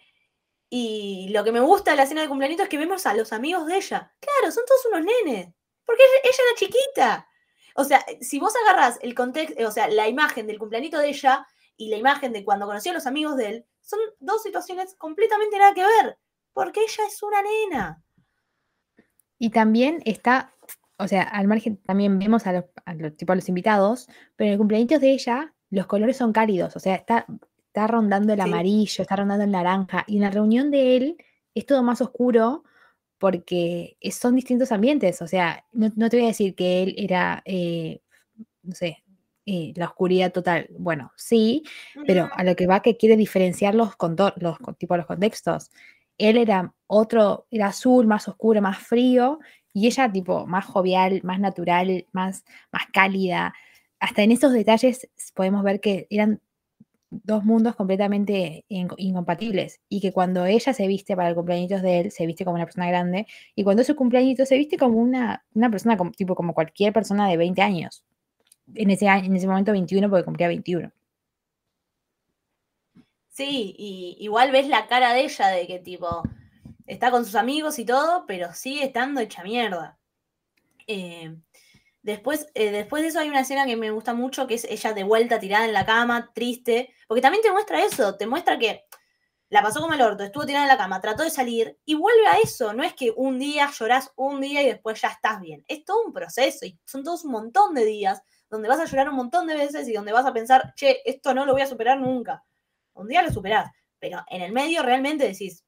y 0.68 1.28
lo 1.30 1.44
que 1.44 1.52
me 1.52 1.60
gusta 1.60 1.92
de 1.92 1.96
la 1.98 2.02
escena 2.02 2.22
del 2.22 2.28
cumpleañito 2.28 2.64
es 2.64 2.68
que 2.68 2.78
vemos 2.78 3.06
a 3.06 3.14
los 3.14 3.32
amigos 3.32 3.66
de 3.66 3.76
ella. 3.76 4.12
Claro, 4.18 4.52
son 4.52 4.64
todos 4.66 4.86
unos 4.86 5.04
nenes. 5.04 5.54
Porque 5.84 6.02
ella, 6.24 6.42
era 6.48 6.58
chiquita. 6.58 7.28
O 7.76 7.84
sea, 7.84 8.04
si 8.20 8.40
vos 8.40 8.54
agarras 8.56 8.98
el 9.02 9.14
contexto, 9.14 9.68
o 9.68 9.70
sea, 9.70 9.86
la 9.88 10.08
imagen 10.08 10.46
del 10.46 10.58
cumpleañito 10.58 10.98
de 10.98 11.10
ella 11.10 11.46
y 11.76 11.88
la 11.88 11.98
imagen 11.98 12.32
de 12.32 12.44
cuando 12.44 12.66
conoció 12.66 12.90
a 12.90 12.94
los 12.94 13.06
amigos 13.06 13.36
de 13.36 13.46
él, 13.46 13.66
son 13.80 14.00
dos 14.18 14.42
situaciones 14.42 14.96
completamente 14.96 15.58
nada 15.58 15.74
que 15.74 15.84
ver. 15.84 16.18
Porque 16.56 16.80
ella 16.80 17.04
es 17.06 17.22
una 17.22 17.42
nena. 17.42 18.02
Y 19.38 19.50
también 19.50 20.00
está, 20.06 20.54
o 20.96 21.06
sea, 21.06 21.22
al 21.24 21.46
margen 21.46 21.76
también 21.76 22.18
vemos 22.18 22.46
a 22.46 22.52
los, 22.54 22.64
a 22.86 22.94
los, 22.94 23.14
tipo, 23.14 23.34
a 23.34 23.36
los 23.36 23.46
invitados, 23.50 24.08
pero 24.36 24.46
en 24.48 24.52
el 24.52 24.58
cumpleaños 24.58 24.98
de 25.02 25.10
ella 25.10 25.52
los 25.68 25.86
colores 25.86 26.16
son 26.16 26.32
cálidos, 26.32 26.74
o 26.74 26.80
sea, 26.80 26.94
está, 26.94 27.26
está 27.66 27.86
rondando 27.88 28.32
el 28.32 28.38
Sí. 28.40 28.48
amarillo, 28.48 29.02
está 29.02 29.16
rondando 29.16 29.44
el 29.44 29.50
naranja, 29.50 30.04
y 30.06 30.16
en 30.16 30.22
la 30.22 30.30
reunión 30.30 30.70
de 30.70 30.96
él 30.96 31.16
es 31.54 31.66
todo 31.66 31.82
más 31.82 32.00
oscuro 32.00 32.64
porque 33.18 33.98
son 34.10 34.34
distintos 34.34 34.72
ambientes, 34.72 35.20
o 35.20 35.26
sea, 35.26 35.62
no, 35.72 35.92
no 35.94 36.08
te 36.08 36.16
voy 36.16 36.24
a 36.24 36.28
decir 36.28 36.54
que 36.54 36.82
él 36.84 36.94
era, 36.96 37.42
eh, 37.44 38.00
no 38.62 38.74
sé, 38.74 39.04
eh, 39.44 39.74
la 39.76 39.86
oscuridad 39.88 40.32
total, 40.32 40.68
bueno, 40.78 41.12
sí, 41.16 41.62
pero 42.06 42.30
a 42.32 42.42
lo 42.44 42.56
que 42.56 42.66
va 42.66 42.80
que 42.80 42.96
quiere 42.96 43.16
diferenciar 43.18 43.74
los, 43.74 43.94
contor- 43.98 44.34
los, 44.38 44.56
tipo, 44.78 44.96
los 44.96 45.04
contextos. 45.06 45.70
Él 46.18 46.36
era 46.36 46.74
otro, 46.86 47.46
era 47.50 47.68
azul, 47.68 48.06
más 48.06 48.28
oscuro, 48.28 48.62
más 48.62 48.78
frío, 48.78 49.38
y 49.72 49.86
ella 49.86 50.10
tipo 50.10 50.46
más 50.46 50.64
jovial, 50.64 51.20
más 51.24 51.40
natural, 51.40 52.06
más, 52.12 52.44
más 52.72 52.84
cálida. 52.92 53.54
Hasta 54.00 54.22
en 54.22 54.32
esos 54.32 54.52
detalles 54.52 55.08
podemos 55.34 55.62
ver 55.62 55.80
que 55.80 56.06
eran 56.10 56.40
dos 57.10 57.44
mundos 57.44 57.76
completamente 57.76 58.64
in- 58.68 58.88
incompatibles 58.96 59.80
y 59.88 60.00
que 60.00 60.12
cuando 60.12 60.44
ella 60.44 60.72
se 60.74 60.86
viste 60.88 61.16
para 61.16 61.28
el 61.30 61.34
cumpleaños 61.34 61.82
de 61.82 62.00
él, 62.00 62.10
se 62.12 62.26
viste 62.26 62.44
como 62.44 62.56
una 62.56 62.64
persona 62.66 62.88
grande 62.88 63.26
y 63.54 63.64
cuando 63.64 63.82
es 63.82 63.86
su 63.86 63.96
cumpleaños 63.96 64.48
se 64.48 64.56
viste 64.58 64.76
como 64.76 64.98
una, 64.98 65.44
una 65.54 65.70
persona 65.70 65.96
tipo 66.16 66.34
como 66.34 66.54
cualquier 66.54 66.92
persona 66.92 67.28
de 67.28 67.36
20 67.36 67.62
años. 67.62 68.04
En 68.74 68.90
ese, 68.90 69.06
en 69.06 69.36
ese 69.36 69.46
momento 69.48 69.72
21 69.72 70.10
porque 70.10 70.24
cumplía 70.24 70.48
21. 70.48 70.92
Sí, 73.36 73.74
y 73.76 74.16
igual 74.20 74.50
ves 74.50 74.66
la 74.66 74.86
cara 74.86 75.12
de 75.12 75.24
ella 75.24 75.48
de 75.48 75.66
que 75.66 75.78
tipo 75.78 76.22
está 76.86 77.10
con 77.10 77.26
sus 77.26 77.34
amigos 77.34 77.78
y 77.78 77.84
todo, 77.84 78.24
pero 78.26 78.54
sigue 78.54 78.84
estando 78.84 79.20
hecha 79.20 79.42
mierda. 79.42 79.98
Eh, 80.86 81.36
después, 82.02 82.46
eh, 82.54 82.70
después 82.70 83.02
de 83.02 83.10
eso 83.10 83.20
hay 83.20 83.28
una 83.28 83.40
escena 83.40 83.66
que 83.66 83.76
me 83.76 83.90
gusta 83.90 84.14
mucho, 84.14 84.46
que 84.46 84.54
es 84.54 84.64
ella 84.64 84.94
de 84.94 85.04
vuelta 85.04 85.38
tirada 85.38 85.66
en 85.66 85.74
la 85.74 85.84
cama, 85.84 86.32
triste, 86.34 86.94
porque 87.06 87.20
también 87.20 87.42
te 87.42 87.52
muestra 87.52 87.84
eso, 87.84 88.16
te 88.16 88.26
muestra 88.26 88.58
que 88.58 88.86
la 89.50 89.62
pasó 89.62 89.82
como 89.82 89.92
el 89.92 90.00
orto, 90.00 90.24
estuvo 90.24 90.46
tirada 90.46 90.64
en 90.64 90.70
la 90.70 90.78
cama, 90.78 91.02
trató 91.02 91.22
de 91.22 91.30
salir 91.30 91.78
y 91.84 91.94
vuelve 91.94 92.26
a 92.28 92.38
eso, 92.42 92.72
no 92.72 92.84
es 92.84 92.94
que 92.94 93.12
un 93.16 93.38
día 93.38 93.70
llorás 93.70 94.12
un 94.16 94.40
día 94.40 94.62
y 94.62 94.66
después 94.68 94.98
ya 95.02 95.08
estás 95.08 95.42
bien, 95.42 95.62
es 95.68 95.84
todo 95.84 96.06
un 96.06 96.14
proceso 96.14 96.64
y 96.64 96.78
son 96.86 97.04
todos 97.04 97.26
un 97.26 97.32
montón 97.32 97.74
de 97.74 97.84
días 97.84 98.22
donde 98.48 98.68
vas 98.68 98.80
a 98.80 98.86
llorar 98.86 99.10
un 99.10 99.16
montón 99.16 99.46
de 99.46 99.56
veces 99.56 99.86
y 99.88 99.92
donde 99.92 100.12
vas 100.12 100.24
a 100.24 100.32
pensar, 100.32 100.72
che, 100.74 101.02
esto 101.04 101.34
no 101.34 101.44
lo 101.44 101.52
voy 101.52 101.60
a 101.60 101.66
superar 101.66 102.00
nunca. 102.00 102.42
Un 102.96 103.08
día 103.08 103.22
lo 103.22 103.30
superás, 103.30 103.70
pero 103.98 104.24
en 104.28 104.42
el 104.42 104.52
medio 104.52 104.82
realmente 104.82 105.26
decís, 105.26 105.64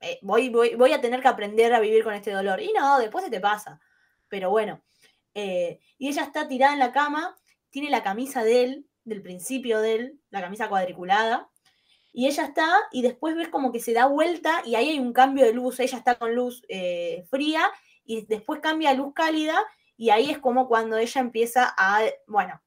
eh, 0.00 0.18
voy, 0.22 0.48
voy, 0.48 0.74
voy 0.74 0.92
a 0.92 1.00
tener 1.00 1.20
que 1.20 1.28
aprender 1.28 1.72
a 1.72 1.80
vivir 1.80 2.04
con 2.04 2.14
este 2.14 2.32
dolor. 2.32 2.60
Y 2.60 2.72
no, 2.72 2.98
después 2.98 3.24
se 3.24 3.30
te 3.30 3.40
pasa. 3.40 3.80
Pero 4.28 4.50
bueno, 4.50 4.82
eh, 5.34 5.80
y 5.98 6.08
ella 6.08 6.24
está 6.24 6.48
tirada 6.48 6.72
en 6.72 6.78
la 6.78 6.92
cama, 6.92 7.36
tiene 7.70 7.90
la 7.90 8.02
camisa 8.02 8.44
de 8.44 8.64
él, 8.64 8.86
del 9.04 9.22
principio 9.22 9.80
de 9.80 9.94
él, 9.94 10.20
la 10.30 10.40
camisa 10.40 10.68
cuadriculada, 10.68 11.50
y 12.12 12.26
ella 12.26 12.44
está, 12.44 12.68
y 12.90 13.02
después 13.02 13.34
ves 13.34 13.48
como 13.48 13.72
que 13.72 13.80
se 13.80 13.94
da 13.94 14.06
vuelta 14.06 14.62
y 14.66 14.74
ahí 14.74 14.90
hay 14.90 14.98
un 14.98 15.14
cambio 15.14 15.46
de 15.46 15.54
luz, 15.54 15.80
ella 15.80 15.96
está 15.96 16.16
con 16.16 16.34
luz 16.34 16.62
eh, 16.68 17.24
fría 17.30 17.70
y 18.04 18.26
después 18.26 18.60
cambia 18.60 18.90
a 18.90 18.94
luz 18.94 19.14
cálida 19.14 19.58
y 19.96 20.10
ahí 20.10 20.30
es 20.30 20.38
como 20.38 20.68
cuando 20.68 20.98
ella 20.98 21.20
empieza 21.20 21.74
a, 21.76 22.02
bueno, 22.26 22.60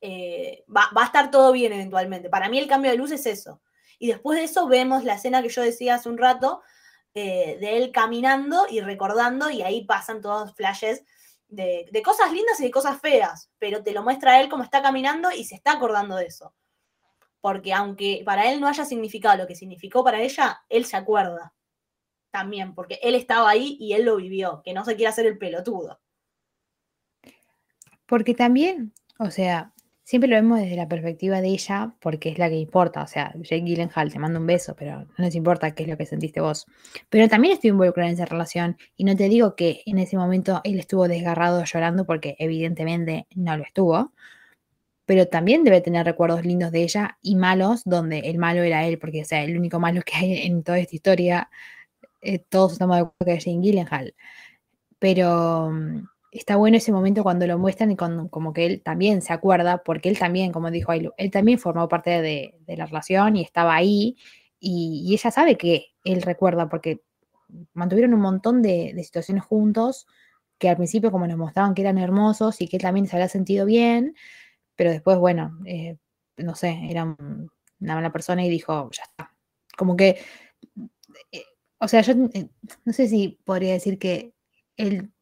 eh, 0.00 0.64
va, 0.74 0.90
a 0.94 1.04
estar 1.04 1.30
todo 1.30 1.52
bien 1.52 1.72
eventualmente. 1.72 2.28
Para 2.28 2.48
mí 2.48 2.58
el 2.58 2.68
cambio 2.68 2.90
de 2.90 2.96
luz 2.96 3.10
es 3.12 3.26
eso. 3.26 3.60
Y 3.98 4.08
después 4.08 4.38
de 4.38 4.44
eso 4.44 4.66
vemos 4.68 5.04
la 5.04 5.14
escena 5.14 5.42
que 5.42 5.48
yo 5.48 5.62
decía 5.62 5.94
hace 5.94 6.08
un 6.08 6.18
rato, 6.18 6.62
eh, 7.14 7.56
de 7.60 7.78
él 7.78 7.92
caminando 7.92 8.66
y 8.68 8.80
recordando, 8.80 9.50
y 9.50 9.62
ahí 9.62 9.84
pasan 9.86 10.20
todos 10.20 10.54
flashes 10.54 11.04
de, 11.48 11.86
de 11.90 12.02
cosas 12.02 12.30
lindas 12.30 12.60
y 12.60 12.64
de 12.64 12.70
cosas 12.70 13.00
feas, 13.00 13.50
pero 13.58 13.82
te 13.82 13.92
lo 13.92 14.02
muestra 14.02 14.40
él 14.40 14.50
como 14.50 14.62
está 14.62 14.82
caminando 14.82 15.30
y 15.30 15.44
se 15.44 15.54
está 15.54 15.72
acordando 15.72 16.16
de 16.16 16.26
eso. 16.26 16.54
Porque 17.40 17.72
aunque 17.72 18.22
para 18.24 18.50
él 18.50 18.60
no 18.60 18.68
haya 18.68 18.84
significado 18.84 19.38
lo 19.38 19.46
que 19.46 19.54
significó 19.54 20.04
para 20.04 20.20
ella, 20.20 20.62
él 20.68 20.84
se 20.84 20.96
acuerda 20.96 21.54
también, 22.36 22.74
porque 22.74 22.98
él 23.02 23.14
estaba 23.14 23.48
ahí 23.48 23.78
y 23.80 23.94
él 23.94 24.04
lo 24.04 24.16
vivió, 24.16 24.60
que 24.62 24.74
no 24.74 24.84
se 24.84 24.94
quiere 24.94 25.08
hacer 25.08 25.24
el 25.24 25.38
pelotudo. 25.38 26.00
Porque 28.04 28.34
también, 28.34 28.92
o 29.18 29.30
sea, 29.30 29.72
siempre 30.06 30.30
lo 30.30 30.36
vemos 30.36 30.60
desde 30.60 30.76
la 30.76 30.88
perspectiva 30.88 31.40
de 31.40 31.48
ella, 31.48 31.94
porque 32.00 32.28
es 32.30 32.38
la 32.38 32.48
que 32.48 32.56
importa. 32.56 33.02
O 33.02 33.08
sea, 33.08 33.32
Jake 33.34 33.62
Gyllenhaal 33.62 34.12
te 34.12 34.20
manda 34.20 34.38
un 34.38 34.46
beso, 34.46 34.76
pero 34.76 35.00
no 35.00 35.14
nos 35.18 35.34
importa 35.34 35.72
qué 35.72 35.82
es 35.82 35.88
lo 35.88 35.96
que 35.98 36.06
sentiste 36.06 36.40
vos. 36.40 36.66
Pero 37.10 37.28
también 37.28 37.54
estoy 37.54 37.70
involucrada 37.70 38.08
en 38.08 38.14
esa 38.14 38.24
relación 38.24 38.76
y 38.96 39.04
no 39.04 39.16
te 39.16 39.28
digo 39.28 39.56
que 39.56 39.82
en 39.84 39.98
ese 39.98 40.16
momento 40.16 40.60
él 40.64 40.78
estuvo 40.78 41.08
desgarrado 41.08 41.64
llorando, 41.64 42.06
porque 42.06 42.36
evidentemente 42.38 43.26
no 43.34 43.56
lo 43.56 43.64
estuvo. 43.64 44.12
Pero 45.06 45.26
también 45.26 45.64
debe 45.64 45.80
tener 45.80 46.06
recuerdos 46.06 46.44
lindos 46.44 46.70
de 46.72 46.82
ella 46.84 47.18
y 47.20 47.34
malos, 47.36 47.82
donde 47.84 48.20
el 48.20 48.38
malo 48.38 48.62
era 48.62 48.86
él, 48.86 48.98
porque 48.98 49.22
o 49.22 49.24
sea, 49.24 49.42
el 49.42 49.56
único 49.58 49.80
malo 49.80 50.02
que 50.02 50.16
hay 50.16 50.46
en 50.46 50.62
toda 50.62 50.78
esta 50.78 50.94
historia, 50.96 51.50
eh, 52.22 52.38
todos 52.38 52.72
estamos 52.74 52.96
de 52.96 53.02
acuerdo 53.02 53.24
que 53.26 53.38
es 53.38 53.44
Jake 53.44 53.58
Gyllenhaal. 53.60 54.14
Pero 54.98 55.70
mm, 55.72 56.08
está 56.38 56.56
bueno 56.56 56.76
ese 56.76 56.92
momento 56.92 57.22
cuando 57.22 57.46
lo 57.46 57.58
muestran 57.58 57.90
y 57.90 57.96
con, 57.96 58.28
como 58.28 58.52
que 58.52 58.66
él 58.66 58.82
también 58.82 59.22
se 59.22 59.32
acuerda, 59.32 59.82
porque 59.84 60.08
él 60.08 60.18
también, 60.18 60.52
como 60.52 60.70
dijo 60.70 60.92
Ailu, 60.92 61.12
él 61.16 61.30
también 61.30 61.58
formó 61.58 61.88
parte 61.88 62.22
de, 62.22 62.54
la 62.66 62.86
relación 62.86 63.36
y 63.36 63.42
estaba 63.42 63.74
ahí, 63.74 64.16
y, 64.60 65.12
ella 65.14 65.30
sabe 65.30 65.56
que 65.56 65.88
él 66.04 66.22
recuerda, 66.22 66.68
porque 66.68 67.02
mantuvieron 67.74 68.14
un 68.14 68.20
montón 68.20 68.62
de, 68.62 68.94
situaciones 69.04 69.44
juntos, 69.44 70.06
que 70.58 70.68
al 70.68 70.76
principio 70.76 71.12
como 71.12 71.26
nos 71.26 71.36
mostraban 71.38 71.74
que 71.74 71.82
eran 71.82 71.98
hermosos 71.98 72.60
y 72.60 72.68
que 72.68 72.76
él 72.76 72.82
también 72.82 73.06
se 73.06 73.16
había 73.16 73.28
sentido 73.28 73.66
bien, 73.66 74.14
pero 74.76 74.90
después, 74.90 75.18
bueno, 75.18 75.58
eh, 75.66 75.98
no 76.38 76.54
sé, 76.54 76.78
era 76.90 77.04
un- 77.04 77.50
una 77.80 77.94
mala 77.94 78.12
persona 78.12 78.44
y 78.44 78.50
dijo, 78.50 78.90
ya 78.92 79.02
está. 79.04 79.34
Como 79.76 79.96
que, 79.96 80.18
eh, 81.32 81.44
o 81.78 81.88
sea, 81.88 82.00
yo 82.02 82.12
eh, 82.34 82.48
no 82.84 82.92
sé 82.92 83.08
si 83.08 83.38
podría 83.44 83.72
decir 83.72 83.98
que 83.98 84.34
él, 84.76 85.12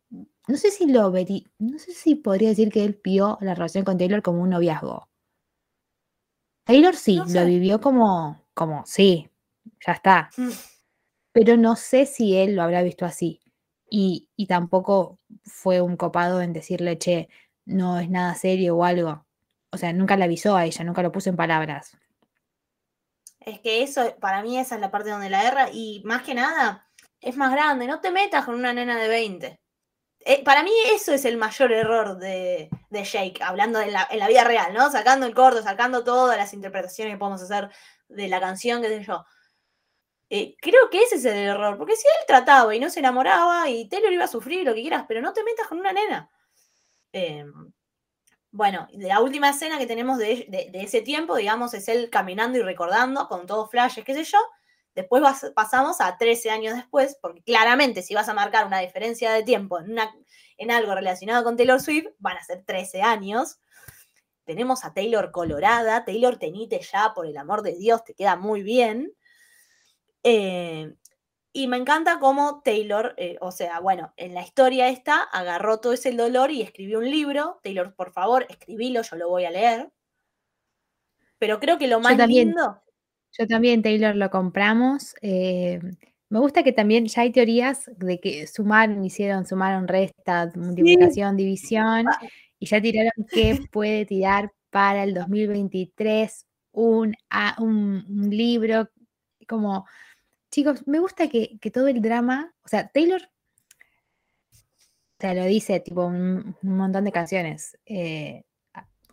no 0.49 0.57
sé 0.57 0.71
si 0.71 0.87
lo 0.87 1.11
veri- 1.13 1.47
no 1.59 1.79
sé 1.79 1.93
si 1.93 2.15
podría 2.15 2.49
decir 2.51 2.71
que 2.71 2.85
él 2.85 2.99
vio 3.05 3.37
la 3.43 3.55
relación 3.55 3.85
con 3.85 3.99
Taylor 3.99 4.23
como 4.23 4.41
un 4.43 4.51
noviazgo. 4.51 5.09
Taylor 6.65 6.95
sí, 6.97 7.17
No 7.17 7.25
lo 7.27 7.47
vivió 7.47 7.81
como, 7.81 8.43
como, 8.55 8.85
sí, 8.87 9.29
ya 9.87 9.93
está. 9.93 10.31
Pero 11.33 11.57
no 11.59 11.77
sé 11.77 12.07
si 12.07 12.37
él 12.37 12.55
lo 12.57 12.63
habrá 12.63 12.83
visto 12.83 13.05
así. 13.05 13.41
Y, 13.91 14.29
y 14.37 14.47
tampoco 14.47 15.19
fue 15.45 15.81
un 15.81 15.97
copado 15.97 16.41
en 16.41 16.53
decirle, 16.53 16.99
che, 16.99 17.29
no 17.67 17.99
es 17.99 18.09
nada 18.11 18.35
serio 18.35 18.77
o 18.77 18.85
algo. 18.85 19.27
O 19.71 19.77
sea, 19.77 19.93
nunca 19.93 20.17
le 20.17 20.25
avisó 20.25 20.57
a 20.57 20.65
ella, 20.65 20.85
nunca 20.85 21.03
lo 21.03 21.13
puso 21.13 21.31
en 21.31 21.37
palabras. 21.37 21.97
Es 23.39 23.61
que 23.61 23.83
eso, 23.85 24.17
para 24.21 24.43
mí 24.43 24.59
esa 24.59 24.75
es 24.75 24.81
la 24.81 24.91
parte 24.91 25.11
donde 25.11 25.31
la 25.31 25.47
erra 25.47 25.71
y 25.73 26.03
más 26.05 26.23
que 26.25 26.35
nada, 26.35 26.89
es 27.21 27.37
más 27.37 27.53
grande, 27.53 27.87
no 27.87 28.01
te 28.01 28.11
metas 28.11 28.45
con 28.45 28.57
una 28.57 28.73
nena 28.73 28.99
de 29.01 29.07
20. 29.09 29.61
Eh, 30.27 30.43
para 30.43 30.63
mí 30.63 30.71
eso 30.95 31.13
es 31.13 31.25
el 31.27 31.37
mayor 31.37 31.71
error 31.73 32.17
de, 32.19 32.71
de 32.91 33.05
Jake, 33.05 33.43
hablando 33.43 33.81
en 33.81 33.93
la, 33.93 34.09
en 34.11 34.19
la 34.19 34.29
vida 34.29 34.45
real, 34.45 34.73
¿no? 34.73 34.91
Sacando 34.91 35.27
el 35.27 35.35
corto, 35.35 35.63
sacando 35.63 36.03
todas 36.03 36.37
las 36.39 36.55
interpretaciones 36.55 37.15
que 37.15 37.19
podemos 37.19 37.43
hacer 37.43 37.69
de 38.09 38.29
la 38.29 38.41
canción, 38.41 38.81
qué 38.83 38.89
sé 38.89 39.05
yo. 39.05 39.25
Eh, 40.31 40.57
creo 40.61 40.89
que 40.91 41.03
ese 41.03 41.17
es 41.17 41.25
el 41.27 41.37
error, 41.37 41.77
porque 41.79 41.97
si 41.97 42.09
él 42.09 42.15
trataba 42.27 42.75
y 42.75 42.81
no 42.81 42.91
se 42.91 43.01
enamoraba 43.01 43.69
y 43.69 43.89
Taylor 43.89 44.13
iba 44.13 44.25
a 44.25 44.29
sufrir 44.29 44.65
lo 44.65 44.75
que 44.75 44.81
quieras, 44.83 45.05
pero 45.07 45.21
no 45.21 45.33
te 45.33 45.45
metas 45.45 45.69
con 45.69 45.79
una 45.79 45.93
nena. 45.93 46.31
Eh, 47.13 47.45
bueno, 48.51 48.87
la 48.93 49.21
última 49.21 49.51
escena 49.51 49.79
que 49.79 49.87
tenemos 49.87 50.19
de, 50.19 50.47
de- 50.49 50.71
de 50.71 50.83
ese 50.83 51.03
tiempo, 51.03 51.37
digamos, 51.37 51.75
es 51.75 51.89
él 51.89 52.09
caminando 52.11 52.59
y 52.59 52.63
recordando 52.63 53.27
con 53.29 53.47
todos 53.47 53.71
flashes, 53.71 54.05
qué 54.05 54.15
sé 54.15 54.25
yo. 54.25 54.39
Después 54.95 55.23
vas- 55.23 55.53
pasamos 55.55 56.01
a 56.01 56.17
13 56.19 56.51
años 56.51 56.77
después, 56.77 57.19
porque 57.21 57.43
claramente 57.43 58.03
si 58.03 58.15
vas 58.15 58.29
a 58.29 58.35
marcar 58.35 58.67
una 58.67 58.79
diferencia 58.81 59.33
de 59.33 59.43
tiempo 59.43 59.79
en, 59.81 59.91
una- 59.93 60.15
en 60.57 60.71
algo 60.71 60.95
relacionado 60.95 61.43
con 61.45 61.57
Taylor 61.57 61.81
Swift, 61.81 62.07
van 62.19 62.37
a 62.37 62.45
ser 62.45 62.63
13 62.65 63.03
años. 63.03 63.59
Tenemos 64.45 64.85
a 64.85 64.93
Taylor 64.93 65.31
colorada, 65.33 66.05
Taylor 66.05 66.37
tenite 66.39 66.79
ya, 66.81 67.13
por 67.15 67.27
el 67.27 67.37
amor 67.37 67.63
de 67.63 67.75
Dios, 67.77 68.05
te 68.05 68.15
queda 68.15 68.37
muy 68.37 68.63
bien. 68.63 69.13
Eh, 70.23 70.95
y 71.53 71.67
me 71.69 71.77
encanta 71.77 72.19
cómo 72.19 72.63
Taylor, 72.65 73.15
eh, 73.17 73.37
o 73.41 73.53
sea, 73.53 73.81
bueno, 73.81 74.13
en 74.17 74.35
la 74.35 74.43
historia 74.43 74.89
esta, 74.89 75.23
agarró 75.23 75.79
todo 75.81 75.93
ese 75.93 76.11
dolor 76.13 76.51
y 76.51 76.63
escribió 76.63 76.99
un 76.99 77.11
libro. 77.11 77.61
Taylor, 77.63 77.95
por 77.95 78.13
favor, 78.13 78.47
escribilo, 78.49 79.03
yo 79.03 79.17
lo 79.17 79.29
voy 79.29 79.45
a 79.45 79.51
leer. 79.51 79.93
Pero 81.39 81.61
creo 81.61 81.79
que 81.79 81.87
lo 81.89 82.01
más 82.01 82.13
lindo. 82.27 82.83
Yo 83.39 83.47
también, 83.47 83.83
Taylor, 83.83 84.15
lo 84.17 84.31
compramos. 84.31 85.15
eh, 85.23 85.81
me 86.31 86.39
gusta 86.41 86.63
que 86.65 86.73
también 86.73 87.07
ya 87.07 87.23
hay 87.23 87.31
teorías 87.33 87.91
de 87.97 88.19
que 88.19 88.47
sumaron, 88.47 89.05
hicieron, 89.05 89.47
sumaron, 89.47 89.87
restas, 89.87 90.57
multiplicación, 90.57 91.37
división, 91.37 92.07
y 92.59 92.67
ya 92.67 92.81
tiraron 92.81 93.13
que 93.31 93.57
puede 93.71 94.05
tirar 94.07 94.53
para 94.71 95.05
el 95.05 95.15
2023 95.15 96.47
un, 96.73 97.15
a- 97.31 97.57
un, 97.61 98.05
un 98.09 98.31
libro 98.31 98.89
como, 99.47 99.87
chicos, 100.51 100.87
me 100.89 100.99
gusta 100.99 101.29
que, 101.29 101.59
que 101.61 101.71
todo 101.71 101.87
el 101.89 102.01
drama, 102.03 102.53
o 102.65 102.69
sea, 102.69 102.89
Taylor, 102.89 103.23
o 104.53 105.21
sea, 105.21 105.35
lo 105.35 105.45
dice 105.45 105.81
tipo 105.81 106.07
un, 106.07 106.57
un 106.63 106.77
montón 106.77 107.05
de 107.05 107.13
canciones, 107.13 107.79
eh, 107.87 108.43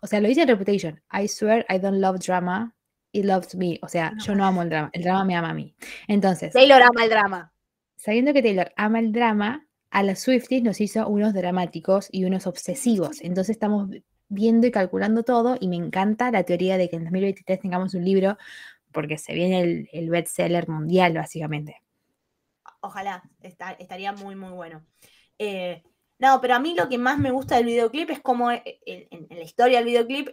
o 0.02 0.08
sea, 0.08 0.20
lo 0.22 0.28
dice 0.28 0.42
en 0.42 0.48
Reputation, 0.48 1.02
I 1.12 1.28
swear 1.28 1.66
I 1.70 1.78
don't 1.78 2.00
love 2.00 2.20
drama, 2.20 2.76
it 3.12 3.26
loves 3.26 3.56
me, 3.56 3.80
o 3.82 3.88
sea, 3.88 4.14
yo 4.24 4.36
no 4.36 4.46
amo 4.46 4.62
el 4.62 4.70
drama, 4.70 4.90
el 4.94 5.04
drama 5.04 5.26
me 5.26 5.36
ama 5.36 5.50
a 5.50 5.54
mí. 5.54 5.76
Entonces, 6.08 6.54
Taylor 6.54 6.82
ama 6.82 7.04
el 7.04 7.10
drama. 7.10 7.54
sabiendo 7.96 8.34
que 8.34 8.42
Taylor 8.42 8.72
ama 8.76 9.00
el 9.00 9.12
drama, 9.12 9.68
a 9.90 10.04
las 10.04 10.20
Swifties 10.22 10.64
nos 10.64 10.80
hizo 10.80 11.08
unos 11.08 11.34
dramáticos 11.34 12.08
y 12.12 12.24
unos 12.26 12.48
obsesivos. 12.48 13.22
Entonces 13.22 13.52
estamos 13.56 13.90
vi- 13.90 14.04
viendo 14.30 14.66
y 14.66 14.72
calculando 14.72 15.24
todo 15.24 15.58
y 15.60 15.68
me 15.68 15.76
encanta 15.76 16.32
la 16.32 16.44
teoría 16.44 16.78
de 16.78 16.90
que 16.90 16.96
en 16.96 17.04
2023 17.04 17.60
tengamos 17.60 17.94
un 17.94 18.06
libro 18.06 18.38
porque 18.94 19.18
se 19.18 19.34
viene 19.34 19.60
el, 19.62 19.90
el 19.92 20.10
bestseller 20.10 20.70
mundial, 20.70 21.14
básicamente. 21.14 21.82
Ojalá, 22.82 23.24
está- 23.42 23.74
estaría 23.74 24.12
muy, 24.14 24.36
muy 24.36 24.52
bueno. 24.52 24.86
Eh, 25.38 25.84
no, 26.20 26.40
pero 26.42 26.56
a 26.56 26.60
mí 26.60 26.74
lo 26.76 26.88
que 26.90 26.98
más 26.98 27.18
me 27.20 27.32
gusta 27.32 27.56
del 27.58 27.66
videoclip 27.66 28.10
es 28.12 28.20
como 28.22 28.52
eh, 28.52 28.64
en, 28.86 29.08
en- 29.12 29.28
en 29.30 29.38
la 29.38 29.44
historia 29.44 29.78
del 29.80 29.86
videoclip, 29.86 30.30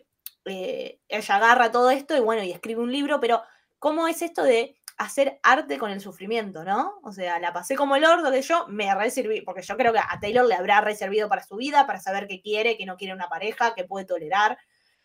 eh, 0.50 1.00
ella 1.08 1.36
agarra 1.36 1.70
todo 1.70 1.90
esto 1.90 2.16
y 2.16 2.20
bueno, 2.20 2.42
y 2.42 2.52
escribe 2.52 2.80
un 2.80 2.92
libro, 2.92 3.20
pero 3.20 3.42
cómo 3.78 4.08
es 4.08 4.22
esto 4.22 4.42
de 4.42 4.78
hacer 4.98 5.38
arte 5.44 5.78
con 5.78 5.92
el 5.92 6.00
sufrimiento, 6.00 6.64
¿no? 6.64 6.98
O 7.02 7.12
sea, 7.12 7.38
la 7.38 7.52
pasé 7.52 7.76
como 7.76 7.94
el 7.94 8.04
orto 8.04 8.32
que 8.32 8.42
yo 8.42 8.66
me 8.66 8.92
reserví, 8.94 9.42
porque 9.42 9.62
yo 9.62 9.76
creo 9.76 9.92
que 9.92 10.00
a 10.00 10.18
Taylor 10.20 10.44
le 10.44 10.56
habrá 10.56 10.80
reservido 10.80 11.28
para 11.28 11.44
su 11.44 11.56
vida, 11.56 11.86
para 11.86 12.00
saber 12.00 12.26
qué 12.26 12.40
quiere, 12.40 12.76
que 12.76 12.84
no 12.84 12.96
quiere 12.96 13.14
una 13.14 13.28
pareja, 13.28 13.74
que 13.74 13.84
puede 13.84 14.04
tolerar, 14.04 14.58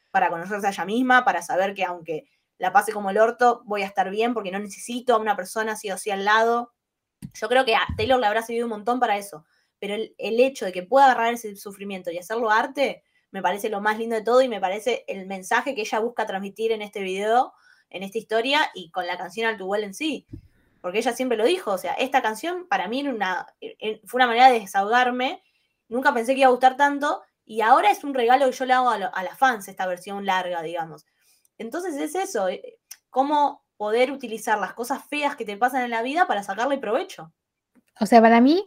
para 0.09 0.29
conocerse 0.29 0.65
a 0.65 0.71
ella 0.71 0.85
misma, 0.85 1.23
para 1.23 1.43
saber 1.43 1.75
que 1.75 1.83
aunque 1.83 2.25
la 2.57 2.73
pase 2.73 2.91
como 2.91 3.11
el 3.11 3.19
orto, 3.19 3.61
voy 3.65 3.83
a 3.83 3.85
estar 3.85 4.09
bien 4.09 4.33
porque 4.33 4.51
no 4.51 4.57
necesito 4.57 5.13
a 5.13 5.19
una 5.19 5.35
persona 5.35 5.73
así 5.73 5.91
o 5.91 5.93
así 5.93 6.09
al 6.09 6.25
lado. 6.25 6.73
Yo 7.33 7.47
creo 7.47 7.63
que 7.63 7.75
a 7.75 7.85
Taylor 7.95 8.19
le 8.19 8.25
habrá 8.25 8.41
servido 8.41 8.65
un 8.65 8.71
montón 8.71 8.99
para 8.99 9.17
eso, 9.17 9.45
pero 9.77 9.93
el, 9.93 10.15
el 10.17 10.39
hecho 10.39 10.65
de 10.65 10.71
que 10.71 10.83
pueda 10.83 11.05
agarrar 11.05 11.33
ese 11.33 11.55
sufrimiento 11.55 12.09
y 12.09 12.17
hacerlo 12.17 12.49
arte, 12.49 13.03
me 13.33 13.41
parece 13.41 13.69
lo 13.69 13.81
más 13.81 13.97
lindo 13.97 14.15
de 14.15 14.21
todo 14.21 14.43
y 14.43 14.47
me 14.47 14.61
parece 14.61 15.03
el 15.07 15.25
mensaje 15.25 15.73
que 15.73 15.81
ella 15.81 15.99
busca 15.99 16.27
transmitir 16.27 16.71
en 16.71 16.83
este 16.83 17.01
video, 17.01 17.53
en 17.89 18.03
esta 18.03 18.19
historia 18.19 18.69
y 18.75 18.91
con 18.91 19.07
la 19.07 19.17
canción 19.17 19.47
Al 19.47 19.59
Well 19.59 19.83
en 19.83 19.95
sí. 19.95 20.27
Porque 20.81 20.99
ella 20.99 21.13
siempre 21.13 21.35
lo 21.35 21.43
dijo, 21.43 21.71
o 21.71 21.77
sea, 21.79 21.93
esta 21.93 22.21
canción 22.21 22.67
para 22.67 22.87
mí 22.87 22.99
era 22.99 23.09
una, 23.09 23.47
eh, 23.59 24.01
fue 24.05 24.19
una 24.19 24.27
manera 24.27 24.51
de 24.51 24.59
desahogarme, 24.59 25.41
nunca 25.89 26.13
pensé 26.13 26.35
que 26.35 26.41
iba 26.41 26.49
a 26.49 26.51
gustar 26.51 26.77
tanto 26.77 27.23
y 27.43 27.61
ahora 27.61 27.89
es 27.89 28.03
un 28.03 28.13
regalo 28.13 28.45
que 28.45 28.51
yo 28.51 28.65
le 28.65 28.73
hago 28.73 28.89
a 28.91 29.23
las 29.23 29.37
fans, 29.39 29.67
esta 29.67 29.87
versión 29.87 30.27
larga, 30.27 30.61
digamos. 30.61 31.07
Entonces 31.57 31.95
es 31.95 32.13
eso, 32.13 32.49
eh, 32.49 32.77
cómo 33.09 33.65
poder 33.77 34.11
utilizar 34.11 34.59
las 34.59 34.75
cosas 34.75 35.03
feas 35.07 35.35
que 35.35 35.43
te 35.43 35.57
pasan 35.57 35.81
en 35.81 35.89
la 35.89 36.03
vida 36.03 36.27
para 36.27 36.43
sacarle 36.43 36.77
provecho. 36.77 37.33
O 37.99 38.05
sea, 38.05 38.21
para 38.21 38.41
mí, 38.41 38.63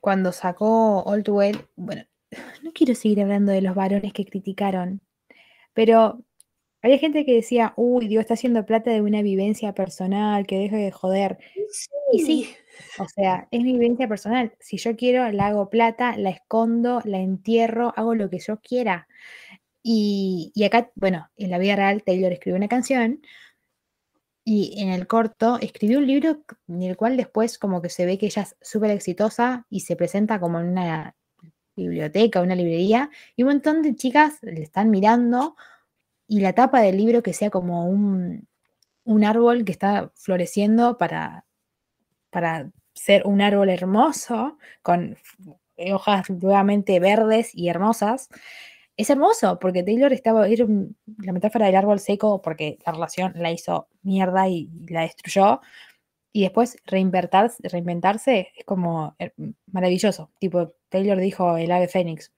cuando 0.00 0.30
sacó 0.30 1.02
All 1.02 1.24
Too 1.24 1.34
Well, 1.34 1.68
bueno, 1.74 2.04
no 2.62 2.72
quiero 2.72 2.94
seguir 2.94 3.20
hablando 3.20 3.52
de 3.52 3.62
los 3.62 3.74
varones 3.74 4.12
que 4.12 4.24
criticaron, 4.24 5.00
pero 5.74 6.24
había 6.82 6.98
gente 6.98 7.24
que 7.24 7.34
decía, 7.34 7.74
uy, 7.76 8.08
Dios 8.08 8.22
está 8.22 8.34
haciendo 8.34 8.64
plata 8.64 8.90
de 8.90 9.02
una 9.02 9.22
vivencia 9.22 9.74
personal, 9.74 10.46
que 10.46 10.58
deje 10.58 10.76
de 10.76 10.92
joder. 10.92 11.38
Y 12.12 12.20
sí, 12.20 12.48
o 12.98 13.08
sea, 13.08 13.48
es 13.50 13.62
mi 13.62 13.72
vivencia 13.72 14.08
personal. 14.08 14.54
Si 14.60 14.78
yo 14.78 14.96
quiero, 14.96 15.30
la 15.32 15.48
hago 15.48 15.70
plata, 15.70 16.16
la 16.16 16.30
escondo, 16.30 17.00
la 17.04 17.18
entierro, 17.18 17.92
hago 17.96 18.14
lo 18.14 18.30
que 18.30 18.38
yo 18.38 18.60
quiera. 18.60 19.08
Y, 19.82 20.52
y 20.54 20.64
acá, 20.64 20.90
bueno, 20.94 21.28
en 21.36 21.50
la 21.50 21.58
vida 21.58 21.76
real, 21.76 22.02
Taylor 22.04 22.32
escribió 22.32 22.56
una 22.56 22.68
canción 22.68 23.22
y 24.44 24.80
en 24.80 24.88
el 24.90 25.06
corto 25.06 25.58
escribió 25.60 25.98
un 25.98 26.06
libro 26.06 26.42
en 26.68 26.82
el 26.82 26.96
cual 26.96 27.16
después 27.18 27.58
como 27.58 27.82
que 27.82 27.90
se 27.90 28.06
ve 28.06 28.16
que 28.16 28.26
ella 28.26 28.42
es 28.42 28.56
súper 28.62 28.90
exitosa 28.92 29.66
y 29.68 29.80
se 29.80 29.94
presenta 29.96 30.40
como 30.40 30.58
en 30.60 30.68
una 30.68 31.14
biblioteca, 31.82 32.42
una 32.42 32.54
librería, 32.54 33.10
y 33.36 33.42
un 33.42 33.50
montón 33.50 33.82
de 33.82 33.94
chicas 33.96 34.38
le 34.42 34.62
están 34.62 34.90
mirando 34.90 35.56
y 36.28 36.40
la 36.40 36.52
tapa 36.54 36.80
del 36.82 36.96
libro 36.98 37.22
que 37.22 37.32
sea 37.34 37.50
como 37.50 37.86
un, 37.88 38.48
un 39.04 39.24
árbol 39.24 39.64
que 39.64 39.72
está 39.72 40.12
floreciendo 40.16 40.98
para, 40.98 41.46
para 42.30 42.70
ser 42.94 43.26
un 43.26 43.40
árbol 43.40 43.70
hermoso, 43.70 44.58
con 44.82 45.12
f- 45.12 45.92
hojas 45.92 46.28
nuevamente 46.30 47.00
verdes 47.00 47.54
y 47.54 47.68
hermosas. 47.68 48.28
Es 48.96 49.10
hermoso 49.10 49.58
porque 49.60 49.82
Taylor 49.84 50.12
estaba, 50.12 50.48
era 50.48 50.66
la 51.18 51.32
metáfora 51.32 51.66
del 51.66 51.76
árbol 51.76 52.00
seco 52.00 52.42
porque 52.42 52.78
la 52.86 52.92
relación 52.92 53.32
la 53.36 53.52
hizo 53.52 53.88
mierda 54.02 54.48
y, 54.48 54.70
y 54.88 54.92
la 54.92 55.02
destruyó. 55.02 55.60
Y 56.32 56.42
después 56.42 56.78
reinventarse, 56.86 57.68
reinventarse 57.68 58.52
es 58.56 58.64
como 58.64 59.16
eh, 59.18 59.32
maravilloso. 59.72 60.30
Tipo, 60.38 60.74
Taylor 60.88 61.18
dijo 61.18 61.56
el 61.56 61.70
ave 61.70 61.88
fénix. 61.88 62.32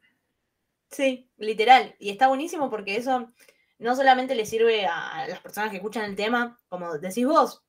Sí, 0.90 1.30
literal. 1.36 1.94
Y 1.98 2.10
está 2.10 2.28
buenísimo 2.28 2.68
porque 2.70 2.96
eso 2.96 3.32
no 3.78 3.96
solamente 3.96 4.34
le 4.34 4.44
sirve 4.44 4.86
a 4.86 5.26
las 5.28 5.40
personas 5.40 5.70
que 5.70 5.76
escuchan 5.76 6.04
el 6.04 6.16
tema, 6.16 6.58
como 6.68 6.98
decís 6.98 7.26
vos, 7.26 7.62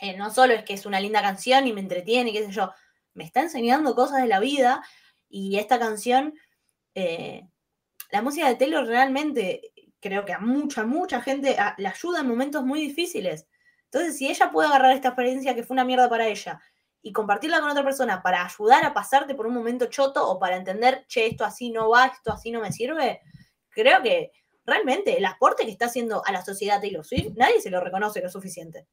eh, 0.00 0.16
no 0.16 0.30
solo 0.32 0.54
es 0.54 0.64
que 0.64 0.74
es 0.74 0.86
una 0.86 1.00
linda 1.00 1.20
canción 1.20 1.66
y 1.66 1.72
me 1.72 1.80
entretiene, 1.80 2.32
qué 2.32 2.44
sé 2.44 2.52
yo, 2.52 2.72
me 3.14 3.24
está 3.24 3.40
enseñando 3.42 3.94
cosas 3.94 4.22
de 4.22 4.28
la 4.28 4.40
vida 4.40 4.82
y 5.28 5.58
esta 5.58 5.78
canción, 5.78 6.34
eh, 6.94 7.46
la 8.10 8.22
música 8.22 8.48
de 8.48 8.54
Taylor 8.56 8.86
realmente 8.86 9.72
creo 10.00 10.24
que 10.24 10.32
a 10.32 10.38
mucha, 10.38 10.84
mucha 10.84 11.20
gente 11.20 11.58
a- 11.58 11.74
le 11.78 11.88
ayuda 11.88 12.20
en 12.20 12.28
momentos 12.28 12.64
muy 12.64 12.80
difíciles. 12.80 13.46
Entonces, 13.84 14.16
si 14.16 14.28
ella 14.28 14.50
puede 14.50 14.68
agarrar 14.68 14.92
esta 14.92 15.08
experiencia 15.08 15.54
que 15.54 15.62
fue 15.62 15.74
una 15.74 15.84
mierda 15.84 16.08
para 16.08 16.26
ella 16.26 16.60
y 17.02 17.12
compartirla 17.12 17.60
con 17.60 17.70
otra 17.70 17.82
persona 17.82 18.22
para 18.22 18.44
ayudar 18.44 18.84
a 18.84 18.94
pasarte 18.94 19.34
por 19.34 19.46
un 19.46 19.54
momento 19.54 19.86
choto 19.86 20.26
o 20.28 20.38
para 20.38 20.56
entender, 20.56 21.04
che, 21.08 21.26
esto 21.26 21.44
así 21.44 21.70
no 21.70 21.90
va, 21.90 22.06
esto 22.06 22.32
así 22.32 22.52
no 22.52 22.60
me 22.60 22.72
sirve, 22.72 23.20
creo 23.70 24.00
que 24.02 24.30
realmente 24.64 25.18
el 25.18 25.24
aporte 25.24 25.64
que 25.64 25.72
está 25.72 25.86
haciendo 25.86 26.24
a 26.24 26.30
la 26.30 26.44
sociedad 26.44 26.80
Taylor 26.80 27.04
Swift, 27.04 27.32
nadie 27.36 27.60
se 27.60 27.70
lo 27.70 27.80
reconoce 27.80 28.22
lo 28.22 28.28
suficiente. 28.28 28.86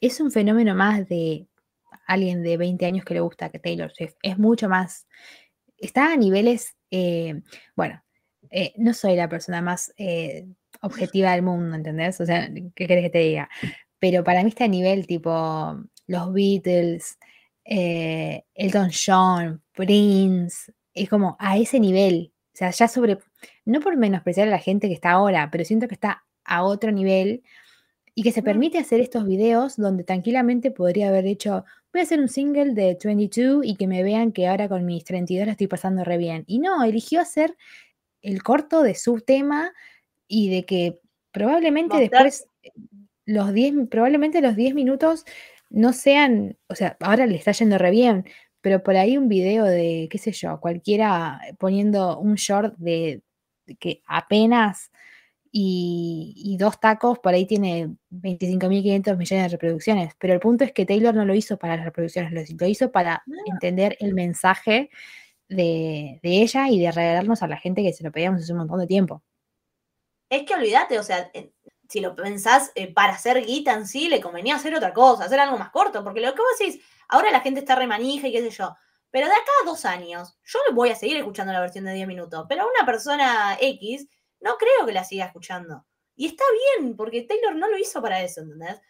Es 0.00 0.20
un 0.20 0.30
fenómeno 0.30 0.76
más 0.76 1.08
de 1.08 1.48
alguien 2.06 2.42
de 2.42 2.56
20 2.56 2.86
años 2.86 3.04
que 3.04 3.14
le 3.14 3.20
gusta 3.20 3.50
que 3.50 3.58
Taylor 3.58 3.92
Swift. 3.92 4.14
Es 4.22 4.38
mucho 4.38 4.68
más, 4.68 5.08
está 5.76 6.12
a 6.12 6.16
niveles, 6.16 6.76
eh, 6.92 7.42
bueno, 7.74 8.02
eh, 8.50 8.72
no 8.76 8.94
soy 8.94 9.16
la 9.16 9.28
persona 9.28 9.60
más 9.60 9.92
eh, 9.96 10.46
objetiva 10.82 11.32
del 11.32 11.42
mundo, 11.42 11.74
¿entendés? 11.74 12.20
O 12.20 12.26
sea, 12.26 12.48
¿qué 12.74 12.86
querés 12.86 13.04
que 13.04 13.10
te 13.10 13.18
diga? 13.18 13.48
Pero 13.98 14.22
para 14.22 14.42
mí 14.42 14.50
está 14.50 14.64
a 14.64 14.68
nivel 14.68 15.06
tipo 15.06 15.76
los 16.08 16.32
Beatles, 16.32 17.18
eh, 17.64 18.42
Elton 18.54 18.90
John, 18.90 19.62
Prince, 19.72 20.72
es 20.94 21.08
como 21.08 21.36
a 21.38 21.56
ese 21.56 21.78
nivel. 21.78 22.32
O 22.54 22.56
sea, 22.58 22.70
ya 22.70 22.88
sobre, 22.88 23.18
no 23.64 23.78
por 23.80 23.96
menospreciar 23.96 24.48
a 24.48 24.50
la 24.50 24.58
gente 24.58 24.88
que 24.88 24.94
está 24.94 25.12
ahora, 25.12 25.48
pero 25.52 25.64
siento 25.64 25.86
que 25.86 25.94
está 25.94 26.24
a 26.44 26.64
otro 26.64 26.90
nivel 26.90 27.42
y 28.14 28.22
que 28.22 28.32
se 28.32 28.42
permite 28.42 28.78
hacer 28.78 29.00
estos 29.00 29.24
videos 29.26 29.76
donde 29.76 30.02
tranquilamente 30.02 30.72
podría 30.72 31.08
haber 31.08 31.26
hecho, 31.26 31.64
voy 31.92 32.00
a 32.00 32.02
hacer 32.02 32.18
un 32.18 32.28
single 32.28 32.74
de 32.74 32.98
22 33.00 33.64
y 33.64 33.76
que 33.76 33.86
me 33.86 34.02
vean 34.02 34.32
que 34.32 34.48
ahora 34.48 34.68
con 34.68 34.84
mis 34.84 35.04
32 35.04 35.46
la 35.46 35.52
estoy 35.52 35.68
pasando 35.68 36.02
re 36.02 36.18
bien. 36.18 36.42
Y 36.48 36.58
no, 36.58 36.82
eligió 36.82 37.20
hacer 37.20 37.56
el 38.22 38.42
corto 38.42 38.82
de 38.82 38.96
su 38.96 39.20
tema 39.20 39.72
y 40.26 40.50
de 40.50 40.64
que 40.64 41.00
probablemente 41.30 41.94
Mostrar- 41.94 42.24
después 42.24 42.48
eh, 42.64 42.72
los 43.24 43.52
10, 43.52 43.88
probablemente 43.88 44.40
los 44.40 44.56
10 44.56 44.74
minutos 44.74 45.24
no 45.70 45.92
sean, 45.92 46.58
o 46.68 46.74
sea, 46.74 46.96
ahora 47.00 47.26
le 47.26 47.36
está 47.36 47.52
yendo 47.52 47.78
re 47.78 47.90
bien, 47.90 48.24
pero 48.60 48.82
por 48.82 48.96
ahí 48.96 49.16
un 49.16 49.28
video 49.28 49.64
de, 49.64 50.08
qué 50.10 50.18
sé 50.18 50.32
yo, 50.32 50.60
cualquiera 50.60 51.40
poniendo 51.58 52.18
un 52.18 52.34
short 52.34 52.76
de 52.78 53.22
que 53.78 54.02
apenas 54.06 54.90
y, 55.50 56.34
y 56.36 56.56
dos 56.56 56.80
tacos, 56.80 57.18
por 57.20 57.34
ahí 57.34 57.46
tiene 57.46 57.94
25.500 58.10 59.16
millones 59.16 59.44
de 59.44 59.48
reproducciones. 59.48 60.14
Pero 60.18 60.34
el 60.34 60.40
punto 60.40 60.64
es 60.64 60.72
que 60.72 60.86
Taylor 60.86 61.14
no 61.14 61.24
lo 61.24 61.34
hizo 61.34 61.58
para 61.58 61.76
las 61.76 61.84
reproducciones, 61.84 62.32
lo, 62.32 62.56
lo 62.58 62.66
hizo 62.66 62.92
para 62.92 63.22
entender 63.46 63.96
el 64.00 64.14
mensaje 64.14 64.90
de, 65.48 66.20
de 66.22 66.42
ella 66.42 66.68
y 66.68 66.80
de 66.80 66.92
regalarnos 66.92 67.42
a 67.42 67.48
la 67.48 67.56
gente 67.56 67.82
que 67.82 67.92
se 67.92 68.04
lo 68.04 68.12
pedíamos 68.12 68.42
hace 68.42 68.52
un 68.52 68.58
montón 68.58 68.80
de 68.80 68.86
tiempo. 68.86 69.22
Es 70.30 70.42
que 70.42 70.54
olvídate, 70.54 70.98
o 70.98 71.02
sea, 71.02 71.30
si 71.88 72.00
lo 72.00 72.14
pensás, 72.14 72.70
eh, 72.74 72.92
para 72.92 73.14
hacer 73.14 73.44
guita 73.44 73.72
en 73.72 73.86
sí, 73.86 74.08
le 74.08 74.20
convenía 74.20 74.56
hacer 74.56 74.74
otra 74.74 74.92
cosa, 74.92 75.24
hacer 75.24 75.40
algo 75.40 75.56
más 75.56 75.70
corto, 75.70 76.04
porque 76.04 76.20
lo 76.20 76.34
que 76.34 76.42
vos 76.42 76.58
decís, 76.58 76.84
ahora 77.08 77.30
la 77.30 77.40
gente 77.40 77.60
está 77.60 77.74
remanija 77.74 78.28
y 78.28 78.32
qué 78.32 78.42
sé 78.42 78.50
yo, 78.50 78.76
pero 79.10 79.26
de 79.26 79.32
acá 79.32 79.50
a 79.62 79.66
dos 79.66 79.84
años, 79.86 80.38
yo 80.44 80.58
voy 80.74 80.90
a 80.90 80.96
seguir 80.96 81.16
escuchando 81.16 81.52
la 81.52 81.60
versión 81.60 81.86
de 81.86 81.94
10 81.94 82.06
minutos, 82.06 82.44
pero 82.48 82.62
a 82.62 82.66
una 82.66 82.84
persona 82.84 83.56
X, 83.58 84.06
no 84.40 84.56
creo 84.58 84.86
que 84.86 84.92
la 84.92 85.04
siga 85.04 85.24
escuchando. 85.24 85.86
Y 86.14 86.26
está 86.26 86.44
bien, 86.78 86.94
porque 86.96 87.22
Taylor 87.22 87.56
no 87.56 87.68
lo 87.68 87.78
hizo 87.78 88.02
para 88.02 88.20
eso, 88.22 88.42
¿entendés? 88.42 88.80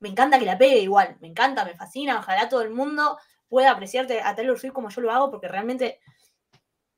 Me 0.00 0.08
encanta 0.10 0.38
que 0.38 0.44
la 0.44 0.56
pegue 0.56 0.78
igual, 0.78 1.16
me 1.20 1.28
encanta, 1.28 1.64
me 1.64 1.74
fascina, 1.74 2.20
ojalá 2.20 2.48
todo 2.48 2.62
el 2.62 2.70
mundo 2.70 3.18
pueda 3.48 3.72
apreciarte 3.72 4.20
a 4.20 4.36
Taylor 4.36 4.58
Swift 4.58 4.74
como 4.74 4.90
yo 4.90 5.00
lo 5.00 5.10
hago, 5.10 5.30
porque 5.30 5.48
realmente 5.48 5.98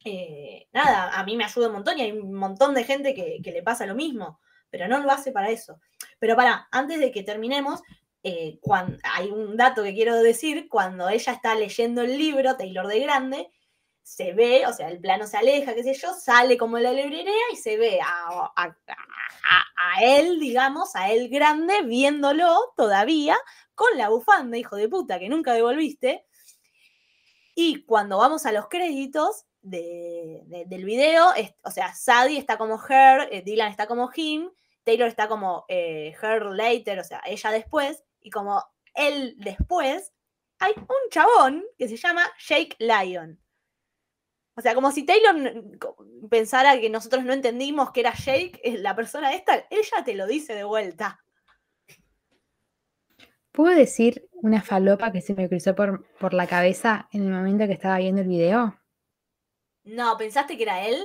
eh, 0.04 0.68
nada, 0.72 1.18
a 1.18 1.24
mí 1.24 1.36
me 1.36 1.44
ayuda 1.44 1.68
un 1.68 1.74
montón 1.74 1.98
y 1.98 2.02
hay 2.02 2.12
un 2.12 2.34
montón 2.34 2.74
de 2.74 2.84
gente 2.84 3.14
que, 3.14 3.40
que 3.42 3.52
le 3.52 3.62
pasa 3.62 3.86
lo 3.86 3.94
mismo, 3.94 4.40
pero 4.70 4.88
no 4.88 4.98
lo 5.00 5.10
hace 5.10 5.32
para 5.32 5.50
eso. 5.50 5.80
Pero 6.18 6.36
para, 6.36 6.68
antes 6.70 6.98
de 7.00 7.10
que 7.12 7.22
terminemos, 7.22 7.82
eh, 8.22 8.58
hay 9.04 9.28
un 9.30 9.56
dato 9.56 9.82
que 9.82 9.94
quiero 9.94 10.16
decir, 10.22 10.68
cuando 10.68 11.08
ella 11.08 11.32
está 11.32 11.54
leyendo 11.54 12.02
el 12.02 12.16
libro, 12.18 12.56
Taylor 12.56 12.86
de 12.86 13.00
Grande, 13.00 13.50
se 14.02 14.32
ve, 14.32 14.66
o 14.66 14.72
sea, 14.72 14.88
el 14.88 15.00
plano 15.00 15.26
se 15.26 15.36
aleja, 15.36 15.74
qué 15.74 15.82
sé 15.84 15.94
yo, 15.94 16.12
sale 16.14 16.56
como 16.56 16.78
la 16.78 16.92
librería 16.92 17.32
y 17.52 17.56
se 17.56 17.76
ve 17.76 18.00
a, 18.02 18.50
a- 18.56 18.76
a- 18.76 20.02
él, 20.02 20.38
digamos, 20.40 20.94
a 20.96 21.10
él 21.10 21.28
grande, 21.28 21.82
viéndolo 21.84 22.72
todavía, 22.76 23.36
con 23.74 23.96
la 23.96 24.08
bufanda, 24.08 24.56
hijo 24.58 24.76
de 24.76 24.88
puta, 24.88 25.18
que 25.18 25.28
nunca 25.28 25.52
devolviste. 25.52 26.26
Y 27.54 27.84
cuando 27.84 28.18
vamos 28.18 28.46
a 28.46 28.52
los 28.52 28.68
créditos 28.68 29.44
de- 29.62 30.42
de- 30.46 30.64
del 30.66 30.84
video, 30.84 31.26
o 31.64 31.70
sea, 31.70 31.94
Sadie 31.94 32.38
está 32.38 32.56
como 32.58 32.80
her, 32.88 33.28
eh, 33.30 33.42
Dylan 33.42 33.70
está 33.70 33.86
como 33.86 34.10
him, 34.14 34.50
Taylor 34.84 35.08
está 35.08 35.28
como 35.28 35.64
eh, 35.68 36.14
her 36.22 36.46
later, 36.46 36.98
o 36.98 37.04
sea, 37.04 37.22
ella 37.26 37.50
después, 37.50 38.04
y 38.20 38.30
como 38.30 38.64
él 38.94 39.34
después, 39.38 40.12
hay 40.58 40.72
un 40.76 41.10
chabón 41.10 41.64
que 41.78 41.88
se 41.88 41.96
llama 41.96 42.30
Jake 42.38 42.76
Lyon. 42.78 43.40
O 44.56 44.60
sea, 44.60 44.74
como 44.74 44.90
si 44.90 45.04
Taylor 45.04 45.64
pensara 46.28 46.78
que 46.80 46.90
nosotros 46.90 47.24
no 47.24 47.32
entendimos 47.32 47.92
que 47.92 48.00
era 48.00 48.12
Jake, 48.12 48.60
la 48.78 48.94
persona 48.94 49.32
esta, 49.32 49.66
ella 49.70 50.04
te 50.04 50.14
lo 50.14 50.26
dice 50.26 50.54
de 50.54 50.64
vuelta. 50.64 51.24
¿Puedo 53.52 53.74
decir 53.74 54.28
una 54.32 54.62
falopa 54.62 55.12
que 55.12 55.22
se 55.22 55.34
me 55.34 55.48
cruzó 55.48 55.74
por, 55.74 56.06
por 56.18 56.34
la 56.34 56.46
cabeza 56.46 57.08
en 57.12 57.24
el 57.24 57.32
momento 57.32 57.66
que 57.66 57.72
estaba 57.72 57.98
viendo 57.98 58.20
el 58.22 58.28
video? 58.28 58.78
No, 59.84 60.16
¿pensaste 60.16 60.56
que 60.56 60.62
era 60.62 60.86
él? 60.86 61.04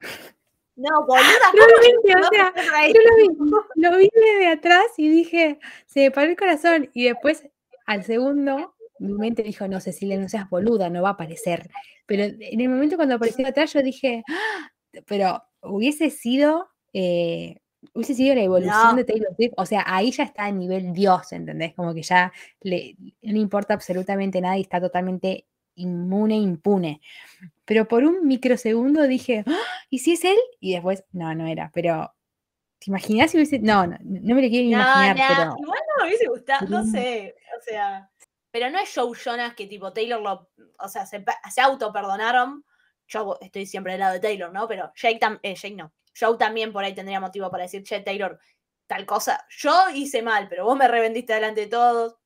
No, 0.80 1.04
boluda, 1.06 1.22
No 1.54 1.60
¿cómo 1.60 1.66
lo 1.66 1.82
que 1.82 1.92
viste, 1.92 2.14
o 2.14 2.18
no 2.20 2.28
sea, 2.30 2.52
Yo 2.88 3.00
lo 3.02 3.16
vi, 3.16 3.60
lo 3.76 3.96
vi 3.98 4.10
desde 4.14 4.46
atrás 4.48 4.86
y 4.96 5.08
dije, 5.08 5.58
se 5.86 6.00
me 6.00 6.10
paró 6.10 6.30
el 6.30 6.36
corazón. 6.36 6.90
Y 6.94 7.04
después, 7.04 7.46
al 7.86 8.04
segundo, 8.04 8.74
mi 8.98 9.12
mente 9.12 9.42
dijo, 9.42 9.68
no, 9.68 9.80
Cecilia, 9.80 10.18
no 10.18 10.28
seas 10.28 10.48
boluda, 10.48 10.88
no 10.90 11.02
va 11.02 11.10
a 11.10 11.12
aparecer. 11.12 11.68
Pero 12.06 12.24
en 12.24 12.60
el 12.60 12.68
momento 12.68 12.96
cuando 12.96 13.14
apareció 13.16 13.46
atrás, 13.46 13.72
yo 13.72 13.82
dije, 13.82 14.22
"Ah", 14.28 14.70
pero 15.06 15.42
hubiese 15.62 16.10
sido, 16.10 16.68
eh, 16.92 17.56
hubiese 17.94 18.14
sido 18.14 18.34
la 18.34 18.42
evolución 18.42 18.90
No. 18.90 18.94
de 18.96 19.04
Taylor 19.04 19.34
Swift. 19.36 19.52
O 19.56 19.66
sea, 19.66 19.84
ahí 19.86 20.10
ya 20.10 20.24
está 20.24 20.44
a 20.46 20.50
nivel 20.52 20.92
Dios, 20.92 21.32
¿entendés? 21.32 21.74
Como 21.74 21.94
que 21.94 22.02
ya 22.02 22.32
le, 22.62 22.96
no 23.22 23.38
importa 23.38 23.74
absolutamente 23.74 24.40
nada 24.40 24.56
y 24.58 24.62
está 24.62 24.80
totalmente 24.80 25.46
inmune, 25.80 26.36
impune. 26.36 27.00
Pero 27.64 27.88
por 27.88 28.04
un 28.04 28.26
microsegundo 28.26 29.04
dije, 29.06 29.44
"Ah, 29.46 29.58
¿y 29.90 30.00
si 30.00 30.12
es 30.14 30.24
él? 30.24 30.38
Y 30.60 30.74
después, 30.74 31.04
no, 31.12 31.34
no 31.34 31.46
era, 31.46 31.70
pero 31.74 32.12
¿te 32.78 32.90
imaginas 32.90 33.30
si 33.30 33.36
hubiese.? 33.38 33.58
No, 33.60 33.86
no, 33.86 33.96
no 34.02 34.34
me 34.34 34.42
lo 34.42 34.48
quiero 34.48 34.64
ni 34.68 34.70
No, 34.72 34.78
imaginar, 34.82 35.16
no, 35.16 35.24
pero. 35.28 35.56
igual 35.58 35.80
no 35.88 36.04
me 36.04 36.08
hubiese 36.08 36.28
gustado, 36.28 36.68
no 36.68 36.84
sé, 36.84 37.36
o 37.58 37.62
sea, 37.62 38.10
pero 38.50 38.70
no 38.70 38.78
es 38.80 38.92
Joe 38.94 39.16
Jonas 39.16 39.54
que 39.54 39.66
tipo 39.66 39.92
Taylor 39.92 40.20
lo, 40.20 40.50
o 40.78 40.88
sea, 40.88 41.06
se, 41.06 41.24
se 41.52 41.60
autoperdonaron, 41.60 42.64
yo 43.08 43.38
estoy 43.40 43.66
siempre 43.66 43.92
del 43.92 44.00
lado 44.00 44.14
de 44.14 44.20
Taylor, 44.20 44.52
¿no? 44.52 44.66
Pero 44.68 44.92
Jake, 44.96 45.20
tam- 45.20 45.40
eh, 45.42 45.54
Jake 45.54 45.76
no, 45.76 45.92
Joe 46.18 46.36
también 46.38 46.72
por 46.72 46.84
ahí 46.84 46.94
tendría 46.94 47.20
motivo 47.20 47.50
para 47.50 47.64
decir, 47.64 47.82
che, 47.84 48.00
Taylor, 48.00 48.38
tal 48.86 49.06
cosa, 49.06 49.46
yo 49.50 49.72
hice 49.94 50.22
mal, 50.22 50.48
pero 50.48 50.64
vos 50.64 50.76
me 50.76 50.88
revendiste 50.88 51.32
delante 51.34 51.62
de 51.62 51.66
todos. 51.68 52.16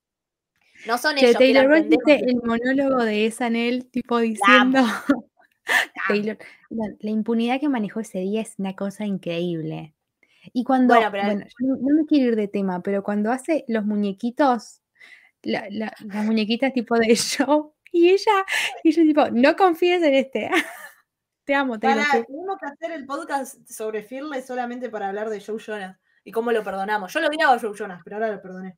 No 0.87 0.99
son 0.99 1.17
Che, 1.17 1.27
ellos 1.27 1.39
que 1.39 1.53
Taylor, 1.53 1.73
viste 1.83 1.97
que- 2.05 2.15
el 2.17 2.37
monólogo 2.43 3.05
de 3.05 3.31
Sanel, 3.31 3.87
tipo 3.91 4.19
diciendo. 4.19 4.81
Taylor, 6.09 6.39
la, 6.71 6.85
la 7.01 7.11
impunidad 7.11 7.59
que 7.61 7.69
manejó 7.69 8.01
ese 8.01 8.19
día 8.21 8.43
es 8.43 8.55
una 8.59 8.75
cosa 8.77 9.07
increíble. 9.07 9.95
Y 10.53 10.63
cuando, 10.65 10.95
Bueno, 10.95 11.11
pero- 11.11 11.25
bueno, 11.25 11.45
yo 11.45 11.67
no, 11.67 11.77
no 11.77 11.97
me 11.97 12.07
quiero 12.07 12.29
ir 12.31 12.37
de 12.37 12.49
tema, 12.49 12.83
pero 12.83 13.03
cuando 13.03 13.33
hace 13.33 13.65
los 13.69 13.85
muñequitos, 13.87 14.83
la- 15.43 15.67
la- 15.71 15.95
las 16.05 16.25
muñequitas 16.27 16.73
tipo 16.75 16.99
de 16.99 17.07
show, 17.17 17.73
y 17.93 18.11
ella, 18.11 18.45
y 18.83 18.89
ella 18.91 19.03
tipo, 19.03 19.31
no 19.31 19.57
confíes 19.57 20.03
en 20.03 20.15
este. 20.15 20.51
Te 21.45 21.55
amo, 21.55 21.79
Taylor. 21.79 21.99
Pará, 22.05 22.11
Swift". 22.13 22.27
tenemos 22.27 22.57
que 22.59 22.67
hacer 22.67 22.91
el 22.93 23.07
podcast 23.07 23.69
sobre 23.71 24.03
Fearless 24.03 24.47
solamente 24.47 24.89
para 24.91 25.09
hablar 25.09 25.29
de 25.31 25.41
Joe 25.41 25.59
Jonas 25.59 25.99
y 26.25 26.33
cómo 26.33 26.53
lo 26.53 26.63
perdonamos. 26.65 27.13
Yo 27.13 27.21
lo 27.21 27.29
odiaba 27.29 27.55
a 27.55 27.59
Joe 27.59 27.77
Jonas, 27.77 28.01
pero 28.03 28.17
ahora 28.17 28.33
lo 28.33 28.41
perdoné. 28.43 28.77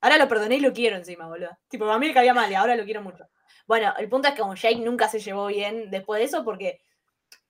Ahora 0.00 0.18
lo 0.18 0.28
perdoné 0.28 0.56
y 0.56 0.60
lo 0.60 0.72
quiero 0.72 0.96
encima, 0.96 1.28
boludo. 1.28 1.56
Tipo, 1.68 1.90
a 1.90 1.98
mí 1.98 2.08
me 2.08 2.14
caía 2.14 2.34
mal 2.34 2.50
y 2.50 2.54
ahora 2.54 2.76
lo 2.76 2.84
quiero 2.84 3.02
mucho. 3.02 3.28
Bueno, 3.66 3.94
el 3.98 4.08
punto 4.08 4.28
es 4.28 4.34
que 4.34 4.42
con 4.42 4.56
Jake 4.56 4.76
nunca 4.76 5.08
se 5.08 5.20
llevó 5.20 5.46
bien 5.46 5.90
después 5.90 6.18
de 6.18 6.24
eso 6.26 6.44
porque 6.44 6.82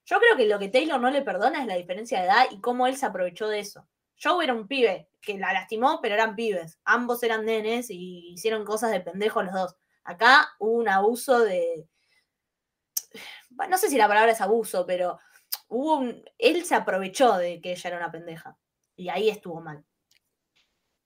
yo 0.05 0.19
creo 0.19 0.37
que 0.37 0.47
lo 0.47 0.59
que 0.59 0.69
Taylor 0.69 1.01
no 1.01 1.11
le 1.11 1.23
perdona 1.23 1.61
es 1.61 1.67
la 1.67 1.77
diferencia 1.77 2.21
de 2.21 2.27
edad 2.27 2.47
y 2.51 2.61
cómo 2.61 2.87
él 2.87 2.97
se 2.97 3.07
aprovechó 3.07 3.49
de 3.49 3.61
eso. 3.61 3.87
Joe 4.23 4.45
era 4.45 4.55
un 4.55 4.69
pibe 4.69 5.09
que 5.21 5.39
la 5.39 5.53
lastimó, 5.53 6.01
pero 6.01 6.15
eran 6.15 6.37
pibes. 6.37 6.79
Ambos 6.85 7.23
eran 7.23 7.45
nenes 7.45 7.91
y 7.91 8.33
hicieron 8.33 8.65
cosas 8.65 8.93
de 8.93 9.01
pendejos 9.01 9.45
los 9.45 9.55
dos. 9.55 9.77
Acá 10.05 10.55
hubo 10.59 10.73
un 10.73 10.89
abuso 10.89 11.41
de, 11.41 11.89
no 13.69 13.79
sé 13.79 13.89
si 13.89 13.97
la 13.97 14.09
palabra 14.09 14.33
es 14.33 14.41
abuso, 14.41 14.85
pero 14.87 15.19
hubo 15.69 15.97
un, 15.97 16.25
él 16.39 16.65
se 16.65 16.75
aprovechó 16.75 17.37
de 17.37 17.61
que 17.61 17.73
ella 17.73 17.89
era 17.89 17.99
una 17.99 18.13
pendeja. 18.13 18.57
Y 18.97 19.09
ahí 19.09 19.29
estuvo 19.29 19.61
mal. 19.61 19.85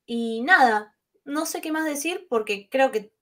Y 0.05 0.43
nada, 0.43 0.97
no 1.29 1.45
sé 1.45 1.61
qué 1.61 1.71
más 1.71 1.85
decir 1.85 2.27
porque 2.29 2.69
creo 2.71 2.91
que 2.91 3.13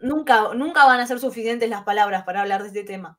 nunca, 0.00 0.54
nunca 0.54 0.86
van 0.86 1.00
a 1.00 1.06
ser 1.06 1.18
suficientes 1.18 1.68
las 1.68 1.82
palabras 1.82 2.22
para 2.24 2.40
hablar 2.40 2.62
de 2.62 2.68
este 2.68 2.84
tema. 2.84 3.18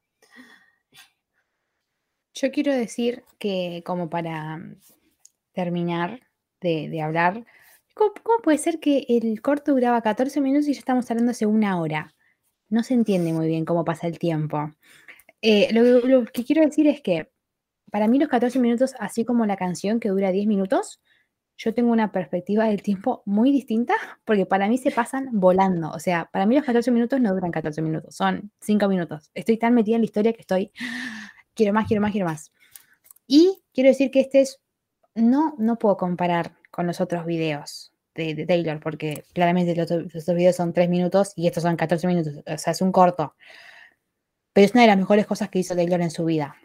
Yo 2.34 2.52
quiero 2.52 2.74
decir 2.74 3.24
que, 3.38 3.84
como 3.86 4.10
para 4.10 4.58
mm, 4.58 4.80
terminar 5.54 6.22
de, 6.62 7.02
hablar, 7.02 7.46
¿cómo, 7.94 8.14
puede 8.42 8.58
ser 8.58 8.80
que 8.80 9.06
el 9.10 9.42
corto 9.42 9.74
duraba 9.74 10.02
14 10.02 10.40
minutos 10.40 10.68
y 10.70 10.74
ya 10.74 10.80
estamos 10.80 11.12
hablando 11.12 11.32
hace 11.32 11.46
una 11.46 11.80
hora? 11.80 12.16
No 12.70 12.84
se 12.84 12.94
entiende 12.94 13.34
muy 13.34 13.48
bien 13.48 13.66
cómo 13.66 13.84
pasa 13.84 14.08
el 14.08 14.18
tiempo. 14.18 14.72
Eh, 15.42 15.74
lo 15.74 16.26
que 16.26 16.46
quiero 16.46 16.62
decir 16.62 16.88
es 16.88 17.02
que 17.02 17.30
para 17.92 18.08
mí 18.08 18.20
los 18.20 18.30
14 18.30 18.58
minutos, 18.60 18.96
así 19.00 19.26
como 19.26 19.46
la 19.46 19.58
canción 19.58 20.00
que 20.00 20.10
dura 20.10 20.32
10 20.32 20.48
minutos, 20.48 21.02
yo 21.64 21.74
tengo 21.76 21.92
una 21.92 22.12
perspectiva 22.12 22.66
del 22.66 22.82
tiempo 22.82 23.22
muy 23.26 23.52
distinta 23.52 23.94
porque 24.26 24.46
para 24.48 24.68
mí 24.68 24.78
se 24.80 24.90
pasan 24.92 25.30
volando. 25.34 25.92
O 25.92 26.00
sea, 26.00 26.28
para 26.32 26.46
mí 26.48 26.56
los 26.56 26.66
14 26.66 26.90
minutos 26.92 27.22
no 27.22 27.34
duran 27.34 27.52
14 27.52 27.82
minutos, 27.82 28.16
son 28.16 28.52
5 28.62 28.88
minutos. 28.88 29.30
Estoy 29.36 29.58
tan 29.58 29.74
metida 29.76 29.96
en 29.96 30.02
la 30.02 30.06
historia 30.06 30.34
que 30.34 30.42
estoy, 30.42 30.72
quiero 31.54 31.74
más, 31.74 31.88
quiero 31.88 32.02
más, 32.02 32.12
quiero 32.12 32.26
más. 32.26 32.52
Y 33.28 33.62
quiero 33.74 33.90
decir 33.90 34.10
que 34.10 34.22
este 34.22 34.42
es, 34.42 34.60
no, 35.14 35.54
no 35.60 35.78
puedo 35.78 35.98
comparar 35.98 36.56
con 36.72 36.88
los 36.88 37.00
otros 37.00 37.26
videos 37.26 37.94
de, 38.16 38.34
de 38.34 38.46
Taylor 38.46 38.80
porque 38.80 39.24
claramente 39.34 39.76
los, 39.76 39.86
otros- 39.92 40.14
los 40.14 40.24
otros 40.24 40.38
videos 40.38 40.56
son 40.56 40.74
3 40.74 40.90
minutos 40.90 41.34
y 41.36 41.46
estos 41.48 41.64
son 41.64 41.76
14 41.76 42.08
minutos. 42.08 42.34
O 42.48 42.58
sea, 42.58 42.72
es 42.72 42.82
un 42.82 42.92
corto. 42.92 43.36
Pero 44.54 44.66
es 44.66 44.72
una 44.74 44.82
de 44.82 44.88
las 44.88 44.98
mejores 44.98 45.28
cosas 45.28 45.50
que 45.50 45.60
hizo 45.60 45.76
Taylor 45.76 46.02
en 46.02 46.12
su 46.12 46.26
vida. 46.26 46.56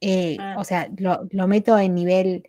Eh, 0.00 0.36
Ah. 0.38 0.56
O 0.58 0.64
sea, 0.64 0.88
lo, 0.98 1.26
lo 1.30 1.48
meto 1.48 1.78
en 1.78 1.94
nivel, 1.94 2.46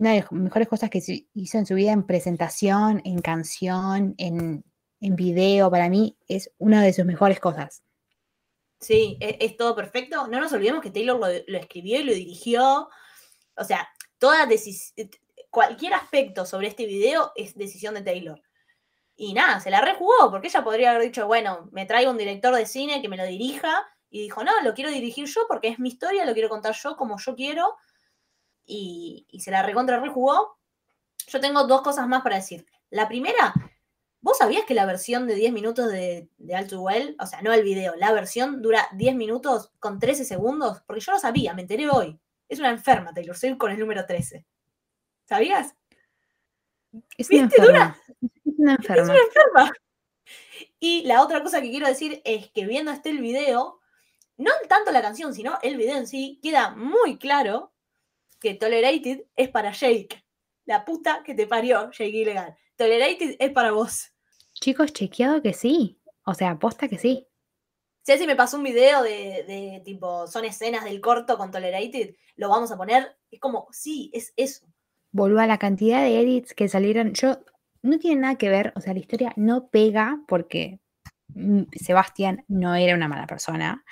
una 0.00 0.12
de 0.12 0.20
las 0.20 0.32
mejores 0.32 0.66
cosas 0.66 0.88
que 0.88 1.02
hizo 1.34 1.58
en 1.58 1.66
su 1.66 1.74
vida 1.74 1.92
en 1.92 2.06
presentación, 2.06 3.02
en 3.04 3.20
canción, 3.20 4.14
en, 4.16 4.64
en 4.98 5.14
video. 5.14 5.70
Para 5.70 5.90
mí 5.90 6.16
es 6.26 6.50
una 6.56 6.82
de 6.82 6.94
sus 6.94 7.04
mejores 7.04 7.38
cosas. 7.38 7.82
Sí, 8.80 9.18
e- 9.20 9.36
es, 9.40 9.58
todo 9.58 9.76
perfecto. 9.76 10.26
No 10.26 10.40
nos 10.40 10.52
olvidemos 10.54 10.80
que 10.80 10.90
Taylor 10.90 11.18
lo, 11.18 11.58
escribió 11.58 12.00
y 12.00 12.04
lo 12.04 12.14
dirigió. 12.14 12.88
O 13.54 13.64
sea, 13.64 13.90
toda 14.18 14.48
eh, 14.50 15.10
cualquier 15.50 15.92
aspecto 15.92 16.46
sobre 16.46 16.68
este 16.68 16.86
video 16.86 17.32
es 17.36 17.54
decisión 17.54 17.92
de 17.92 18.00
Taylor. 18.00 18.40
Y 19.16 19.34
nada, 19.34 19.60
se 19.60 19.68
la 19.68 19.82
rejugó, 19.82 20.30
porque 20.30 20.48
ella 20.48 20.64
podría 20.64 20.90
haber 20.92 21.02
dicho, 21.02 21.26
bueno, 21.26 21.68
me 21.72 21.84
traigo 21.84 22.10
un 22.10 22.16
director 22.16 22.54
de 22.54 22.64
cine 22.64 23.02
que 23.02 23.08
me 23.10 23.18
lo 23.18 23.26
dirija. 23.26 23.86
Y 24.08 24.22
dijo, 24.22 24.42
no, 24.42 24.62
lo 24.62 24.72
quiero 24.72 24.90
dirigir 24.90 25.26
yo 25.26 25.42
porque 25.46 25.68
es 25.68 25.78
mi 25.78 25.90
historia, 25.90 26.24
lo 26.24 26.32
quiero 26.32 26.48
contar 26.48 26.74
yo 26.74 26.96
como 26.96 27.18
yo 27.18 27.36
quiero. 27.36 27.76
Y, 28.72 29.26
y 29.28 29.40
se 29.40 29.50
la 29.50 29.62
recontra 29.62 29.98
rejugó. 29.98 30.56
Yo 31.26 31.40
tengo 31.40 31.64
dos 31.64 31.82
cosas 31.82 32.06
más 32.06 32.22
para 32.22 32.36
decir. 32.36 32.64
La 32.90 33.08
primera, 33.08 33.52
¿Vos 34.22 34.36
sabías 34.36 34.64
que 34.66 34.74
la 34.74 34.84
versión 34.84 35.26
de 35.26 35.34
10 35.34 35.52
minutos 35.52 35.90
de, 35.90 36.28
de 36.36 36.54
All 36.54 36.66
Too 36.66 36.82
Well, 36.82 37.16
o 37.18 37.26
sea, 37.26 37.40
no 37.40 37.54
el 37.54 37.62
video, 37.62 37.94
la 37.96 38.12
versión 38.12 38.60
dura 38.60 38.86
10 38.92 39.14
minutos 39.14 39.72
con 39.78 39.98
13 39.98 40.26
segundos? 40.26 40.82
Porque 40.86 41.00
yo 41.00 41.12
lo 41.12 41.18
sabía, 41.18 41.54
me 41.54 41.62
enteré 41.62 41.88
hoy. 41.88 42.20
Es 42.46 42.58
una 42.58 42.68
enferma 42.68 43.14
Taylor 43.14 43.36
Swift 43.36 43.56
con 43.56 43.70
el 43.70 43.78
número 43.78 44.04
13. 44.04 44.44
¿Sabías? 45.24 45.74
Es 47.16 47.30
una 47.30 47.42
¿Viste, 47.46 47.62
Dura? 47.62 47.96
Es 48.44 48.58
una 48.58 48.74
Es 48.74 48.78
enferma. 48.80 49.04
una 49.04 49.20
enferma. 49.22 49.72
Y 50.78 51.04
la 51.04 51.22
otra 51.22 51.42
cosa 51.42 51.62
que 51.62 51.70
quiero 51.70 51.86
decir 51.86 52.20
es 52.24 52.50
que 52.50 52.66
viendo 52.66 52.90
este 52.90 53.08
el 53.08 53.20
video, 53.20 53.80
no 54.36 54.50
tanto 54.68 54.90
la 54.92 55.00
canción, 55.00 55.32
sino 55.32 55.58
el 55.62 55.78
video 55.78 55.96
en 55.96 56.06
sí, 56.06 56.38
queda 56.42 56.70
muy 56.74 57.16
claro 57.16 57.72
que 58.40 58.54
Tolerated 58.54 59.26
es 59.36 59.48
para 59.48 59.72
Jake. 59.72 60.24
La 60.64 60.84
puta 60.84 61.22
que 61.24 61.34
te 61.34 61.46
parió, 61.46 61.90
Jake 61.90 62.08
Ilegal. 62.08 62.56
Tolerated 62.76 63.36
es 63.38 63.50
para 63.50 63.72
vos. 63.72 64.12
Chicos, 64.54 64.92
chequeado 64.92 65.42
que 65.42 65.52
sí. 65.52 66.00
O 66.24 66.34
sea, 66.34 66.50
aposta 66.50 66.88
que 66.88 66.98
sí. 66.98 67.26
Si 68.02 68.26
me 68.26 68.34
pasó 68.34 68.56
un 68.56 68.64
video 68.64 69.02
de, 69.02 69.44
de 69.46 69.82
tipo, 69.84 70.26
son 70.26 70.44
escenas 70.44 70.84
del 70.84 71.00
corto 71.00 71.38
con 71.38 71.50
Tolerated, 71.50 72.16
lo 72.34 72.48
vamos 72.48 72.72
a 72.72 72.76
poner. 72.76 73.16
Es 73.30 73.38
como, 73.38 73.68
sí, 73.70 74.10
es 74.12 74.32
eso. 74.36 74.66
Volvo 75.12 75.38
a 75.38 75.46
la 75.46 75.58
cantidad 75.58 76.02
de 76.02 76.20
edits 76.20 76.54
que 76.54 76.68
salieron. 76.68 77.12
Yo 77.14 77.38
no 77.82 77.98
tiene 77.98 78.22
nada 78.22 78.36
que 78.36 78.48
ver, 78.48 78.72
o 78.76 78.80
sea, 78.80 78.94
la 78.94 79.00
historia 79.00 79.32
no 79.36 79.68
pega 79.68 80.20
porque 80.26 80.80
mm, 81.28 81.62
Sebastián 81.72 82.44
no 82.48 82.74
era 82.74 82.94
una 82.94 83.08
mala 83.08 83.26
persona. 83.26 83.84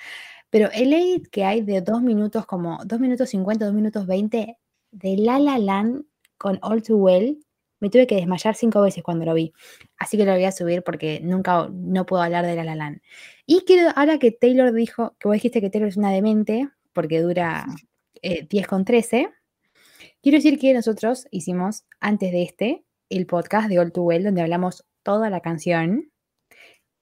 Pero 0.49 0.69
el 0.73 0.93
edit 0.93 1.27
que 1.27 1.43
hay 1.43 1.61
de 1.61 1.81
2 1.81 2.01
minutos, 2.01 2.45
como 2.45 2.79
2 2.85 2.99
minutos 2.99 3.29
50, 3.29 3.65
2 3.65 3.73
minutos 3.73 4.07
20, 4.07 4.57
de 4.91 5.17
La 5.17 5.39
La 5.39 5.57
Land 5.57 6.05
con 6.37 6.57
All 6.61 6.81
Too 6.81 6.97
Well, 6.97 7.39
me 7.79 7.89
tuve 7.89 8.07
que 8.07 8.15
desmayar 8.15 8.55
cinco 8.55 8.81
veces 8.81 9.03
cuando 9.03 9.25
lo 9.25 9.33
vi. 9.33 9.53
Así 9.97 10.17
que 10.17 10.25
lo 10.25 10.33
voy 10.33 10.45
a 10.45 10.51
subir 10.51 10.83
porque 10.83 11.21
nunca 11.21 11.69
no 11.71 12.05
puedo 12.05 12.21
hablar 12.23 12.45
de 12.45 12.55
La 12.55 12.63
La 12.63 12.75
Land. 12.75 13.01
Y 13.45 13.61
quiero, 13.61 13.91
ahora 13.95 14.17
que 14.19 14.31
Taylor 14.31 14.73
dijo, 14.73 15.15
que 15.19 15.27
vos 15.27 15.35
dijiste 15.35 15.61
que 15.61 15.69
Taylor 15.69 15.89
es 15.89 15.97
una 15.97 16.11
demente, 16.11 16.69
porque 16.93 17.21
dura 17.21 17.65
eh, 18.21 18.45
10 18.49 18.67
con 18.67 18.85
13, 18.85 19.29
quiero 20.21 20.37
decir 20.37 20.59
que 20.59 20.73
nosotros 20.73 21.27
hicimos, 21.31 21.85
antes 21.99 22.31
de 22.31 22.43
este, 22.43 22.85
el 23.09 23.25
podcast 23.25 23.69
de 23.69 23.79
All 23.79 23.91
Too 23.91 24.03
Well, 24.03 24.23
donde 24.23 24.41
hablamos 24.41 24.85
toda 25.03 25.29
la 25.29 25.41
canción. 25.41 26.11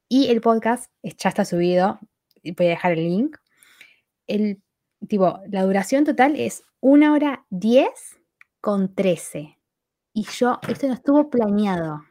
Y 0.09 0.27
el 0.29 0.41
podcast 0.41 0.89
ya 1.03 1.29
está 1.29 1.43
subido, 1.43 1.99
voy 2.55 2.67
a 2.67 2.69
dejar 2.69 2.93
el 2.93 3.03
link. 3.03 3.37
El, 4.27 4.61
tipo, 5.07 5.39
la 5.49 5.63
duración 5.63 6.05
total 6.05 6.35
es 6.35 6.63
1 6.81 7.13
hora 7.13 7.45
10 7.49 7.89
con 8.61 8.93
13. 8.93 9.57
Y 10.13 10.23
yo, 10.23 10.59
esto 10.67 10.87
no 10.87 10.93
estuvo 10.93 11.29
planeado. 11.29 12.03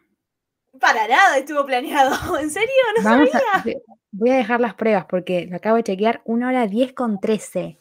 Para 0.81 1.09
nada 1.09 1.39
estuvo 1.39 1.65
planeado. 1.65 2.39
¿En 2.39 2.51
serio? 2.51 2.71
No 2.99 3.05
Vamos 3.05 3.31
sabía. 3.31 3.49
a, 3.55 3.65
voy 4.11 4.31
a 4.31 4.37
dejar 4.37 4.61
las 4.61 4.75
pruebas 4.75 5.07
porque 5.07 5.47
lo 5.47 5.57
acabo 5.57 5.77
de 5.77 5.85
chequear. 5.85 6.23
1 6.25 6.47
hora 6.47 6.67
10 6.67 6.93
con 6.93 7.21
13. 7.21 7.79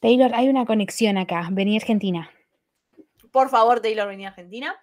Taylor, 0.00 0.34
hay 0.34 0.48
una 0.48 0.64
conexión 0.64 1.18
acá. 1.18 1.48
Vení 1.52 1.76
Argentina. 1.76 2.30
Por 3.30 3.48
favor, 3.48 3.80
Taylor 3.80 4.08
venía 4.08 4.28
a 4.28 4.30
Argentina. 4.30 4.76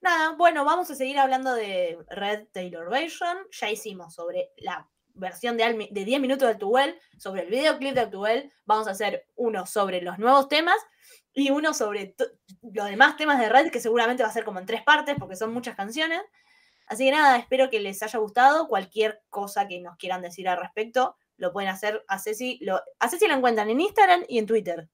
Nada, 0.00 0.32
bueno, 0.36 0.64
vamos 0.64 0.90
a 0.90 0.94
seguir 0.94 1.18
hablando 1.18 1.54
de 1.54 1.98
Red 2.08 2.48
Taylor 2.52 2.90
Version. 2.90 3.36
Ya 3.50 3.70
hicimos 3.70 4.14
sobre 4.14 4.50
la 4.58 4.88
versión 5.14 5.56
de, 5.56 5.88
de 5.90 6.04
10 6.04 6.20
minutos 6.20 6.46
de 6.46 6.54
Actuel, 6.54 6.98
sobre 7.18 7.42
el 7.42 7.50
videoclip 7.50 7.94
de 7.94 8.00
Actuel. 8.00 8.52
Vamos 8.64 8.88
a 8.88 8.92
hacer 8.92 9.26
uno 9.36 9.66
sobre 9.66 10.02
los 10.02 10.18
nuevos 10.18 10.48
temas 10.48 10.76
y 11.32 11.50
uno 11.50 11.74
sobre 11.74 12.14
los 12.62 12.86
demás 12.86 13.16
temas 13.16 13.38
de 13.40 13.48
Red, 13.48 13.70
que 13.70 13.80
seguramente 13.80 14.22
va 14.22 14.28
a 14.28 14.32
ser 14.32 14.44
como 14.44 14.60
en 14.60 14.66
tres 14.66 14.82
partes 14.82 15.16
porque 15.18 15.36
son 15.36 15.52
muchas 15.52 15.76
canciones. 15.76 16.20
Así 16.86 17.06
que 17.06 17.12
nada, 17.12 17.36
espero 17.38 17.70
que 17.70 17.80
les 17.80 18.02
haya 18.02 18.18
gustado. 18.18 18.68
Cualquier 18.68 19.22
cosa 19.30 19.66
que 19.66 19.80
nos 19.80 19.96
quieran 19.96 20.22
decir 20.22 20.48
al 20.48 20.58
respecto, 20.58 21.16
lo 21.36 21.52
pueden 21.52 21.70
hacer 21.70 22.04
a 22.08 22.18
Ceci. 22.18 22.58
Lo, 22.60 22.80
a 22.98 23.08
Ceci 23.08 23.26
lo 23.26 23.34
encuentran 23.34 23.70
en 23.70 23.80
Instagram 23.80 24.24
y 24.28 24.38
en 24.38 24.46
Twitter. 24.46 24.88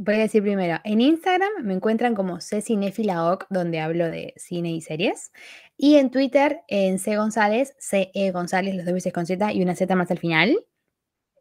Voy 0.00 0.14
a 0.14 0.18
decir 0.18 0.42
primero, 0.42 0.78
en 0.84 1.00
Instagram 1.00 1.50
me 1.64 1.74
encuentran 1.74 2.14
como 2.14 2.40
Cecinefilaoc, 2.40 3.46
donde 3.50 3.80
hablo 3.80 4.08
de 4.08 4.32
cine 4.36 4.70
y 4.70 4.80
series. 4.80 5.32
Y 5.76 5.96
en 5.96 6.12
Twitter, 6.12 6.60
en 6.68 7.00
C 7.00 7.16
González, 7.16 7.74
CE 7.80 8.30
González, 8.30 8.76
los 8.76 8.84
dos 8.84 8.94
veces 8.94 9.12
con 9.12 9.26
Z 9.26 9.52
y 9.52 9.60
una 9.60 9.74
Z 9.74 9.92
más 9.96 10.08
al 10.12 10.20
final. 10.20 10.64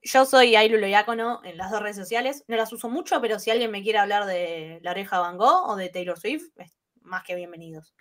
Yo 0.02 0.26
soy 0.26 0.56
Ailu 0.56 0.80
Loiácono 0.80 1.40
en 1.44 1.56
las 1.56 1.70
dos 1.70 1.84
redes 1.84 1.98
sociales. 1.98 2.46
No 2.48 2.58
las 2.58 2.74
uso 2.74 2.90
mucho, 2.90 3.22
pero 3.22 3.38
si 3.38 3.52
alguien 3.52 3.70
me 3.70 3.84
quiere 3.84 4.00
hablar 4.00 4.26
de 4.26 4.80
La 4.82 4.90
Oreja 4.90 5.20
Van 5.20 5.38
Gogh 5.38 5.70
o 5.70 5.76
de 5.76 5.90
Taylor 5.90 6.20
Swift, 6.20 6.50
más 7.02 7.24
que 7.24 7.36
bienvenidos. 7.36 7.94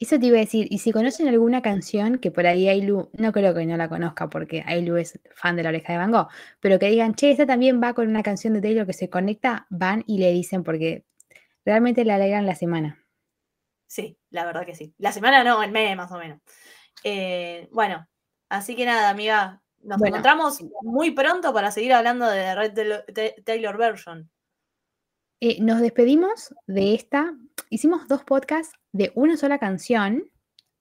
Eso 0.00 0.18
te 0.18 0.26
iba 0.26 0.36
a 0.36 0.40
decir, 0.40 0.68
y 0.70 0.78
si 0.78 0.92
conocen 0.92 1.26
alguna 1.26 1.60
canción 1.60 2.18
que 2.18 2.30
por 2.30 2.46
ahí 2.46 2.68
Ailu, 2.68 3.10
no 3.14 3.32
creo 3.32 3.52
que 3.52 3.66
no 3.66 3.76
la 3.76 3.88
conozca 3.88 4.30
porque 4.30 4.62
Ailu 4.64 4.96
es 4.96 5.18
fan 5.34 5.56
de 5.56 5.64
la 5.64 5.70
oreja 5.70 5.92
de 5.92 5.98
Van 5.98 6.12
Gogh, 6.12 6.28
pero 6.60 6.78
que 6.78 6.88
digan, 6.88 7.14
che, 7.16 7.32
esta 7.32 7.46
también 7.46 7.82
va 7.82 7.94
con 7.94 8.06
una 8.08 8.22
canción 8.22 8.54
de 8.54 8.60
Taylor 8.60 8.86
que 8.86 8.92
se 8.92 9.10
conecta, 9.10 9.66
van 9.70 10.04
y 10.06 10.18
le 10.18 10.30
dicen 10.30 10.62
porque 10.62 11.04
realmente 11.64 12.04
le 12.04 12.12
alegran 12.12 12.46
la 12.46 12.54
semana. 12.54 13.04
Sí, 13.88 14.16
la 14.30 14.44
verdad 14.44 14.64
que 14.64 14.74
sí. 14.76 14.94
La 14.98 15.10
semana 15.12 15.42
no, 15.42 15.62
el 15.62 15.72
mes 15.72 15.96
más 15.96 16.12
o 16.12 16.18
menos. 16.18 16.38
Eh, 17.02 17.68
bueno, 17.72 18.06
así 18.48 18.76
que 18.76 18.84
nada, 18.84 19.10
amiga. 19.10 19.62
Nos 19.82 19.98
Bueno. 19.98 20.16
encontramos 20.16 20.60
muy 20.82 21.10
pronto 21.12 21.52
para 21.52 21.70
seguir 21.70 21.92
hablando 21.92 22.26
de 22.28 22.54
Red 22.54 22.74
Taylor- 22.74 23.04
Ta- 23.12 23.42
Taylor 23.44 23.76
Version. 23.76 24.30
Eh, 25.40 25.56
nos 25.60 25.80
despedimos 25.80 26.54
de 26.66 26.94
esta. 26.94 27.34
Hicimos 27.70 28.08
dos 28.08 28.24
podcasts 28.24 28.74
de 28.92 29.12
una 29.14 29.36
sola 29.36 29.58
canción. 29.58 30.30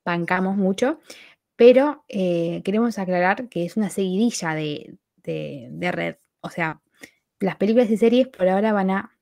Bancamos 0.05 0.55
mucho. 0.57 0.99
Pero 1.55 2.03
eh, 2.07 2.61
queremos 2.63 2.99
aclarar 2.99 3.49
que 3.49 3.65
es 3.65 3.77
una 3.77 3.89
seguidilla 3.89 4.53
de, 4.53 4.97
de- 5.15 5.67
de 5.71 5.91
red. 5.91 6.15
O 6.41 6.49
sea, 6.49 6.81
las 7.39 7.55
películas 7.55 7.89
y 7.89 7.97
series 7.97 8.27
por 8.27 8.47
ahora 8.47 8.73
van 8.73 8.91
a. 8.91 9.13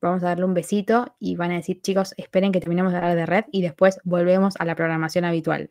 Vamos 0.00 0.22
a 0.22 0.26
darle 0.26 0.44
un 0.44 0.52
besito 0.54 1.16
y 1.18 1.36
van 1.36 1.52
a 1.52 1.54
decir, 1.56 1.80
chicos, 1.80 2.12
esperen 2.18 2.52
que 2.52 2.60
terminemos 2.60 2.92
de 2.92 2.98
hablar 2.98 3.16
de 3.16 3.24
red 3.26 3.44
y 3.50 3.62
después 3.62 3.98
volvemos 4.04 4.54
a 4.58 4.64
la 4.64 4.74
programación 4.74 5.24
habitual. 5.24 5.70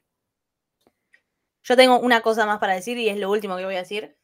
Yo 1.64 1.76
tengo 1.76 2.00
una 2.00 2.22
cosa 2.22 2.46
más 2.46 2.60
para 2.60 2.74
decir 2.74 2.98
y 2.98 3.08
es 3.10 3.18
lo 3.18 3.30
último 3.30 3.56
que 3.58 3.66
voy 3.66 3.76
a 3.76 3.80
decir. 3.80 4.18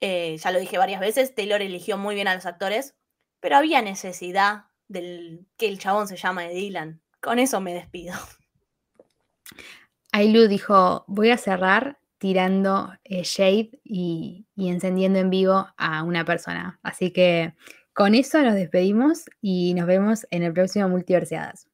Eh, 0.00 0.36
ya 0.38 0.50
lo 0.50 0.58
dije 0.58 0.78
varias 0.78 1.00
veces, 1.00 1.34
Taylor 1.34 1.60
eligió 1.60 1.98
muy 1.98 2.14
bien 2.14 2.28
a 2.28 2.34
los 2.34 2.46
actores, 2.46 2.96
pero 3.40 3.56
había 3.56 3.82
necesidad 3.82 4.64
del 4.88 5.46
que 5.56 5.68
el 5.68 5.78
chabón 5.78 6.08
se 6.08 6.16
llama 6.16 6.42
de 6.42 6.54
Dylan. 6.54 7.00
Con 7.20 7.38
eso 7.38 7.60
me 7.60 7.74
despido. 7.74 8.14
Ailu 10.12 10.48
dijo, 10.48 11.04
voy 11.06 11.30
a 11.30 11.36
cerrar 11.36 11.98
tirando 12.18 12.92
eh, 13.04 13.22
shade 13.22 13.80
y, 13.84 14.46
y 14.56 14.68
encendiendo 14.68 15.18
en 15.18 15.30
vivo 15.30 15.68
a 15.76 16.02
una 16.02 16.24
persona. 16.24 16.80
Así 16.82 17.12
que 17.12 17.54
con 17.92 18.14
eso 18.14 18.42
nos 18.42 18.54
despedimos 18.54 19.24
y 19.40 19.74
nos 19.74 19.86
vemos 19.86 20.26
en 20.30 20.42
el 20.42 20.52
próximo 20.52 20.88
Multiverseadas. 20.88 21.67